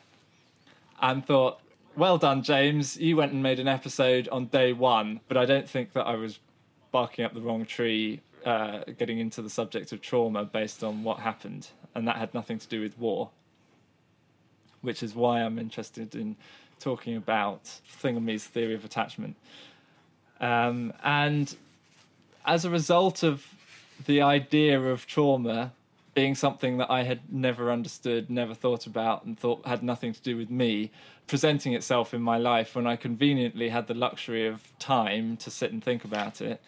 and 1.01 1.25
thought, 1.25 1.60
"Well 1.95 2.17
done, 2.17 2.43
James. 2.43 2.97
You 2.97 3.17
went 3.17 3.31
and 3.31 3.43
made 3.43 3.59
an 3.59 3.67
episode 3.67 4.27
on 4.29 4.45
day 4.47 4.73
one." 4.73 5.19
But 5.27 5.37
I 5.37 5.45
don't 5.45 5.69
think 5.69 5.93
that 5.93 6.05
I 6.05 6.15
was 6.15 6.39
barking 6.91 7.25
up 7.25 7.33
the 7.33 7.41
wrong 7.41 7.65
tree, 7.65 8.21
uh, 8.45 8.79
getting 8.97 9.19
into 9.19 9.41
the 9.41 9.49
subject 9.49 9.91
of 9.91 10.01
trauma 10.01 10.45
based 10.45 10.83
on 10.83 11.03
what 11.03 11.19
happened, 11.19 11.69
and 11.95 12.07
that 12.07 12.17
had 12.17 12.33
nothing 12.33 12.59
to 12.59 12.67
do 12.67 12.81
with 12.81 12.97
war 12.97 13.29
which 14.81 15.03
is 15.03 15.15
why 15.15 15.41
I'm 15.41 15.57
interested 15.59 16.15
in 16.15 16.35
talking 16.79 17.15
about 17.15 17.63
Thingamy's 18.01 18.45
theory 18.45 18.73
of 18.73 18.83
attachment. 18.83 19.35
Um, 20.39 20.93
and 21.03 21.55
as 22.45 22.65
a 22.65 22.69
result 22.69 23.23
of 23.23 23.45
the 24.05 24.21
idea 24.21 24.81
of 24.81 25.05
trauma 25.05 25.71
being 26.13 26.35
something 26.35 26.77
that 26.77 26.91
I 26.91 27.03
had 27.03 27.21
never 27.31 27.71
understood, 27.71 28.29
never 28.29 28.53
thought 28.53 28.85
about, 28.85 29.23
and 29.25 29.39
thought 29.39 29.65
had 29.65 29.81
nothing 29.81 30.13
to 30.13 30.21
do 30.21 30.35
with 30.35 30.49
me, 30.49 30.91
presenting 31.27 31.73
itself 31.73 32.13
in 32.13 32.21
my 32.21 32.37
life 32.37 32.75
when 32.75 32.85
I 32.85 32.95
conveniently 32.95 33.69
had 33.69 33.87
the 33.87 33.93
luxury 33.93 34.47
of 34.47 34.61
time 34.79 35.37
to 35.37 35.49
sit 35.49 35.71
and 35.71 35.83
think 35.83 36.03
about 36.03 36.41
it, 36.41 36.61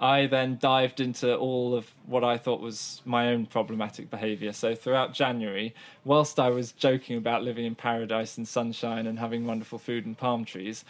I 0.00 0.26
then 0.26 0.58
dived 0.60 1.00
into 1.00 1.36
all 1.36 1.74
of 1.74 1.92
what 2.06 2.22
I 2.22 2.38
thought 2.38 2.60
was 2.60 3.02
my 3.04 3.28
own 3.28 3.46
problematic 3.46 4.10
behavior. 4.10 4.52
So 4.52 4.74
throughout 4.74 5.12
January, 5.12 5.74
whilst 6.04 6.38
I 6.38 6.50
was 6.50 6.72
joking 6.72 7.16
about 7.16 7.42
living 7.42 7.64
in 7.64 7.74
paradise 7.74 8.38
and 8.38 8.46
sunshine 8.46 9.06
and 9.06 9.18
having 9.18 9.46
wonderful 9.46 9.78
food 9.78 10.06
and 10.06 10.16
palm 10.16 10.44
trees, 10.44 10.84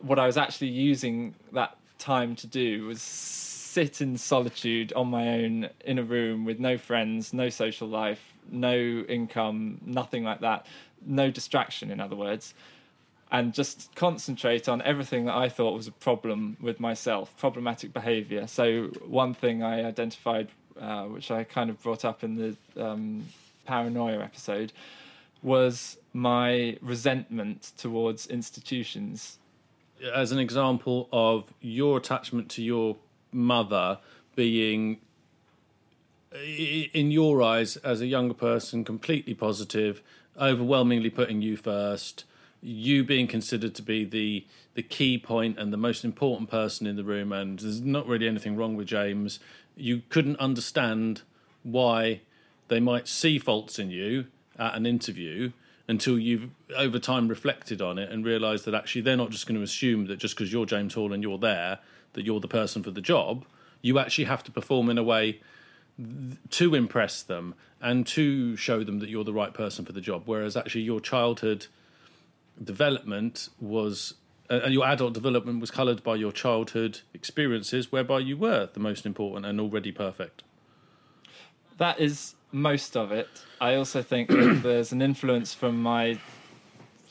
what 0.00 0.18
I 0.18 0.26
was 0.26 0.36
actually 0.36 0.68
using 0.68 1.34
that 1.52 1.76
time 1.98 2.34
to 2.36 2.46
do 2.48 2.86
was 2.86 3.00
sit 3.74 4.00
in 4.00 4.16
solitude 4.16 4.92
on 4.92 5.08
my 5.08 5.28
own 5.30 5.68
in 5.84 5.98
a 5.98 6.02
room 6.02 6.44
with 6.44 6.60
no 6.60 6.78
friends, 6.78 7.34
no 7.34 7.48
social 7.48 7.88
life, 7.88 8.32
no 8.48 8.76
income, 9.08 9.80
nothing 9.84 10.22
like 10.22 10.40
that, 10.40 10.66
no 11.04 11.28
distraction, 11.28 11.90
in 11.90 11.98
other 11.98 12.14
words, 12.14 12.54
and 13.32 13.52
just 13.52 13.92
concentrate 13.96 14.68
on 14.68 14.80
everything 14.82 15.24
that 15.24 15.34
I 15.34 15.48
thought 15.48 15.74
was 15.74 15.88
a 15.88 15.92
problem 15.92 16.56
with 16.60 16.78
myself, 16.78 17.36
problematic 17.36 17.92
behavior. 17.92 18.46
So, 18.46 18.84
one 19.06 19.34
thing 19.34 19.64
I 19.64 19.84
identified, 19.84 20.50
uh, 20.80 21.06
which 21.06 21.32
I 21.32 21.42
kind 21.42 21.68
of 21.68 21.82
brought 21.82 22.04
up 22.04 22.22
in 22.22 22.36
the 22.36 22.56
um, 22.80 23.26
paranoia 23.64 24.20
episode, 24.20 24.72
was 25.42 25.98
my 26.12 26.78
resentment 26.80 27.72
towards 27.76 28.28
institutions 28.28 29.38
as 30.14 30.32
an 30.32 30.38
example 30.38 31.08
of 31.12 31.52
your 31.60 31.96
attachment 31.96 32.50
to 32.50 32.62
your 32.62 32.96
mother 33.34 33.98
being 34.34 34.98
in 36.32 37.10
your 37.10 37.42
eyes 37.42 37.76
as 37.78 38.00
a 38.00 38.06
younger 38.06 38.34
person 38.34 38.84
completely 38.84 39.34
positive 39.34 40.02
overwhelmingly 40.40 41.10
putting 41.10 41.42
you 41.42 41.56
first 41.56 42.24
you 42.64 43.04
being 43.04 43.26
considered 43.26 43.74
to 43.74 43.82
be 43.82 44.04
the 44.04 44.46
the 44.72 44.82
key 44.82 45.18
point 45.18 45.58
and 45.58 45.72
the 45.72 45.76
most 45.76 46.04
important 46.04 46.50
person 46.50 46.86
in 46.86 46.96
the 46.96 47.04
room 47.04 47.30
and 47.30 47.58
there's 47.60 47.80
not 47.80 48.06
really 48.06 48.26
anything 48.26 48.56
wrong 48.56 48.74
with 48.74 48.88
James. 48.88 49.38
You 49.76 50.02
couldn't 50.08 50.40
understand 50.40 51.22
why 51.62 52.22
they 52.68 52.80
might 52.80 53.06
see 53.06 53.38
faults 53.38 53.78
in 53.78 53.90
you 53.90 54.26
at 54.58 54.74
an 54.74 54.86
interview 54.86 55.52
until 55.86 56.18
you've 56.18 56.48
over 56.74 56.98
time 56.98 57.28
reflected 57.28 57.82
on 57.82 57.98
it 57.98 58.10
and 58.10 58.24
realised 58.24 58.64
that 58.64 58.74
actually 58.74 59.02
they're 59.02 59.16
not 59.16 59.30
just 59.30 59.46
going 59.46 59.56
to 59.56 59.62
assume 59.62 60.06
that 60.06 60.18
just 60.18 60.34
because 60.34 60.52
you're 60.52 60.66
James 60.66 60.94
Hall 60.94 61.12
and 61.12 61.22
you're 61.22 61.38
there 61.38 61.78
that 62.14 62.24
you're 62.24 62.40
the 62.40 62.48
person 62.48 62.82
for 62.82 62.90
the 62.90 63.00
job. 63.00 63.44
You 63.82 63.98
actually 63.98 64.24
have 64.24 64.42
to 64.44 64.50
perform 64.50 64.88
in 64.90 64.98
a 64.98 65.02
way 65.02 65.40
to 66.50 66.74
impress 66.74 67.22
them 67.22 67.54
and 67.80 68.06
to 68.06 68.56
show 68.56 68.82
them 68.82 68.98
that 68.98 69.08
you're 69.08 69.24
the 69.24 69.32
right 69.32 69.54
person 69.54 69.84
for 69.84 69.92
the 69.92 70.00
job. 70.00 70.22
Whereas 70.26 70.56
actually 70.56 70.82
your 70.82 71.00
childhood 71.00 71.66
development 72.62 73.48
was 73.60 74.14
uh, 74.50 74.60
and 74.64 74.74
your 74.74 74.86
adult 74.86 75.14
development 75.14 75.60
was 75.60 75.70
coloured 75.70 76.02
by 76.02 76.14
your 76.14 76.32
childhood 76.32 77.00
experiences, 77.14 77.90
whereby 77.90 78.18
you 78.18 78.36
were 78.36 78.68
the 78.72 78.80
most 78.80 79.06
important 79.06 79.46
and 79.46 79.60
already 79.60 79.90
perfect. 79.90 80.42
that 81.78 81.98
is 81.98 82.34
most 82.52 82.96
of 82.96 83.10
it. 83.10 83.28
I 83.60 83.74
also 83.74 84.02
think 84.02 84.28
there's 84.30 84.92
an 84.92 85.02
influence 85.02 85.54
from 85.54 85.82
my 85.82 86.18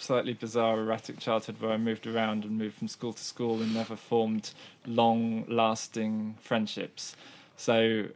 slightly 0.03 0.33
bizarre, 0.33 0.79
erratic 0.79 1.19
childhood 1.19 1.59
where 1.59 1.71
I 1.71 1.77
moved 1.77 2.05
around 2.05 2.43
and 2.43 2.57
moved 2.57 2.75
from 2.75 2.87
school 2.87 3.13
to 3.13 3.23
school 3.23 3.61
and 3.61 3.73
never 3.73 3.95
formed 3.95 4.51
long 4.85 5.45
lasting 5.47 6.35
friendships. 6.41 7.15
So 7.55 8.07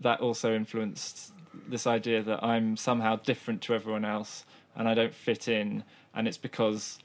that 0.00 0.20
also 0.20 0.54
influenced 0.54 1.32
this 1.68 1.86
idea 1.86 2.22
that 2.22 2.42
I'm 2.42 2.76
somehow 2.76 3.16
different 3.16 3.60
to 3.62 3.74
everyone 3.74 4.04
else 4.04 4.44
and 4.74 4.88
I 4.88 4.94
don't 4.94 5.14
fit 5.14 5.48
in, 5.48 5.84
and 6.14 6.26
it's 6.26 6.38
because 6.38 6.98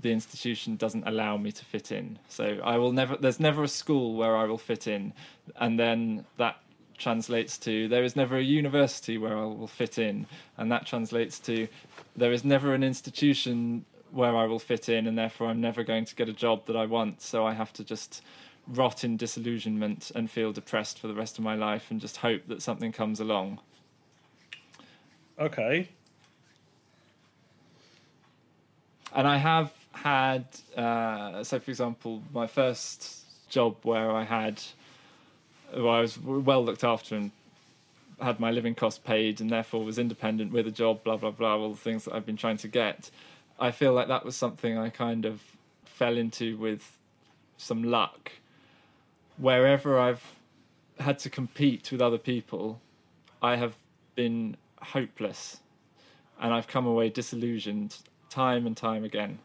the 0.00 0.10
institution 0.10 0.76
doesn't 0.76 1.06
allow 1.06 1.36
me 1.36 1.52
to 1.52 1.64
fit 1.64 1.92
in. 1.92 2.18
So 2.28 2.58
I 2.64 2.78
will 2.78 2.92
never. 2.92 3.16
There's 3.16 3.40
never 3.40 3.62
a 3.64 3.68
school 3.68 4.14
where 4.14 4.36
I 4.36 4.44
will 4.44 4.58
fit 4.58 4.86
in, 4.86 5.12
and 5.56 5.78
then 5.78 6.24
that 6.38 6.56
translates 7.00 7.58
to 7.58 7.88
there 7.88 8.04
is 8.04 8.14
never 8.14 8.36
a 8.36 8.42
university 8.42 9.18
where 9.18 9.36
I 9.36 9.44
will 9.44 9.66
fit 9.66 9.98
in, 9.98 10.26
and 10.56 10.70
that 10.70 10.86
translates 10.86 11.38
to 11.40 11.66
there 12.16 12.32
is 12.32 12.44
never 12.44 12.74
an 12.74 12.84
institution 12.84 13.84
where 14.12 14.36
I 14.36 14.44
will 14.44 14.58
fit 14.58 14.88
in, 14.88 15.06
and 15.08 15.18
therefore 15.18 15.48
I'm 15.48 15.60
never 15.60 15.82
going 15.82 16.04
to 16.04 16.14
get 16.14 16.28
a 16.28 16.32
job 16.32 16.66
that 16.66 16.76
I 16.76 16.86
want. 16.86 17.22
So 17.22 17.44
I 17.46 17.54
have 17.54 17.72
to 17.74 17.84
just 17.84 18.22
rot 18.68 19.02
in 19.02 19.16
disillusionment 19.16 20.12
and 20.14 20.30
feel 20.30 20.52
depressed 20.52 20.98
for 21.00 21.08
the 21.08 21.14
rest 21.14 21.38
of 21.38 21.44
my 21.44 21.56
life, 21.56 21.90
and 21.90 22.00
just 22.00 22.18
hope 22.18 22.46
that 22.46 22.62
something 22.62 22.92
comes 22.92 23.18
along. 23.18 23.58
Okay. 25.38 25.88
and 29.14 29.26
I 29.26 29.36
have 29.38 29.72
had 29.92 30.44
uh, 30.76 31.42
so 31.42 31.58
for 31.58 31.70
example 31.70 32.22
my 32.32 32.46
first 32.46 33.24
job 33.48 33.76
where 33.82 34.10
I 34.10 34.24
had 34.24 34.62
where 35.74 35.88
I 35.88 36.00
was 36.00 36.18
well 36.18 36.64
looked 36.64 36.84
after 36.84 37.16
and 37.16 37.30
had 38.20 38.38
my 38.38 38.50
living 38.50 38.74
costs 38.74 38.98
paid 38.98 39.40
and 39.40 39.50
therefore 39.50 39.84
was 39.84 39.98
independent 39.98 40.52
with 40.52 40.66
a 40.66 40.70
job 40.70 41.02
blah 41.04 41.16
blah 41.16 41.30
blah 41.30 41.56
all 41.56 41.70
the 41.70 41.76
things 41.76 42.04
that 42.04 42.14
I've 42.14 42.26
been 42.26 42.36
trying 42.36 42.58
to 42.58 42.68
get 42.68 43.10
I 43.58 43.70
feel 43.70 43.92
like 43.92 44.08
that 44.08 44.24
was 44.24 44.36
something 44.36 44.76
I 44.76 44.90
kind 44.90 45.24
of 45.24 45.42
fell 45.84 46.16
into 46.16 46.56
with 46.56 46.98
some 47.56 47.82
luck 47.82 48.32
wherever 49.36 49.98
I've 49.98 50.36
had 50.98 51.18
to 51.20 51.30
compete 51.30 51.90
with 51.92 52.02
other 52.02 52.18
people 52.18 52.80
I 53.42 53.56
have 53.56 53.74
been 54.14 54.56
hopeless 54.82 55.60
and 56.40 56.52
I've 56.52 56.66
come 56.66 56.86
away 56.86 57.08
disillusioned 57.10 57.96
time 58.30 58.66
and 58.66 58.76
time 58.76 59.04
again. 59.04 59.38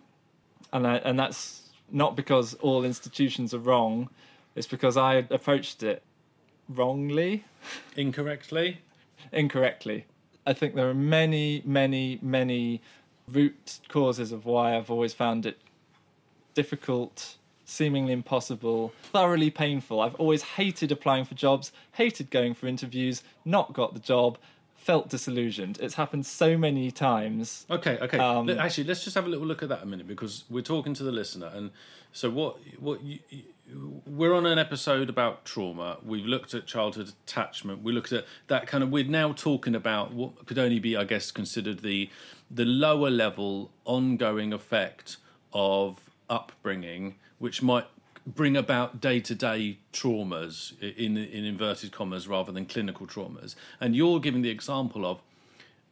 And 0.72 0.88
I, 0.88 0.96
and 0.98 1.20
that's 1.20 1.70
not 1.92 2.16
because 2.16 2.54
all 2.56 2.86
institutions 2.86 3.54
are 3.54 3.60
wrong. 3.60 4.10
It's 4.56 4.68
because 4.68 4.96
I 4.96 5.26
approached 5.30 5.84
it 5.84 6.02
wrongly, 6.70 7.44
Incorrectly. 7.96 8.80
incorrectly. 9.32 10.06
I 10.46 10.54
think 10.54 10.76
there 10.76 10.90
are 10.90 10.94
many, 10.94 11.62
many, 11.66 12.20
many 12.22 12.82
root 13.28 13.80
causes 13.88 14.32
of 14.32 14.46
why 14.46 14.76
I've 14.78 14.92
always 14.92 15.14
found 15.14 15.46
it 15.46 15.58
difficult, 16.54 17.38
seemingly 17.66 18.14
impossible, 18.14 18.94
thoroughly 19.02 19.50
painful. 19.50 20.00
I've 20.02 20.16
always 20.16 20.44
hated 20.44 20.92
applying 20.92 21.26
for 21.26 21.34
jobs, 21.36 21.72
hated 21.94 22.30
going 22.30 22.54
for 22.54 22.68
interviews, 22.68 23.24
not 23.44 23.74
got 23.74 23.94
the 23.94 24.00
job, 24.00 24.38
felt 24.86 25.10
disillusioned. 25.10 25.80
It's 25.82 25.96
happened 25.96 26.26
so 26.28 26.58
many 26.58 26.92
times. 26.92 27.66
Okay, 27.72 27.98
okay. 28.00 28.20
Um, 28.20 28.50
Actually, 28.52 28.84
let's 28.86 29.04
just 29.04 29.16
have 29.16 29.26
a 29.26 29.30
little 29.30 29.48
look 29.48 29.64
at 29.64 29.70
that 29.70 29.82
a 29.82 29.86
minute 29.86 30.08
because 30.08 30.44
we're 30.50 30.62
talking 30.76 30.94
to 30.94 31.04
the 31.04 31.12
listener, 31.12 31.50
and 31.54 31.72
so 32.12 32.30
what? 32.30 32.58
What 32.80 33.04
you, 33.04 33.20
you- 33.30 33.44
we're 34.06 34.36
on 34.36 34.46
an 34.46 34.60
episode 34.60 35.10
about 35.10 35.44
trauma. 35.44 35.98
We've 36.06 36.28
looked 36.28 36.54
at 36.54 36.68
childhood 36.68 37.12
attachment. 37.26 37.82
We 37.82 37.94
looked 37.94 38.12
at 38.12 38.26
that 38.46 38.68
kind 38.68 38.84
of. 38.84 38.92
We're 38.92 39.06
now 39.06 39.34
talking 39.34 39.74
about 39.74 40.14
what 40.14 40.46
could 40.46 40.60
only 40.60 40.78
be, 40.78 40.96
I 40.96 41.04
guess, 41.04 41.32
considered 41.32 41.80
the 41.80 42.12
the 42.52 42.64
lower 42.64 43.10
level 43.10 43.72
ongoing 43.84 44.54
effect 44.54 45.18
of 45.52 45.98
upbringing, 46.30 47.16
which 47.40 47.64
might 47.64 47.88
bring 48.26 48.58
about 48.58 49.00
day 49.00 49.20
to 49.20 49.36
day 49.36 49.80
traumas 49.94 50.80
in 50.82 51.18
in 51.18 51.46
inverted 51.46 51.92
commas 51.92 52.28
rather 52.28 52.52
than 52.52 52.66
clinical 52.66 53.06
traumas. 53.06 53.56
And 53.80 53.96
you're 53.96 54.20
giving 54.20 54.42
the 54.42 54.50
example 54.50 55.06
of 55.06 55.22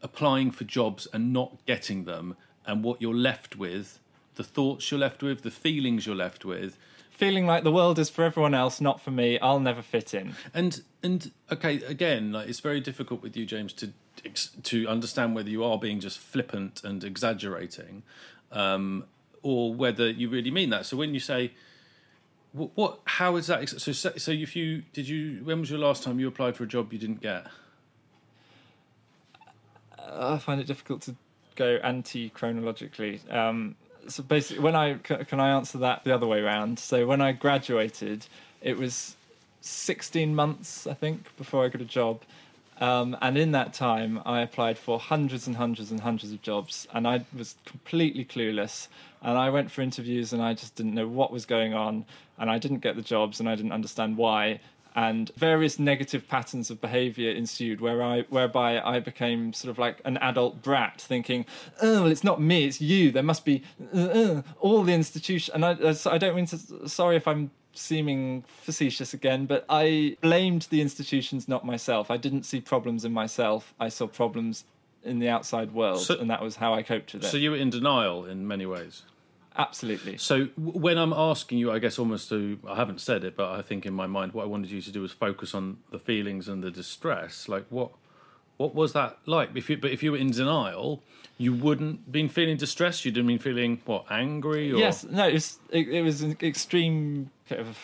applying 0.02 0.52
for 0.52 0.64
jobs 0.64 1.08
and 1.14 1.32
not 1.32 1.66
getting 1.66 2.06
them, 2.06 2.36
and 2.66 2.84
what 2.84 3.02
you're 3.02 3.14
left 3.16 3.56
with, 3.56 4.00
the 4.36 4.44
thoughts 4.44 4.92
you're 4.92 5.00
left 5.00 5.24
with, 5.24 5.44
the 5.44 5.52
feelings 5.52 6.06
you're 6.06 6.16
left 6.16 6.44
with, 6.44 6.78
Feeling 7.14 7.46
like 7.46 7.64
the 7.64 7.72
world 7.72 8.00
is 8.00 8.10
for 8.10 8.24
everyone 8.24 8.56
else, 8.56 8.82
not 8.82 9.00
for 9.00 9.12
me. 9.12 9.38
I'll 9.38 9.60
never 9.60 9.84
fit 9.84 10.16
in. 10.16 10.34
and 10.52 10.82
and 11.04 11.32
okay, 11.52 11.76
again, 11.84 12.32
like 12.32 12.50
it's 12.50 12.60
very 12.60 12.80
difficult 12.80 13.22
with 13.22 13.38
you, 13.38 13.46
James, 13.46 13.72
to 13.74 13.94
to 14.64 14.88
understand 14.88 15.36
whether 15.36 15.50
you 15.50 15.64
are 15.64 15.78
being 15.78 16.00
just 16.00 16.18
flippant 16.18 16.84
and 16.84 17.04
exaggerating, 17.04 18.02
um, 18.52 19.06
or 19.44 19.76
whether 19.76 20.10
you 20.10 20.28
really 20.28 20.50
mean 20.50 20.72
that. 20.72 20.88
So 20.88 20.98
when 20.98 21.14
you 21.14 21.20
say 21.20 21.52
What, 22.54 22.70
what? 22.76 23.00
How 23.06 23.36
is 23.36 23.48
that? 23.48 23.68
So, 23.70 23.92
so 23.92 24.32
if 24.32 24.56
you 24.56 24.84
did 24.94 25.08
you? 25.08 25.44
When 25.44 25.60
was 25.60 25.70
your 25.70 25.80
last 25.80 26.04
time 26.04 26.20
you 26.20 26.28
applied 26.28 26.56
for 26.56 26.64
a 26.64 26.68
job 26.68 26.94
you 26.94 27.00
didn't 27.00 27.22
get? 27.22 27.48
I 29.98 30.38
find 30.38 30.62
it 30.62 30.68
difficult 30.68 31.02
to 31.04 31.16
go 31.56 31.80
anti 31.84 32.30
chronologically. 32.30 33.22
Um, 33.30 33.76
so 34.08 34.22
basically, 34.22 34.64
when 34.64 34.76
I 34.76 34.96
can 34.96 35.40
I 35.40 35.50
answer 35.50 35.80
that 35.80 36.04
the 36.04 36.14
other 36.14 36.28
way 36.28 36.42
around. 36.42 36.78
So 36.78 37.08
when 37.08 37.22
I 37.22 37.32
graduated, 37.32 38.28
it 38.62 38.78
was 38.78 39.16
16 39.62 40.36
months 40.36 40.86
I 40.88 40.94
think 40.94 41.36
before 41.38 41.66
I 41.66 41.70
got 41.70 41.82
a 41.82 41.86
job. 41.86 42.22
Um, 42.80 43.16
and 43.22 43.38
in 43.38 43.52
that 43.52 43.74
time, 43.74 44.22
I 44.26 44.42
applied 44.42 44.78
for 44.78 45.00
hundreds 45.00 45.48
and 45.48 45.56
hundreds 45.56 45.92
and 45.92 46.02
hundreds 46.02 46.32
of 46.32 46.42
jobs, 46.42 46.88
and 46.94 47.08
I 47.08 47.26
was 47.36 47.56
completely 47.66 48.26
clueless. 48.26 48.88
And 49.22 49.38
I 49.38 49.50
went 49.50 49.72
for 49.72 49.82
interviews, 49.82 50.34
and 50.34 50.42
I 50.42 50.54
just 50.54 50.76
didn't 50.76 50.94
know 50.94 51.08
what 51.08 51.32
was 51.32 51.46
going 51.46 51.74
on, 51.74 52.06
and 52.38 52.50
I 52.50 52.58
didn't 52.58 52.80
get 52.80 52.96
the 52.96 53.02
jobs, 53.02 53.40
and 53.40 53.48
I 53.48 53.56
didn't 53.56 53.72
understand 53.72 54.18
why. 54.18 54.60
And 54.96 55.32
various 55.38 55.80
negative 55.80 56.28
patterns 56.28 56.70
of 56.70 56.80
behaviour 56.80 57.32
ensued, 57.32 57.82
where 57.82 58.04
I, 58.04 58.22
whereby 58.30 58.80
I 58.80 59.00
became 59.00 59.54
sort 59.54 59.72
of 59.72 59.80
like 59.80 60.02
an 60.06 60.18
adult 60.18 60.62
brat, 60.62 61.02
thinking, 61.02 61.46
"Oh, 61.82 62.04
well, 62.04 62.12
it's 62.12 62.24
not 62.24 62.42
me, 62.42 62.66
it's 62.66 62.80
you. 62.80 63.12
There 63.12 63.24
must 63.24 63.44
be 63.44 63.64
uh, 63.94 63.98
uh, 64.00 64.42
all 64.60 64.84
the 64.84 64.94
institution." 64.94 65.56
And 65.56 65.66
I, 65.66 65.96
I 66.06 66.18
don't 66.18 66.36
mean 66.36 66.46
to. 66.48 66.88
Sorry 66.88 67.16
if 67.16 67.28
I'm 67.28 67.50
seeming 67.74 68.44
facetious 68.62 69.14
again, 69.14 69.46
but 69.46 69.66
I 69.70 70.18
blamed 70.22 70.68
the 70.70 70.82
institutions, 70.82 71.48
not 71.48 71.66
myself. 71.66 72.12
I 72.12 72.18
didn't 72.18 72.44
see 72.44 72.62
problems 72.62 73.04
in 73.06 73.14
myself. 73.14 73.74
I 73.80 73.90
saw 73.90 74.08
problems 74.08 74.66
in 75.04 75.20
the 75.20 75.30
outside 75.30 75.72
world, 75.74 76.00
So- 76.02 76.18
and 76.20 76.30
that 76.30 76.42
was 76.42 76.56
how 76.58 76.74
I 76.74 76.84
coped 76.84 77.14
with 77.14 77.24
it. 77.24 77.28
So 77.28 77.38
you 77.38 77.52
were 77.52 77.58
in 77.58 77.70
denial 77.70 78.26
in 78.26 78.48
many 78.48 78.66
ways. 78.66 79.04
Absolutely. 79.56 80.18
So 80.18 80.46
when 80.58 80.98
I'm 80.98 81.14
asking 81.14 81.60
you, 81.60 81.72
I 81.72 81.78
guess 81.80 82.00
almost 82.00 82.30
to 82.30 82.58
I 82.68 82.76
haven't 82.76 83.02
said 83.02 83.24
it, 83.24 83.36
but 83.36 83.52
I 83.52 83.62
think 83.62 83.86
in 83.86 83.94
my 83.94 84.08
mind 84.08 84.34
what 84.34 84.44
I 84.44 84.48
wanted 84.48 84.72
you 84.72 84.82
to 84.82 84.92
do 84.92 85.02
was 85.02 85.12
focus 85.12 85.54
on 85.54 85.78
the 85.92 86.00
feelings 86.00 86.48
and 86.48 86.64
the 86.64 86.72
distress. 86.72 87.48
Like 87.48 87.66
what 87.70 87.92
what 88.58 88.74
was 88.74 88.94
that 88.94 89.20
like? 89.28 89.50
If 89.56 89.70
you 89.70 89.78
but 89.78 89.92
if 89.92 90.02
you 90.02 90.14
were 90.14 90.18
in 90.18 90.32
denial, 90.32 91.04
you 91.38 91.54
wouldn't 91.54 92.12
been 92.12 92.30
feeling 92.30 92.58
distressed. 92.58 93.06
You'd 93.06 93.16
have 93.18 93.28
been 93.28 93.38
feeling 93.38 93.82
what 93.86 94.06
angry 94.10 94.72
or 94.72 94.78
Yes, 94.78 95.04
no, 95.04 95.28
it 95.28 95.34
was, 95.34 95.60
it, 95.70 95.88
it 95.88 96.02
was 96.02 96.22
an 96.24 96.36
extreme, 96.42 97.30
bit 97.50 97.60
of 97.60 97.78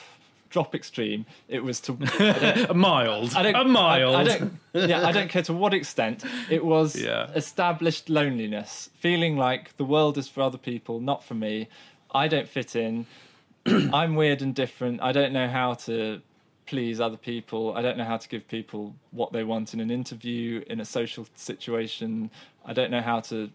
drop 0.50 0.74
extreme. 0.74 1.26
It 1.48 1.64
was 1.64 1.80
to 1.82 1.94
a 2.70 2.74
mild, 2.74 3.36
I 3.36 3.44
don't, 3.44 3.56
a 3.56 3.64
mild. 3.66 4.16
I, 4.16 4.22
I 4.22 4.24
don't, 4.24 4.54
yeah, 4.74 5.08
I 5.08 5.12
don't 5.12 5.30
care 5.30 5.44
to 5.44 5.54
what 5.54 5.74
extent. 5.74 6.24
It 6.50 6.66
was 6.66 6.96
Yeah. 6.96 7.30
established 7.36 8.10
loneliness, 8.10 8.90
feeling 8.96 9.38
like 9.38 9.78
the 9.78 9.86
world 9.86 10.18
is 10.18 10.28
for 10.28 10.42
other 10.42 10.58
people, 10.58 11.00
not 11.00 11.24
for 11.24 11.36
me. 11.36 11.68
I 12.12 12.28
don't 12.28 12.48
fit 12.48 12.76
in. 12.76 13.06
I'm 13.94 14.16
weird 14.16 14.42
and 14.42 14.56
different. 14.56 15.02
I 15.02 15.12
don't 15.12 15.34
know 15.34 15.48
how 15.48 15.76
to 15.86 16.22
please 16.66 17.00
other 17.00 17.18
people. 17.18 17.76
I 17.76 17.82
don't 17.82 17.98
know 17.98 18.04
how 18.04 18.18
to 18.18 18.28
give 18.30 18.48
people 18.48 18.96
what 19.12 19.32
they 19.32 19.44
want 19.44 19.74
in 19.74 19.80
an 19.80 19.92
interview, 19.92 20.64
in 20.68 20.80
a 20.80 20.86
social 20.86 21.28
situation. 21.36 22.32
I 22.66 22.74
don't 22.74 22.90
know 22.92 23.02
how 23.02 23.20
to 23.22 23.50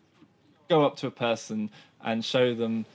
go 0.69 0.85
up 0.85 0.97
to 0.97 1.07
a 1.09 1.11
person 1.11 1.71
and 2.05 2.25
show 2.25 2.55
them 2.55 2.87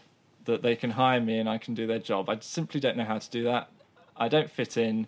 that 0.45 0.61
they 0.61 0.75
can 0.75 0.91
hire 0.91 1.21
me 1.21 1.39
and 1.39 1.49
I 1.49 1.57
can 1.57 1.73
do 1.73 1.85
their 1.87 1.99
job. 1.99 2.29
I 2.29 2.37
simply 2.39 2.79
don't 2.79 2.97
know 2.97 3.03
how 3.05 3.17
to 3.19 3.29
do 3.29 3.43
that. 3.43 3.69
I 4.17 4.27
don't 4.27 4.49
fit 4.49 4.77
in. 4.77 5.07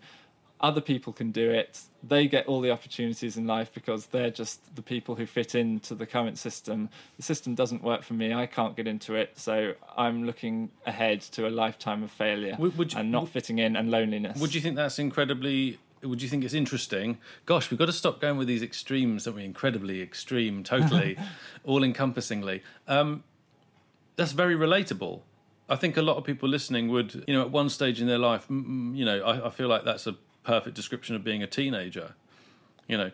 Other 0.59 0.81
people 0.81 1.11
can 1.11 1.31
do 1.31 1.49
it. 1.49 1.81
They 2.03 2.27
get 2.27 2.45
all 2.45 2.61
the 2.61 2.69
opportunities 2.69 3.35
in 3.35 3.47
life 3.47 3.73
because 3.73 4.05
they're 4.07 4.29
just 4.29 4.75
the 4.75 4.83
people 4.83 5.15
who 5.15 5.25
fit 5.25 5.55
into 5.55 5.95
the 5.95 6.05
current 6.05 6.37
system. 6.37 6.89
The 7.17 7.23
system 7.23 7.55
doesn't 7.55 7.81
work 7.81 8.03
for 8.03 8.13
me. 8.13 8.31
I 8.31 8.45
can't 8.45 8.75
get 8.75 8.87
into 8.87 9.15
it. 9.15 9.31
So 9.39 9.73
I'm 9.97 10.23
looking 10.23 10.69
ahead 10.85 11.21
to 11.21 11.47
a 11.47 11.49
lifetime 11.49 12.03
of 12.03 12.11
failure 12.11 12.55
Would- 12.59 12.77
would 12.77 12.93
you- 12.93 12.99
and 12.99 13.11
not 13.11 13.27
fitting 13.29 13.57
in 13.57 13.75
and 13.75 13.89
loneliness. 13.89 14.39
Would 14.39 14.53
you 14.53 14.61
think 14.61 14.75
that's 14.75 14.99
incredibly? 14.99 15.79
Would 16.03 16.21
you 16.21 16.29
think 16.29 16.43
it's 16.43 16.53
interesting? 16.55 17.17
Gosh, 17.45 17.69
we've 17.71 17.77
got 17.79 17.85
to 17.87 17.93
stop 17.93 18.19
going 18.21 18.37
with 18.37 18.47
these 18.47 18.63
extremes, 18.63 19.25
don't 19.25 19.35
we? 19.35 19.43
Incredibly 19.45 20.01
extreme, 20.01 20.63
totally, 20.63 21.15
all 21.63 21.83
encompassingly. 21.83 22.61
Um, 22.87 23.23
that's 24.15 24.31
very 24.31 24.55
relatable. 24.55 25.21
I 25.69 25.75
think 25.75 25.95
a 25.95 26.01
lot 26.01 26.17
of 26.17 26.25
people 26.25 26.49
listening 26.49 26.89
would, 26.89 27.23
you 27.27 27.33
know, 27.33 27.41
at 27.41 27.51
one 27.51 27.69
stage 27.69 28.01
in 28.01 28.07
their 28.07 28.17
life, 28.17 28.45
you 28.49 29.05
know, 29.05 29.21
I, 29.23 29.47
I 29.47 29.49
feel 29.49 29.67
like 29.67 29.85
that's 29.85 30.05
a 30.05 30.15
perfect 30.43 30.75
description 30.75 31.15
of 31.15 31.23
being 31.23 31.41
a 31.41 31.47
teenager. 31.47 32.13
You 32.87 32.97
know, 32.97 33.11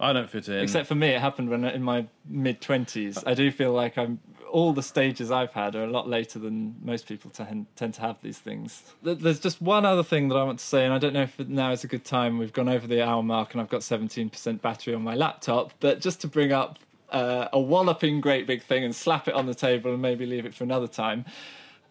I 0.00 0.12
don't 0.12 0.30
fit 0.30 0.48
in. 0.48 0.58
Except 0.60 0.86
for 0.86 0.94
me, 0.94 1.08
it 1.08 1.20
happened 1.20 1.50
when 1.50 1.64
in 1.64 1.82
my 1.82 2.06
mid 2.26 2.60
twenties. 2.60 3.22
I 3.26 3.34
do 3.34 3.50
feel 3.50 3.72
like 3.72 3.98
I'm 3.98 4.20
all 4.50 4.72
the 4.72 4.82
stages 4.82 5.30
I've 5.30 5.52
had 5.52 5.74
are 5.74 5.84
a 5.84 5.90
lot 5.90 6.08
later 6.08 6.38
than 6.38 6.76
most 6.82 7.06
people 7.06 7.30
tend 7.30 7.66
to 7.76 8.00
have 8.00 8.20
these 8.22 8.38
things. 8.38 8.82
There's 9.02 9.40
just 9.40 9.60
one 9.60 9.84
other 9.84 10.02
thing 10.02 10.28
that 10.28 10.36
I 10.36 10.44
want 10.44 10.60
to 10.60 10.64
say, 10.64 10.84
and 10.84 10.94
I 10.94 10.98
don't 10.98 11.12
know 11.12 11.22
if 11.22 11.38
now 11.40 11.72
is 11.72 11.84
a 11.84 11.86
good 11.86 12.04
time. 12.04 12.38
We've 12.38 12.52
gone 12.52 12.68
over 12.68 12.86
the 12.86 13.02
hour 13.02 13.22
mark, 13.22 13.52
and 13.52 13.60
I've 13.60 13.68
got 13.68 13.82
17% 13.82 14.62
battery 14.62 14.94
on 14.94 15.02
my 15.02 15.14
laptop. 15.14 15.72
But 15.80 16.00
just 16.00 16.20
to 16.22 16.28
bring 16.28 16.52
up 16.52 16.78
uh, 17.10 17.48
a 17.52 17.60
walloping 17.60 18.20
great 18.20 18.46
big 18.46 18.62
thing 18.62 18.84
and 18.84 18.94
slap 18.94 19.28
it 19.28 19.34
on 19.34 19.46
the 19.46 19.54
table, 19.54 19.92
and 19.92 20.02
maybe 20.02 20.26
leave 20.26 20.46
it 20.46 20.54
for 20.54 20.64
another 20.64 20.88
time. 20.88 21.24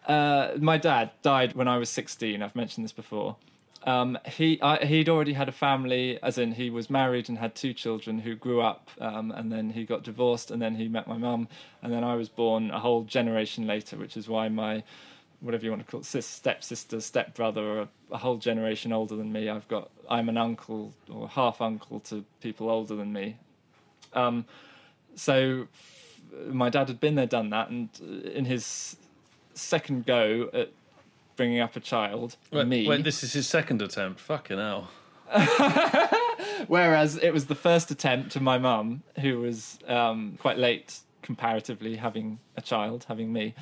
Uh, 0.06 0.52
my 0.58 0.78
dad 0.78 1.10
died 1.22 1.54
when 1.54 1.66
I 1.68 1.78
was 1.78 1.90
16. 1.90 2.42
I've 2.42 2.54
mentioned 2.54 2.84
this 2.84 2.92
before. 2.92 3.36
Um, 3.84 4.18
he 4.26 4.60
I, 4.62 4.84
he'd 4.84 5.08
already 5.08 5.32
had 5.32 5.48
a 5.48 5.52
family, 5.52 6.18
as 6.22 6.38
in 6.38 6.52
he 6.52 6.70
was 6.70 6.90
married 6.90 7.28
and 7.28 7.38
had 7.38 7.54
two 7.54 7.72
children 7.72 8.18
who 8.18 8.34
grew 8.34 8.60
up, 8.60 8.90
um, 9.00 9.30
and 9.30 9.50
then 9.50 9.70
he 9.70 9.84
got 9.84 10.02
divorced, 10.02 10.50
and 10.50 10.60
then 10.60 10.74
he 10.74 10.88
met 10.88 11.06
my 11.06 11.16
mum, 11.16 11.46
and 11.82 11.92
then 11.92 12.02
I 12.02 12.16
was 12.16 12.28
born 12.28 12.70
a 12.72 12.80
whole 12.80 13.04
generation 13.04 13.66
later, 13.66 13.96
which 13.96 14.16
is 14.16 14.28
why 14.28 14.48
my 14.48 14.82
whatever 15.40 15.64
you 15.64 15.70
want 15.70 15.84
to 15.84 15.90
call 15.90 16.00
it, 16.00 16.06
sis, 16.06 16.26
stepsister, 16.26 17.00
stepbrother, 17.00 17.62
or 17.62 17.80
a, 17.82 17.88
a 18.10 18.18
whole 18.18 18.38
generation 18.38 18.92
older 18.92 19.14
than 19.14 19.32
me. 19.32 19.48
I've 19.48 19.68
got 19.68 19.90
I'm 20.10 20.28
an 20.28 20.36
uncle 20.36 20.92
or 21.08 21.28
half 21.28 21.60
uncle 21.60 22.00
to 22.00 22.24
people 22.40 22.68
older 22.68 22.96
than 22.96 23.12
me. 23.12 23.36
Um, 24.14 24.46
so 25.16 25.66
my 26.48 26.70
dad 26.70 26.88
had 26.88 27.00
been 27.00 27.14
there, 27.16 27.26
done 27.26 27.50
that, 27.50 27.70
and 27.70 27.88
uh, 28.00 28.30
in 28.30 28.44
his 28.44 28.96
second 29.54 30.06
go 30.06 30.50
at 30.52 30.70
bringing 31.36 31.60
up 31.60 31.76
a 31.76 31.80
child, 31.80 32.36
wait, 32.50 32.66
me. 32.66 32.88
wait, 32.88 33.04
this 33.04 33.22
is 33.22 33.32
his 33.32 33.46
second 33.46 33.82
attempt. 33.82 34.20
Fucking 34.20 34.58
hell. 34.58 34.90
Whereas 36.66 37.16
it 37.16 37.32
was 37.32 37.46
the 37.46 37.54
first 37.54 37.90
attempt 37.90 38.32
to 38.32 38.40
my 38.40 38.58
mum, 38.58 39.02
who 39.20 39.40
was 39.40 39.78
um, 39.88 40.38
quite 40.40 40.58
late 40.58 41.00
comparatively, 41.22 41.96
having 41.96 42.38
a 42.56 42.62
child, 42.62 43.04
having 43.08 43.32
me. 43.32 43.54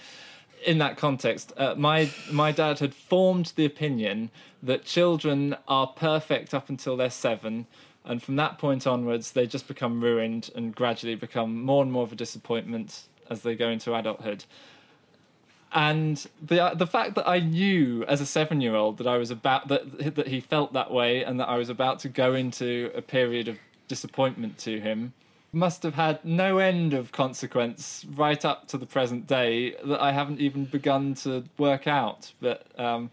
In 0.66 0.78
that 0.78 0.96
context, 0.96 1.52
uh, 1.56 1.74
my 1.76 2.10
my 2.30 2.52
dad 2.52 2.78
had 2.78 2.94
formed 2.94 3.52
the 3.56 3.64
opinion 3.66 4.30
that 4.62 4.84
children 4.84 5.56
are 5.68 5.86
perfect 5.86 6.54
up 6.54 6.68
until 6.70 6.96
they're 6.96 7.10
seven, 7.10 7.66
and 8.04 8.22
from 8.22 8.36
that 8.36 8.58
point 8.58 8.86
onwards, 8.86 9.32
they 9.32 9.46
just 9.46 9.66
become 9.66 10.02
ruined 10.02 10.50
and 10.54 10.74
gradually 10.74 11.14
become 11.14 11.62
more 11.62 11.82
and 11.82 11.90
more 11.90 12.02
of 12.02 12.12
a 12.12 12.16
disappointment 12.16 13.04
as 13.30 13.42
they 13.42 13.54
go 13.54 13.68
into 13.68 13.94
adulthood. 13.94 14.44
And 15.72 16.24
the 16.40 16.72
the 16.74 16.86
fact 16.86 17.16
that 17.16 17.28
I 17.28 17.40
knew 17.40 18.04
as 18.04 18.20
a 18.20 18.26
seven 18.26 18.60
year 18.60 18.74
old 18.74 18.98
that 18.98 19.08
I 19.08 19.16
was 19.16 19.30
about 19.30 19.68
that 19.68 20.14
that 20.14 20.28
he 20.28 20.40
felt 20.40 20.72
that 20.74 20.92
way 20.92 21.24
and 21.24 21.40
that 21.40 21.48
I 21.48 21.56
was 21.56 21.68
about 21.68 21.98
to 22.00 22.08
go 22.08 22.34
into 22.34 22.92
a 22.94 23.02
period 23.02 23.48
of 23.48 23.58
disappointment 23.88 24.58
to 24.58 24.80
him 24.80 25.12
must 25.54 25.82
have 25.82 25.94
had 25.94 26.24
no 26.24 26.58
end 26.58 26.94
of 26.94 27.12
consequence 27.12 28.04
right 28.14 28.44
up 28.44 28.66
to 28.68 28.78
the 28.78 28.86
present 28.86 29.26
day 29.26 29.74
that 29.84 30.00
I 30.00 30.12
haven't 30.12 30.40
even 30.40 30.64
begun 30.64 31.14
to 31.16 31.44
work 31.58 31.86
out. 31.86 32.32
But 32.40 32.66
um, 32.78 33.10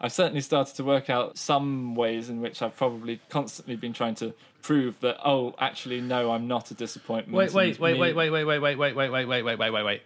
I've 0.00 0.12
certainly 0.12 0.40
started 0.40 0.76
to 0.76 0.84
work 0.84 1.10
out 1.10 1.36
some 1.36 1.94
ways 1.94 2.28
in 2.28 2.40
which 2.40 2.62
I've 2.62 2.76
probably 2.76 3.20
constantly 3.28 3.74
been 3.76 3.92
trying 3.92 4.14
to 4.16 4.32
prove 4.62 5.00
that 5.00 5.18
oh 5.24 5.54
actually 5.58 6.00
no 6.00 6.30
I'm 6.30 6.46
not 6.46 6.70
a 6.70 6.74
disappointment. 6.74 7.36
Wait, 7.36 7.52
wait, 7.52 7.78
wait, 7.80 7.98
wait, 7.98 8.14
wait, 8.14 8.30
wait, 8.30 8.44
wait, 8.44 8.58
wait, 8.58 8.76
wait, 8.78 8.94
wait, 8.96 9.10
wait, 9.10 9.26
wait, 9.26 9.42
wait, 9.42 9.58
wait, 9.58 9.70
wait, 9.70 9.84
wait. 9.84 10.02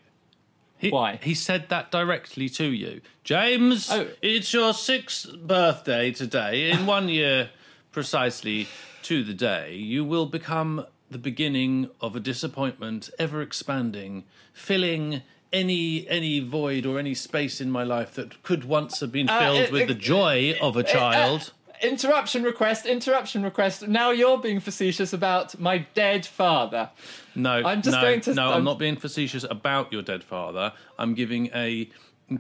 He, 0.78 0.90
Why? 0.90 1.20
He 1.22 1.34
said 1.34 1.68
that 1.68 1.92
directly 1.92 2.48
to 2.50 2.64
you. 2.64 3.02
James, 3.22 3.88
Oh. 3.90 4.08
it's 4.20 4.52
your 4.52 4.74
sixth 4.74 5.32
birthday 5.38 6.10
today. 6.10 6.70
In 6.72 6.86
one 6.86 7.08
year, 7.08 7.50
precisely 7.92 8.66
to 9.04 9.22
the 9.22 9.34
day, 9.34 9.74
you 9.76 10.04
will 10.04 10.26
become 10.26 10.86
the 11.08 11.18
beginning 11.18 11.88
of 12.00 12.16
a 12.16 12.20
disappointment 12.20 13.10
ever 13.18 13.42
expanding, 13.42 14.24
filling 14.52 15.22
any 15.52 16.06
any 16.08 16.40
void 16.40 16.86
or 16.86 16.98
any 16.98 17.14
space 17.14 17.60
in 17.60 17.70
my 17.70 17.82
life 17.84 18.14
that 18.14 18.42
could 18.42 18.64
once 18.64 19.00
have 19.00 19.12
been 19.12 19.28
uh, 19.28 19.38
filled 19.38 19.58
it- 19.58 19.72
with 19.72 19.82
it- 19.82 19.88
the 19.88 19.94
joy 19.94 20.56
of 20.60 20.76
a 20.76 20.80
uh, 20.80 20.82
child. 20.84 21.52
Uh, 21.68 21.86
interruption 21.86 22.44
request, 22.44 22.86
interruption 22.86 23.42
request. 23.42 23.86
Now 23.88 24.10
you're 24.12 24.38
being 24.38 24.60
facetious 24.60 25.12
about 25.12 25.58
my 25.58 25.78
dead 25.94 26.24
father. 26.24 26.90
No, 27.34 27.62
I'm 27.64 27.82
just 27.82 27.96
no, 27.96 28.00
going 28.02 28.20
to- 28.22 28.34
No, 28.34 28.46
I'm, 28.46 28.52
I'm- 28.52 28.64
not 28.64 28.78
being 28.78 28.96
facetious 28.96 29.44
about 29.50 29.92
your 29.92 30.02
dead 30.02 30.22
father. 30.22 30.72
I'm 30.98 31.14
giving 31.14 31.50
a 31.54 31.90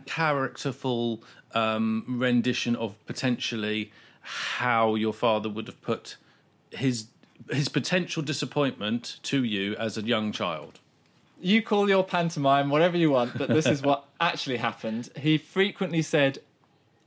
characterful 0.06 1.22
um, 1.54 2.04
rendition 2.08 2.76
of 2.76 2.94
potentially 3.06 3.92
how 4.20 4.94
your 4.94 5.12
father 5.12 5.48
would 5.48 5.66
have 5.66 5.80
put 5.82 6.16
his 6.70 7.06
his 7.50 7.68
potential 7.68 8.22
disappointment 8.22 9.18
to 9.24 9.42
you 9.42 9.74
as 9.74 9.98
a 9.98 10.02
young 10.02 10.30
child. 10.30 10.78
You 11.44 11.60
call 11.60 11.88
your 11.88 12.04
pantomime 12.04 12.70
whatever 12.70 12.96
you 12.96 13.10
want, 13.10 13.36
but 13.36 13.48
this 13.48 13.66
is 13.66 13.82
what 13.82 14.04
actually 14.20 14.58
happened. 14.58 15.10
He 15.16 15.38
frequently 15.38 16.00
said, 16.00 16.38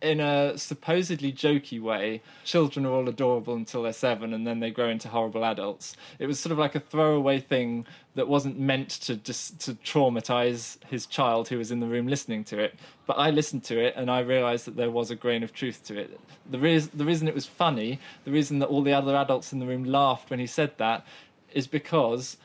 in 0.01 0.19
a 0.19 0.57
supposedly 0.57 1.31
jokey 1.31 1.81
way, 1.81 2.21
children 2.43 2.85
are 2.85 2.91
all 2.91 3.07
adorable 3.07 3.55
until 3.55 3.83
they're 3.83 3.93
seven 3.93 4.33
and 4.33 4.45
then 4.45 4.59
they 4.59 4.71
grow 4.71 4.89
into 4.89 5.07
horrible 5.07 5.45
adults. 5.45 5.95
It 6.19 6.27
was 6.27 6.37
sort 6.37 6.51
of 6.51 6.57
like 6.57 6.75
a 6.75 6.81
throwaway 6.81 7.39
thing 7.39 7.85
that 8.15 8.27
wasn't 8.27 8.59
meant 8.59 8.89
to 8.89 9.15
just 9.15 9.61
to 9.61 9.73
traumatize 9.75 10.83
his 10.83 11.05
child 11.05 11.47
who 11.47 11.57
was 11.57 11.71
in 11.71 11.79
the 11.79 11.87
room 11.87 12.05
listening 12.05 12.43
to 12.45 12.59
it. 12.59 12.75
But 13.07 13.13
I 13.13 13.29
listened 13.29 13.63
to 13.65 13.79
it 13.79 13.93
and 13.95 14.11
I 14.11 14.19
realized 14.19 14.65
that 14.65 14.75
there 14.75 14.91
was 14.91 15.11
a 15.11 15.15
grain 15.15 15.43
of 15.43 15.53
truth 15.53 15.81
to 15.85 15.97
it. 15.97 16.19
The, 16.51 16.59
reas 16.59 16.89
the 16.89 17.05
reason 17.05 17.29
it 17.29 17.33
was 17.33 17.45
funny, 17.45 18.01
the 18.25 18.31
reason 18.31 18.59
that 18.59 18.67
all 18.67 18.83
the 18.83 18.93
other 18.93 19.15
adults 19.15 19.53
in 19.53 19.59
the 19.59 19.65
room 19.65 19.85
laughed 19.85 20.29
when 20.29 20.39
he 20.39 20.47
said 20.47 20.77
that, 20.77 21.07
is 21.53 21.67
because 21.67 22.35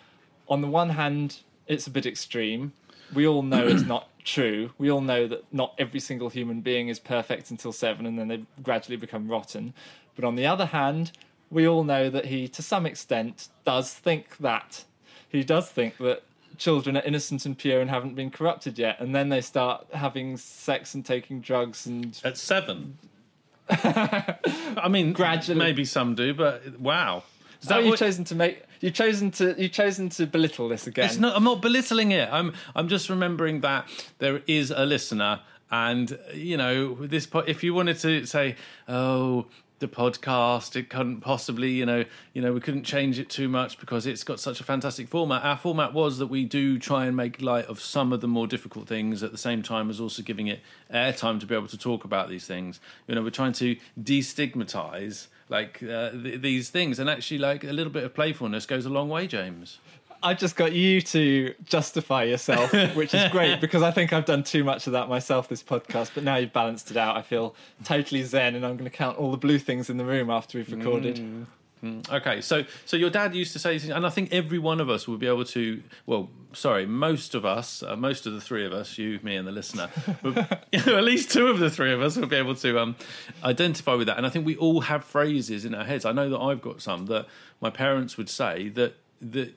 on 0.49 0.61
the 0.61 0.69
one 0.69 0.91
hand, 0.91 1.41
it's 1.71 1.87
a 1.87 1.91
bit 1.91 2.05
extreme. 2.05 2.73
We 3.15 3.27
all 3.27 3.43
know 3.43 3.67
it's 3.67 3.85
not 3.85 4.09
true. 4.25 4.71
We 4.77 4.91
all 4.91 5.01
know 5.01 5.27
that 5.29 5.45
not 5.53 5.75
every 5.79 6.01
single 6.01 6.29
human 6.29 6.61
being 6.61 6.89
is 6.89 6.99
perfect 6.99 7.51
until 7.51 7.73
seven 7.73 8.07
and 8.07 8.19
then 8.19 8.29
they 8.29 8.45
gradually 8.63 8.97
become 8.97 9.29
rotten. 9.29 9.73
But 10.17 10.25
on 10.25 10.35
the 10.35 10.47
other 10.47 10.67
hand, 10.67 11.13
we 11.51 11.67
all 11.67 11.85
know 11.85 12.11
that 12.11 12.27
he, 12.27 12.49
to 12.49 12.63
some 12.63 12.87
extent, 12.87 13.49
does 13.65 13.95
think 13.95 14.37
that. 14.39 14.85
He 15.29 15.45
does 15.45 15.71
think 15.71 15.97
that 15.99 16.23
children 16.59 16.97
are 16.97 17.03
innocent 17.03 17.47
and 17.47 17.57
pure 17.57 17.81
and 17.81 17.89
haven't 17.89 18.17
been 18.17 18.31
corrupted 18.31 18.79
yet. 18.79 19.01
And 19.01 19.15
then 19.15 19.29
they 19.29 19.41
start 19.41 19.87
having 19.93 20.37
sex 20.37 20.95
and 20.95 21.07
taking 21.07 21.41
drugs 21.41 21.87
and. 21.87 22.21
At 22.25 22.37
seven. 22.37 22.99
I 23.71 24.89
mean, 24.91 25.13
Gradually. 25.13 25.59
maybe 25.59 25.85
some 25.85 26.17
do, 26.17 26.35
but 26.35 26.81
wow. 26.81 27.23
Is 27.61 27.69
So 27.69 27.75
that 27.75 27.77
oh, 27.77 27.81
you've 27.81 27.91
what- 27.91 27.99
chosen 27.99 28.25
to 28.25 28.35
make. 28.35 28.63
You've 28.81 28.95
chosen 28.95 29.31
to. 29.33 29.55
You've 29.61 29.73
chosen 29.73 30.09
to 30.11 30.27
belittle 30.27 30.69
this 30.69 30.87
again. 30.87 31.05
It's 31.05 31.19
not. 31.19 31.37
I'm 31.37 31.45
not 31.45 31.61
belittling 31.61 32.13
it. 32.13 32.29
I'm. 32.33 32.55
I'm 32.75 32.89
just 32.89 33.09
remembering 33.11 33.61
that 33.61 33.89
there 34.19 34.41
is 34.47 34.71
a 34.71 34.87
listener, 34.87 35.41
and 35.71 36.19
you 36.33 36.57
know, 36.57 36.95
this. 36.95 37.27
po- 37.27 37.41
If 37.41 37.63
you 37.63 37.75
wanted 37.75 37.99
to 37.99 38.25
say, 38.25 38.57
"Oh, 38.89 39.47
the 39.81 39.89
podcast, 39.89 40.77
it 40.77 40.89
couldn't 40.89 41.21
possibly," 41.21 41.73
you 41.73 41.85
know, 41.85 42.07
you 42.33 42.41
know, 42.41 42.55
we 42.55 42.61
couldn't 42.61 42.85
change 42.85 43.19
it 43.19 43.29
too 43.29 43.49
much 43.51 43.79
because 43.79 44.07
it's 44.07 44.25
got 44.25 44.41
such 44.41 44.61
a 44.61 44.65
fantastic 44.65 45.09
format. 45.09 45.45
Our 45.45 45.59
format 45.59 45.93
was 45.93 46.17
that 46.17 46.29
we 46.29 46.47
do 46.47 46.79
try 46.79 47.05
and 47.05 47.15
make 47.15 47.43
light 47.43 47.67
of 47.67 47.81
some 47.83 48.15
of 48.15 48.23
the 48.23 48.29
more 48.29 48.47
difficult 48.47 48.89
things 48.89 49.23
at 49.23 49.31
the 49.31 49.39
same 49.39 49.63
time 49.63 49.91
as 49.91 50.01
also 50.01 50.23
giving 50.23 50.47
it 50.47 50.61
airtime 50.91 51.39
to 51.41 51.45
be 51.45 51.55
able 51.55 51.69
to 51.69 51.77
talk 51.79 52.05
about 52.05 52.31
these 52.31 52.47
things. 52.47 52.81
You 53.07 53.15
know, 53.15 53.23
we're 53.23 53.29
trying 53.29 53.53
to 53.55 53.77
destigmatize 54.03 55.27
like 55.51 55.83
uh, 55.83 56.11
th- 56.11 56.41
these 56.41 56.71
things, 56.71 56.99
and 56.99 57.11
actually, 57.11 57.39
like 57.39 57.65
a 57.65 57.73
little 57.73 57.93
bit 57.93 58.05
of 58.05 58.15
playfulness 58.15 58.65
goes 58.65 58.87
a 58.87 58.91
long 58.91 59.09
way, 59.09 59.27
James. 59.27 59.79
I 60.23 60.35
just 60.35 60.55
got 60.55 60.73
you 60.73 61.01
to 61.01 61.55
justify 61.65 62.25
yourself, 62.25 62.73
which 62.95 63.15
is 63.15 63.31
great 63.31 63.61
because 63.61 63.83
I 63.83 63.91
think 63.91 64.13
I've 64.13 64.27
done 64.27 64.43
too 64.43 64.65
much 64.65 64.87
of 64.87 64.93
that 64.93 65.09
myself 65.09 65.49
this 65.49 65.63
podcast. 65.63 66.11
But 66.15 66.25
now 66.25 66.37
you've 66.37 66.53
balanced 66.53 66.91
it 66.91 66.97
out. 66.97 67.17
I 67.17 67.23
feel 67.23 67.55
totally 67.85 68.23
zen, 68.23 68.55
and 68.55 68.65
I'm 68.65 68.77
going 68.77 68.91
to 68.91 68.97
count 68.97 69.19
all 69.19 69.31
the 69.31 69.39
blue 69.39 69.59
things 69.59 69.91
in 69.91 69.97
the 69.97 70.05
room 70.05 70.31
after 70.31 70.59
we've 70.59 70.71
recorded. 70.71 71.17
Mm. 71.17 71.47
Okay, 71.83 72.43
so 72.43 72.65
so 72.85 72.97
your 72.97 73.09
dad 73.09 73.35
used 73.35 73.53
to 73.55 73.59
say, 73.59 73.79
and 73.91 74.07
I 74.07 74.11
think 74.11 74.33
every 74.33 74.59
one 74.59 74.81
of 74.81 74.91
us 74.91 75.09
will 75.09 75.17
be 75.17 75.27
able 75.27 75.45
to. 75.47 75.83
Well, 76.05 76.29
sorry, 76.53 76.85
most 76.85 77.35
of 77.35 77.47
us, 77.47 77.83
uh, 77.83 77.97
most 77.97 78.27
of 78.27 78.35
the 78.35 78.41
three 78.41 78.67
of 78.67 78.73
us, 78.73 78.99
you, 78.99 79.19
me, 79.23 79.37
and 79.37 79.49
the 79.49 79.53
listener, 79.53 79.89
know, 80.23 80.47
at 80.73 81.05
least 81.05 81.31
two 81.31 81.47
of 81.49 81.59
the 81.59 81.71
three 81.71 81.93
of 81.93 82.03
us 82.03 82.17
will 82.17 82.27
be 82.27 82.37
able 82.37 82.55
to 82.57 82.79
um, 82.79 82.97
identify 83.43 83.95
with 83.95 84.09
that. 84.09 84.19
And 84.19 84.27
I 84.27 84.31
think 84.31 84.45
we 84.45 84.57
all 84.57 84.83
have 84.83 85.05
phrases 85.05 85.65
in 85.65 85.75
our 85.75 85.85
heads. 85.85 86.05
I 86.05 86.13
know 86.13 86.29
that 86.29 86.39
I've 86.39 86.61
got 86.61 86.83
some 86.83 87.07
that 87.07 87.27
my 87.63 87.71
parents 87.71 88.19
would 88.19 88.29
say 88.29 88.69
that 88.71 88.95
that 89.23 89.55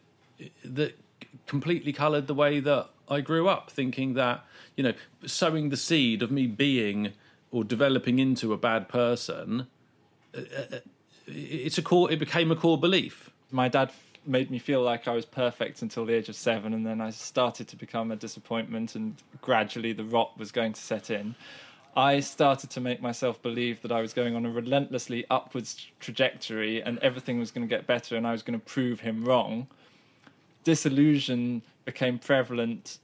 that 0.63 0.97
completely 1.45 1.91
coloured 1.91 2.27
the 2.27 2.33
way 2.33 2.61
that 2.61 2.87
I 3.09 3.19
grew 3.19 3.49
up, 3.49 3.69
thinking 3.69 4.13
that 4.13 4.45
you 4.77 4.83
know, 4.83 4.93
sowing 5.25 5.69
the 5.69 5.77
seed 5.77 6.21
of 6.23 6.31
me 6.31 6.47
being 6.47 7.13
or 7.51 7.63
developing 7.63 8.19
into 8.19 8.53
a 8.53 8.57
bad 8.57 8.87
person 8.87 9.67
it's 11.27 11.77
a 11.77 11.81
core 11.81 12.11
it 12.11 12.19
became 12.19 12.51
a 12.51 12.55
core 12.55 12.77
belief 12.77 13.29
My 13.51 13.67
dad 13.67 13.91
made 14.25 14.49
me 14.49 14.59
feel 14.59 14.81
like 14.81 15.07
I 15.07 15.13
was 15.13 15.25
perfect 15.25 15.81
until 15.81 16.05
the 16.05 16.13
age 16.13 16.29
of 16.29 16.35
seven, 16.35 16.73
and 16.73 16.85
then 16.85 17.01
I 17.01 17.09
started 17.09 17.67
to 17.67 17.75
become 17.75 18.11
a 18.11 18.15
disappointment, 18.15 18.95
and 18.95 19.15
gradually 19.41 19.93
the 19.93 20.05
rot 20.05 20.37
was 20.37 20.51
going 20.51 20.73
to 20.73 20.81
set 20.81 21.09
in. 21.09 21.35
I 21.95 22.21
started 22.21 22.71
to 22.71 22.81
make 22.81 23.01
myself 23.01 23.41
believe 23.41 23.81
that 23.83 23.91
I 23.91 24.01
was 24.01 24.13
going 24.13 24.35
on 24.35 24.45
a 24.45 24.49
relentlessly 24.49 25.25
upwards 25.29 25.87
trajectory 25.99 26.81
and 26.81 26.97
everything 26.99 27.37
was 27.37 27.51
going 27.51 27.67
to 27.67 27.69
get 27.69 27.85
better 27.85 28.17
and 28.17 28.25
I 28.25 28.31
was 28.31 28.41
going 28.41 28.59
to 28.59 28.65
prove 28.65 28.99
him 28.99 29.23
wrong. 29.23 29.67
Disillusion 30.63 31.61
became 31.85 32.17
prevalent 32.17 32.97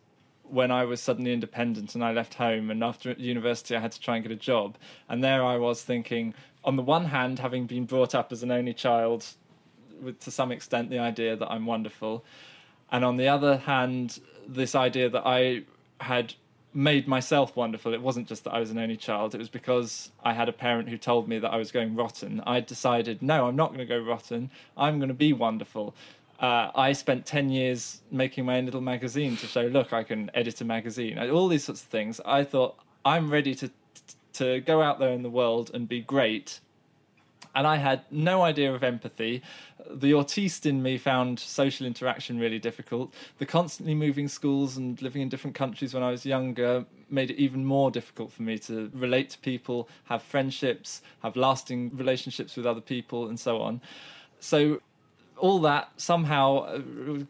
when 0.50 0.72
I 0.72 0.84
was 0.86 1.02
suddenly 1.02 1.34
independent 1.34 1.95
and 1.95 2.04
I 2.04 2.12
left 2.12 2.34
home. 2.34 2.72
And 2.72 2.84
after 2.84 3.12
university, 3.14 3.76
I 3.76 3.80
had 3.80 3.91
to 3.91 4.00
try 4.00 4.16
and 4.16 4.24
get 4.24 4.32
a 4.32 4.36
job. 4.36 4.78
And 5.08 5.24
there 5.24 5.43
I 5.43 5.58
was 5.58 5.84
thinking, 5.84 6.34
on 6.64 6.76
the 6.76 6.82
one 6.82 7.06
hand, 7.06 7.39
having 7.39 7.66
been 7.66 7.86
brought 7.86 8.16
up 8.16 8.32
as 8.32 8.43
an 8.43 8.52
only 8.52 8.74
child, 8.74 9.26
with 10.02 10.20
to 10.22 10.32
some 10.32 10.52
extent 10.52 10.89
the 10.89 11.00
idea 11.00 11.36
that 11.36 11.50
I'm 11.50 11.66
wonderful, 11.66 12.24
and 12.91 13.06
on 13.06 13.18
the 13.18 13.28
other 13.28 13.58
hand, 13.58 14.20
this 14.47 14.76
idea 14.76 15.10
that 15.10 15.24
I 15.26 15.64
had 16.02 16.34
made 16.74 17.08
myself 17.08 17.56
wonderful. 17.56 17.93
It 17.93 18.02
wasn't 18.02 18.28
just 18.28 18.43
that 18.43 18.54
I 18.54 18.60
was 18.60 18.70
an 18.70 18.78
only 18.78 18.97
child, 18.97 19.34
it 19.34 19.39
was 19.39 19.50
because 19.50 20.12
I 20.24 20.34
had 20.34 20.50
a 20.50 20.54
parent 20.54 20.89
who 20.89 20.97
told 20.97 21.28
me 21.28 21.39
that 21.39 21.52
I 21.52 21.58
was 21.58 21.72
going 21.72 21.95
rotten. 21.95 22.41
I 22.45 22.60
decided, 22.60 23.22
no, 23.22 23.47
I'm 23.47 23.56
not 23.56 23.70
going 23.70 23.80
to 23.80 23.86
go 23.86 24.00
rotten, 24.00 24.52
I'm 24.78 25.00
going 25.00 25.10
to 25.10 25.16
be 25.16 25.34
wonderful. 25.34 25.95
Uh, 26.39 26.71
I 26.73 26.93
spent 26.93 27.25
10 27.25 27.49
years 27.49 28.01
making 28.11 28.45
my 28.45 28.57
own 28.57 28.65
little 28.65 28.81
magazine 28.81 29.35
to 29.37 29.47
show, 29.47 29.63
look, 29.63 29.91
I 29.91 30.03
can 30.03 30.31
edit 30.33 30.61
a 30.61 30.65
magazine, 30.65 31.19
all 31.29 31.49
these 31.49 31.65
sorts 31.65 31.81
of 31.81 31.87
things. 31.89 32.21
I 32.25 32.45
thought, 32.45 32.77
I'm 33.03 33.29
ready 33.29 33.53
to, 33.55 33.69
to 34.33 34.61
go 34.61 34.81
out 34.81 34.99
there 34.99 35.11
in 35.11 35.21
the 35.21 35.29
world 35.29 35.71
and 35.73 35.87
be 35.87 35.99
great 35.99 36.61
and 37.55 37.65
I 37.65 37.77
had 37.77 38.03
no 38.11 38.43
idea 38.43 38.73
of 38.73 38.83
empathy. 38.83 39.41
The 39.89 40.11
autiste 40.11 40.65
in 40.65 40.83
me 40.83 40.97
found 40.97 41.39
social 41.39 41.87
interaction 41.87 42.39
really 42.39 42.59
difficult. 42.59 43.13
The 43.37 43.45
constantly 43.45 43.95
moving 43.95 44.27
schools 44.27 44.77
and 44.77 45.01
living 45.01 45.21
in 45.21 45.29
different 45.29 45.55
countries 45.55 45.93
when 45.93 46.03
I 46.03 46.11
was 46.11 46.25
younger 46.25 46.85
made 47.09 47.31
it 47.31 47.37
even 47.37 47.65
more 47.65 47.89
difficult 47.89 48.31
for 48.31 48.43
me 48.43 48.59
to 48.59 48.91
relate 48.93 49.31
to 49.31 49.39
people, 49.39 49.89
have 50.05 50.21
friendships, 50.21 51.01
have 51.23 51.35
lasting 51.35 51.91
relationships 51.97 52.55
with 52.55 52.65
other 52.65 52.81
people, 52.81 53.29
and 53.29 53.39
so 53.39 53.61
on. 53.61 53.81
So 54.39 54.81
all 55.39 55.59
that 55.59 55.89
somehow 55.97 56.59
uh, 56.59 56.81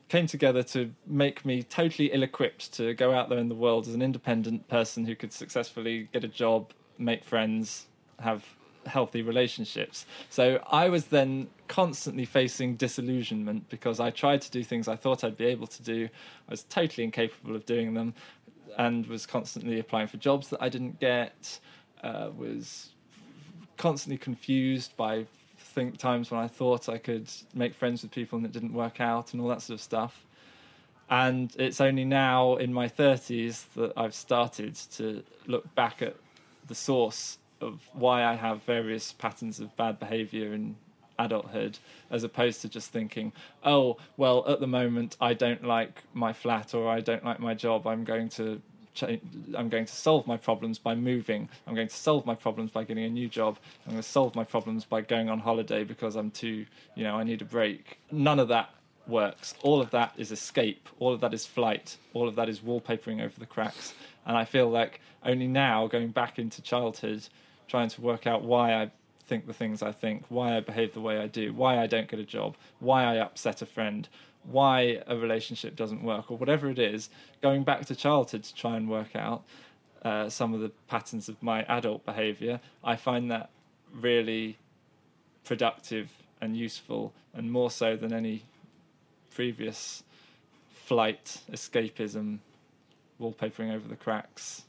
came 0.08 0.28
together 0.28 0.64
to 0.64 0.92
make 1.06 1.46
me 1.46 1.64
totally 1.64 2.12
ill 2.12 2.24
equipped 2.24 2.74
to 2.74 2.94
go 2.94 3.14
out 3.14 3.30
there 3.30 3.38
in 3.38 3.50
the 3.50 3.56
world 3.56 3.88
as 3.88 3.94
an 3.94 4.02
independent 4.02 4.68
person 4.68 5.06
who 5.06 5.16
could 5.16 5.32
successfully 5.32 6.10
get 6.12 6.24
a 6.24 6.28
job, 6.28 6.72
make 6.98 7.24
friends, 7.24 7.86
have 8.20 8.44
healthy 8.86 9.22
relationships. 9.22 10.06
So 10.30 10.60
I 10.68 10.90
was 10.90 11.06
then 11.06 11.48
constantly 11.68 12.26
facing 12.26 12.76
disillusionment 12.76 13.70
because 13.70 14.00
I 14.00 14.10
tried 14.10 14.42
to 14.42 14.52
do 14.52 14.64
things 14.64 14.88
I 14.88 14.96
thought 14.96 15.24
I'd 15.24 15.38
be 15.38 15.46
able 15.46 15.68
to 15.68 15.84
do. 15.84 16.10
I 16.48 16.52
was 16.52 16.64
totally 16.64 17.04
incapable 17.04 17.56
of 17.56 17.66
doing 17.66 17.94
them 17.94 18.14
and 18.78 19.06
was 19.08 19.26
constantly 19.26 19.80
applying 19.80 20.08
for 20.08 20.18
jobs 20.18 20.50
that 20.50 20.62
I 20.62 20.70
didn't 20.70 21.00
get, 21.00 21.60
uh, 22.04 22.30
was 22.36 22.90
constantly 23.78 24.18
confused 24.18 24.96
by 24.98 25.26
think 25.70 25.98
times 25.98 26.32
when 26.32 26.40
I 26.40 26.48
thought 26.48 26.90
I 26.90 26.98
could 26.98 27.30
make 27.54 27.74
friends 27.74 28.02
with 28.02 28.12
people 28.12 28.38
and 28.38 28.46
it 28.46 28.52
didn't 28.52 28.74
work 28.74 29.00
out 29.00 29.34
and 29.34 29.42
all 29.42 29.48
that 29.50 29.62
sort 29.62 29.80
of 29.80 29.82
stuff. 29.82 30.26
And 31.10 31.54
it's 31.58 31.82
only 31.82 32.06
now 32.06 32.56
in 32.58 32.74
my 32.74 32.88
30s 32.88 33.66
that 33.76 33.94
I've 33.98 34.14
started 34.14 34.76
to 34.94 35.24
look 35.48 35.74
back 35.76 36.02
at 36.02 36.16
the 36.68 36.76
source 36.76 37.38
of 37.62 37.82
why 37.94 38.24
I 38.24 38.36
have 38.36 38.64
various 38.64 39.12
patterns 39.14 39.60
of 39.60 39.76
bad 39.76 40.00
behavior 40.00 40.54
in 40.54 40.76
adulthood, 41.18 41.78
as 42.10 42.24
opposed 42.24 42.62
to 42.62 42.70
just 42.70 42.92
thinking, 42.92 43.34
oh, 43.64 43.98
well, 44.18 44.46
at 44.48 44.60
the 44.60 44.68
moment 44.68 45.18
I 45.20 45.34
don't 45.34 45.64
like 45.64 46.04
my 46.14 46.32
flat 46.32 46.74
or 46.74 46.88
I 46.90 47.02
don't 47.02 47.26
like 47.26 47.40
my 47.40 47.54
job. 47.54 47.88
I'm 47.88 48.04
going 48.04 48.30
to 48.30 48.62
change, 48.94 49.22
I'm 49.56 49.70
going 49.70 49.86
to 49.86 49.94
solve 49.94 50.28
my 50.28 50.38
problems 50.38 50.78
by 50.78 50.96
moving. 50.96 51.50
I'm 51.68 51.76
going 51.76 51.88
to 51.88 51.96
solve 51.96 52.26
my 52.26 52.36
problems 52.36 52.72
by 52.72 52.84
getting 52.84 53.06
a 53.06 53.10
new 53.10 53.28
job. 53.28 53.58
I'm 53.86 53.92
going 53.94 54.04
to 54.04 54.10
solve 54.10 54.36
my 54.36 54.44
problems 54.44 54.86
by 54.86 55.02
going 55.02 55.30
on 55.30 55.40
holiday 55.40 55.84
because 55.84 56.16
I'm 56.16 56.32
too, 56.32 56.66
you 56.96 57.04
know, 57.04 57.16
I 57.16 57.24
need 57.24 57.42
a 57.42 57.46
break. 57.46 58.00
None 58.12 58.40
of 58.40 58.48
that 58.50 58.70
works. 59.08 59.54
All 59.64 59.82
of 59.82 59.90
that 59.92 60.14
is 60.18 60.32
escape. 60.32 60.88
All 61.00 61.14
of 61.14 61.22
that 61.22 61.34
is 61.34 61.46
flight. 61.46 61.98
All 62.14 62.28
of 62.28 62.36
that 62.36 62.50
is 62.50 62.60
wallpapering 62.60 63.22
over 63.24 63.40
the 63.40 63.46
cracks. 63.46 63.94
And 64.26 64.38
I 64.38 64.46
feel 64.46 64.70
like 64.70 65.02
only 65.24 65.48
now, 65.48 65.88
going 65.88 66.10
back 66.10 66.40
into 66.40 66.62
childhood, 66.62 67.28
trying 67.68 67.90
to 67.90 68.02
work 68.02 68.28
out 68.28 68.44
why 68.44 68.74
I 68.74 68.92
think 69.26 69.46
the 69.46 69.54
things 69.54 69.82
I 69.84 69.92
think, 69.92 70.24
why 70.30 70.58
I 70.58 70.60
behave 70.60 70.94
the 70.94 71.02
way 71.02 71.20
I 71.20 71.28
do, 71.28 71.54
why 71.54 71.80
I 71.80 71.88
don't 71.88 72.10
get 72.10 72.20
a 72.20 72.26
job, 72.26 72.56
why 72.80 73.04
I 73.04 73.18
upset 73.18 73.62
a 73.62 73.66
friend, 73.66 74.08
why 74.44 75.02
a 75.08 75.16
relationship 75.16 75.76
doesn't 75.76 76.04
work, 76.04 76.32
or 76.32 76.38
whatever 76.38 76.70
it 76.70 76.80
is, 76.80 77.10
going 77.42 77.64
back 77.64 77.86
to 77.86 77.96
childhood 77.96 78.44
to 78.44 78.56
try 78.56 78.78
and 78.78 78.90
work 78.90 79.16
out 79.16 79.44
uh, 80.04 80.30
some 80.30 80.54
of 80.54 80.62
the 80.62 80.70
patterns 80.88 81.30
of 81.30 81.42
my 81.44 81.64
adult 81.64 82.06
behavior, 82.06 82.60
I 82.84 82.96
find 82.96 83.30
that 83.32 83.50
really 83.94 84.58
productive 85.44 86.10
and 86.42 86.56
useful, 86.56 87.14
and 87.34 87.52
more 87.52 87.70
so 87.70 87.96
than 87.96 88.14
any 88.14 88.44
previous 89.30 90.04
flight, 90.70 91.42
escapism, 91.52 92.40
wallpapering 93.20 93.74
over 93.74 93.88
the 93.88 93.96
cracks. 93.96 94.64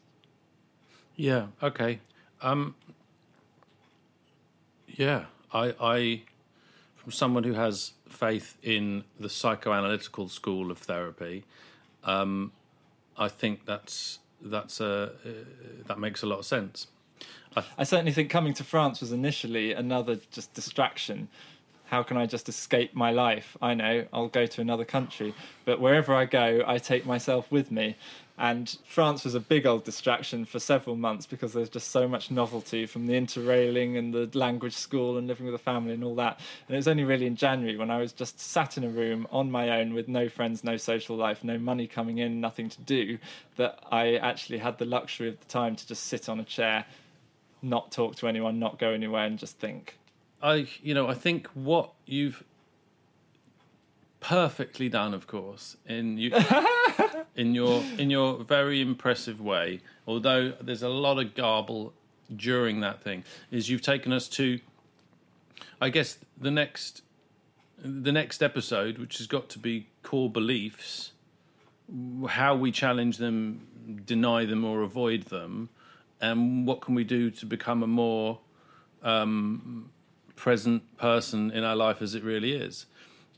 Yeah. 1.16 1.46
Okay. 1.62 2.00
Um, 2.42 2.74
yeah, 4.86 5.26
I, 5.52 5.74
I, 5.80 6.22
from 6.96 7.12
someone 7.12 7.44
who 7.44 7.54
has 7.54 7.92
faith 8.12 8.56
in 8.62 9.04
the 9.18 9.28
psychoanalytical 9.28 10.28
school 10.28 10.70
of 10.70 10.78
therapy, 10.78 11.44
um, 12.04 12.52
I 13.16 13.28
think 13.28 13.66
that's 13.66 14.18
that's 14.42 14.80
a 14.80 15.12
uh, 15.24 15.28
that 15.86 15.98
makes 15.98 16.22
a 16.22 16.26
lot 16.26 16.38
of 16.38 16.46
sense. 16.46 16.86
I 17.76 17.82
certainly 17.82 18.12
think 18.12 18.30
coming 18.30 18.54
to 18.54 18.64
France 18.64 19.00
was 19.00 19.10
initially 19.10 19.72
another 19.72 20.20
just 20.30 20.54
distraction. 20.54 21.28
How 21.86 22.04
can 22.04 22.16
I 22.16 22.26
just 22.26 22.48
escape 22.48 22.94
my 22.94 23.10
life? 23.10 23.56
I 23.60 23.74
know 23.74 24.06
I'll 24.12 24.28
go 24.28 24.46
to 24.46 24.60
another 24.60 24.84
country, 24.84 25.34
but 25.64 25.80
wherever 25.80 26.14
I 26.14 26.24
go, 26.26 26.62
I 26.64 26.78
take 26.78 27.04
myself 27.04 27.50
with 27.50 27.72
me. 27.72 27.96
And 28.40 28.74
France 28.86 29.24
was 29.24 29.34
a 29.34 29.40
big 29.40 29.66
old 29.66 29.84
distraction 29.84 30.46
for 30.46 30.58
several 30.58 30.96
months 30.96 31.26
because 31.26 31.52
there's 31.52 31.68
just 31.68 31.90
so 31.90 32.08
much 32.08 32.30
novelty 32.30 32.86
from 32.86 33.06
the 33.06 33.12
interrailing 33.12 33.98
and 33.98 34.14
the 34.14 34.30
language 34.32 34.72
school 34.72 35.18
and 35.18 35.26
living 35.26 35.44
with 35.44 35.54
a 35.54 35.58
family 35.58 35.92
and 35.92 36.02
all 36.02 36.14
that. 36.14 36.40
And 36.66 36.74
it 36.74 36.78
was 36.78 36.88
only 36.88 37.04
really 37.04 37.26
in 37.26 37.36
January 37.36 37.76
when 37.76 37.90
I 37.90 37.98
was 37.98 38.14
just 38.14 38.40
sat 38.40 38.78
in 38.78 38.84
a 38.84 38.88
room 38.88 39.26
on 39.30 39.50
my 39.50 39.78
own 39.78 39.92
with 39.92 40.08
no 40.08 40.30
friends, 40.30 40.64
no 40.64 40.78
social 40.78 41.16
life, 41.16 41.44
no 41.44 41.58
money 41.58 41.86
coming 41.86 42.16
in, 42.16 42.40
nothing 42.40 42.70
to 42.70 42.80
do, 42.80 43.18
that 43.56 43.78
I 43.92 44.14
actually 44.16 44.56
had 44.56 44.78
the 44.78 44.86
luxury 44.86 45.28
of 45.28 45.38
the 45.38 45.46
time 45.46 45.76
to 45.76 45.86
just 45.86 46.04
sit 46.04 46.30
on 46.30 46.40
a 46.40 46.44
chair, 46.44 46.86
not 47.60 47.92
talk 47.92 48.16
to 48.16 48.26
anyone, 48.26 48.58
not 48.58 48.78
go 48.78 48.92
anywhere, 48.92 49.26
and 49.26 49.38
just 49.38 49.58
think. 49.58 49.98
I, 50.40 50.66
you 50.80 50.94
know, 50.94 51.08
I 51.08 51.14
think 51.14 51.46
what 51.48 51.92
you've 52.06 52.42
perfectly 54.20 54.88
done, 54.88 55.12
of 55.12 55.26
course, 55.26 55.76
in 55.86 56.16
you, 56.16 56.30
in 57.36 57.54
your 57.54 57.82
in 57.98 58.10
your 58.10 58.42
very 58.44 58.80
impressive 58.80 59.40
way. 59.40 59.80
Although 60.06 60.54
there's 60.60 60.82
a 60.82 60.88
lot 60.88 61.18
of 61.18 61.34
garble 61.34 61.92
during 62.34 62.80
that 62.80 63.02
thing, 63.02 63.24
is 63.50 63.68
you've 63.68 63.82
taken 63.82 64.12
us 64.12 64.28
to, 64.28 64.60
I 65.80 65.90
guess, 65.90 66.18
the 66.38 66.50
next, 66.50 67.02
the 67.78 68.12
next 68.12 68.42
episode, 68.42 68.98
which 68.98 69.18
has 69.18 69.26
got 69.26 69.48
to 69.50 69.58
be 69.58 69.88
core 70.02 70.30
beliefs, 70.30 71.12
how 72.28 72.54
we 72.54 72.70
challenge 72.70 73.18
them, 73.18 74.02
deny 74.04 74.44
them, 74.44 74.64
or 74.64 74.82
avoid 74.82 75.24
them, 75.24 75.70
and 76.20 76.66
what 76.66 76.80
can 76.80 76.94
we 76.94 77.04
do 77.04 77.30
to 77.30 77.46
become 77.46 77.82
a 77.82 77.86
more 77.88 78.38
um, 79.02 79.90
present 80.36 80.96
person 80.96 81.50
in 81.50 81.64
our 81.64 81.76
life 81.76 82.00
as 82.00 82.14
it 82.14 82.22
really 82.22 82.52
is, 82.52 82.86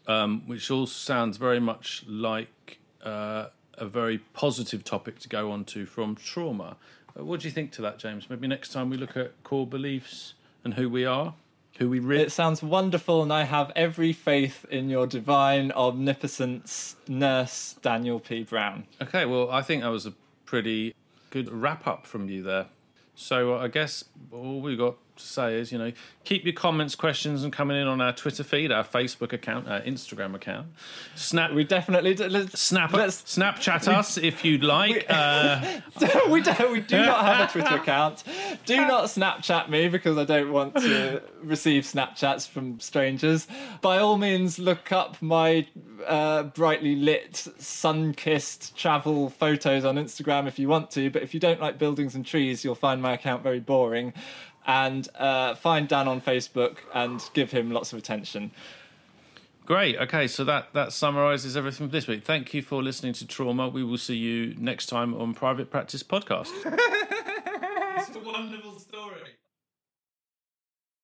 um, 0.06 0.42
which 0.46 0.70
all 0.70 0.86
sounds 0.86 1.36
very 1.36 1.60
much 1.60 2.04
like 2.06 2.78
uh, 3.02 3.46
a 3.78 3.86
very 3.86 4.18
positive 4.18 4.84
topic 4.84 5.18
to 5.20 5.28
go 5.28 5.50
on 5.50 5.64
to 5.66 5.86
from 5.86 6.14
trauma. 6.14 6.76
Uh, 7.18 7.24
what 7.24 7.40
do 7.40 7.48
you 7.48 7.52
think 7.52 7.72
to 7.72 7.82
that, 7.82 7.98
James? 7.98 8.28
Maybe 8.30 8.46
next 8.46 8.70
time 8.72 8.90
we 8.90 8.96
look 8.96 9.16
at 9.16 9.42
core 9.44 9.66
beliefs 9.66 10.34
and 10.64 10.74
who 10.74 10.88
we 10.88 11.04
are, 11.04 11.34
who 11.78 11.88
we 11.88 11.98
really. 11.98 12.24
It 12.24 12.32
sounds 12.32 12.62
wonderful, 12.62 13.22
and 13.22 13.32
I 13.32 13.44
have 13.44 13.72
every 13.74 14.12
faith 14.12 14.64
in 14.70 14.88
your 14.88 15.06
divine 15.06 15.72
omnipotence, 15.72 16.96
nurse 17.08 17.76
Daniel 17.82 18.20
P. 18.20 18.44
Brown. 18.44 18.84
Okay, 19.00 19.24
well, 19.24 19.50
I 19.50 19.62
think 19.62 19.82
that 19.82 19.88
was 19.88 20.06
a 20.06 20.14
pretty 20.44 20.94
good 21.30 21.50
wrap 21.50 21.86
up 21.86 22.06
from 22.06 22.28
you 22.28 22.42
there. 22.42 22.66
So 23.14 23.54
uh, 23.54 23.58
I 23.58 23.68
guess 23.68 24.04
all 24.30 24.60
we 24.60 24.76
got 24.76 24.96
to 25.16 25.24
say 25.26 25.58
is, 25.58 25.70
you 25.72 25.78
know, 25.78 25.92
keep 26.24 26.44
your 26.44 26.54
comments, 26.54 26.94
questions, 26.94 27.42
and 27.44 27.52
coming 27.52 27.76
in 27.80 27.86
on 27.86 28.00
our 28.00 28.12
Twitter 28.12 28.44
feed, 28.44 28.70
our 28.72 28.84
Facebook 28.84 29.32
account, 29.32 29.68
our 29.68 29.80
Instagram 29.80 30.34
account. 30.34 30.68
Snap, 31.14 31.52
We 31.52 31.64
definitely 31.64 32.14
do, 32.14 32.28
let's, 32.28 32.60
snap, 32.60 32.92
let's- 32.92 33.22
Snapchat 33.22 33.88
us 33.88 34.16
if 34.16 34.44
you'd 34.44 34.64
like. 34.64 35.06
uh, 35.08 35.80
we 36.30 36.40
don't. 36.40 36.72
We 36.72 36.80
do 36.80 36.98
not 36.98 37.24
have 37.24 37.48
a 37.48 37.52
Twitter 37.52 37.76
account. 37.76 38.24
Do 38.66 38.76
not 38.76 39.04
Snapchat 39.04 39.68
me 39.68 39.88
because 39.88 40.16
I 40.18 40.24
don't 40.24 40.52
want 40.52 40.74
to 40.76 41.22
receive 41.42 41.84
Snapchats 41.84 42.48
from 42.48 42.78
strangers. 42.80 43.46
By 43.80 43.98
all 43.98 44.16
means, 44.16 44.58
look 44.58 44.92
up 44.92 45.20
my 45.20 45.66
uh, 46.06 46.44
brightly 46.44 46.96
lit, 46.96 47.36
sun-kissed 47.58 48.76
travel 48.76 49.28
photos 49.30 49.84
on 49.84 49.96
Instagram 49.96 50.46
if 50.46 50.58
you 50.58 50.68
want 50.68 50.90
to. 50.92 51.10
But 51.10 51.22
if 51.22 51.34
you 51.34 51.40
don't 51.40 51.60
like 51.60 51.78
buildings 51.78 52.14
and 52.14 52.24
trees, 52.24 52.64
you'll 52.64 52.74
find 52.74 53.02
my 53.02 53.12
account 53.12 53.42
very 53.42 53.60
boring. 53.60 54.12
And 54.66 55.08
uh, 55.16 55.54
find 55.56 55.88
Dan 55.88 56.06
on 56.08 56.20
Facebook 56.20 56.76
and 56.94 57.22
give 57.34 57.50
him 57.50 57.70
lots 57.70 57.92
of 57.92 57.98
attention. 57.98 58.52
great. 59.66 59.96
Okay, 59.98 60.28
so 60.28 60.44
that 60.44 60.72
that 60.72 60.92
summarizes 60.92 61.56
everything 61.56 61.88
for 61.88 61.92
this 61.92 62.06
week. 62.06 62.24
Thank 62.24 62.54
you 62.54 62.62
for 62.62 62.82
listening 62.82 63.12
to 63.14 63.26
Trauma. 63.26 63.68
We 63.68 63.82
will 63.82 63.98
see 63.98 64.16
you 64.16 64.54
next 64.58 64.86
time 64.86 65.14
on 65.14 65.34
Private 65.34 65.70
Practice 65.70 66.02
Podcast. 66.02 66.50
It's 67.94 68.16
a 68.16 68.20
wonderful 68.20 68.80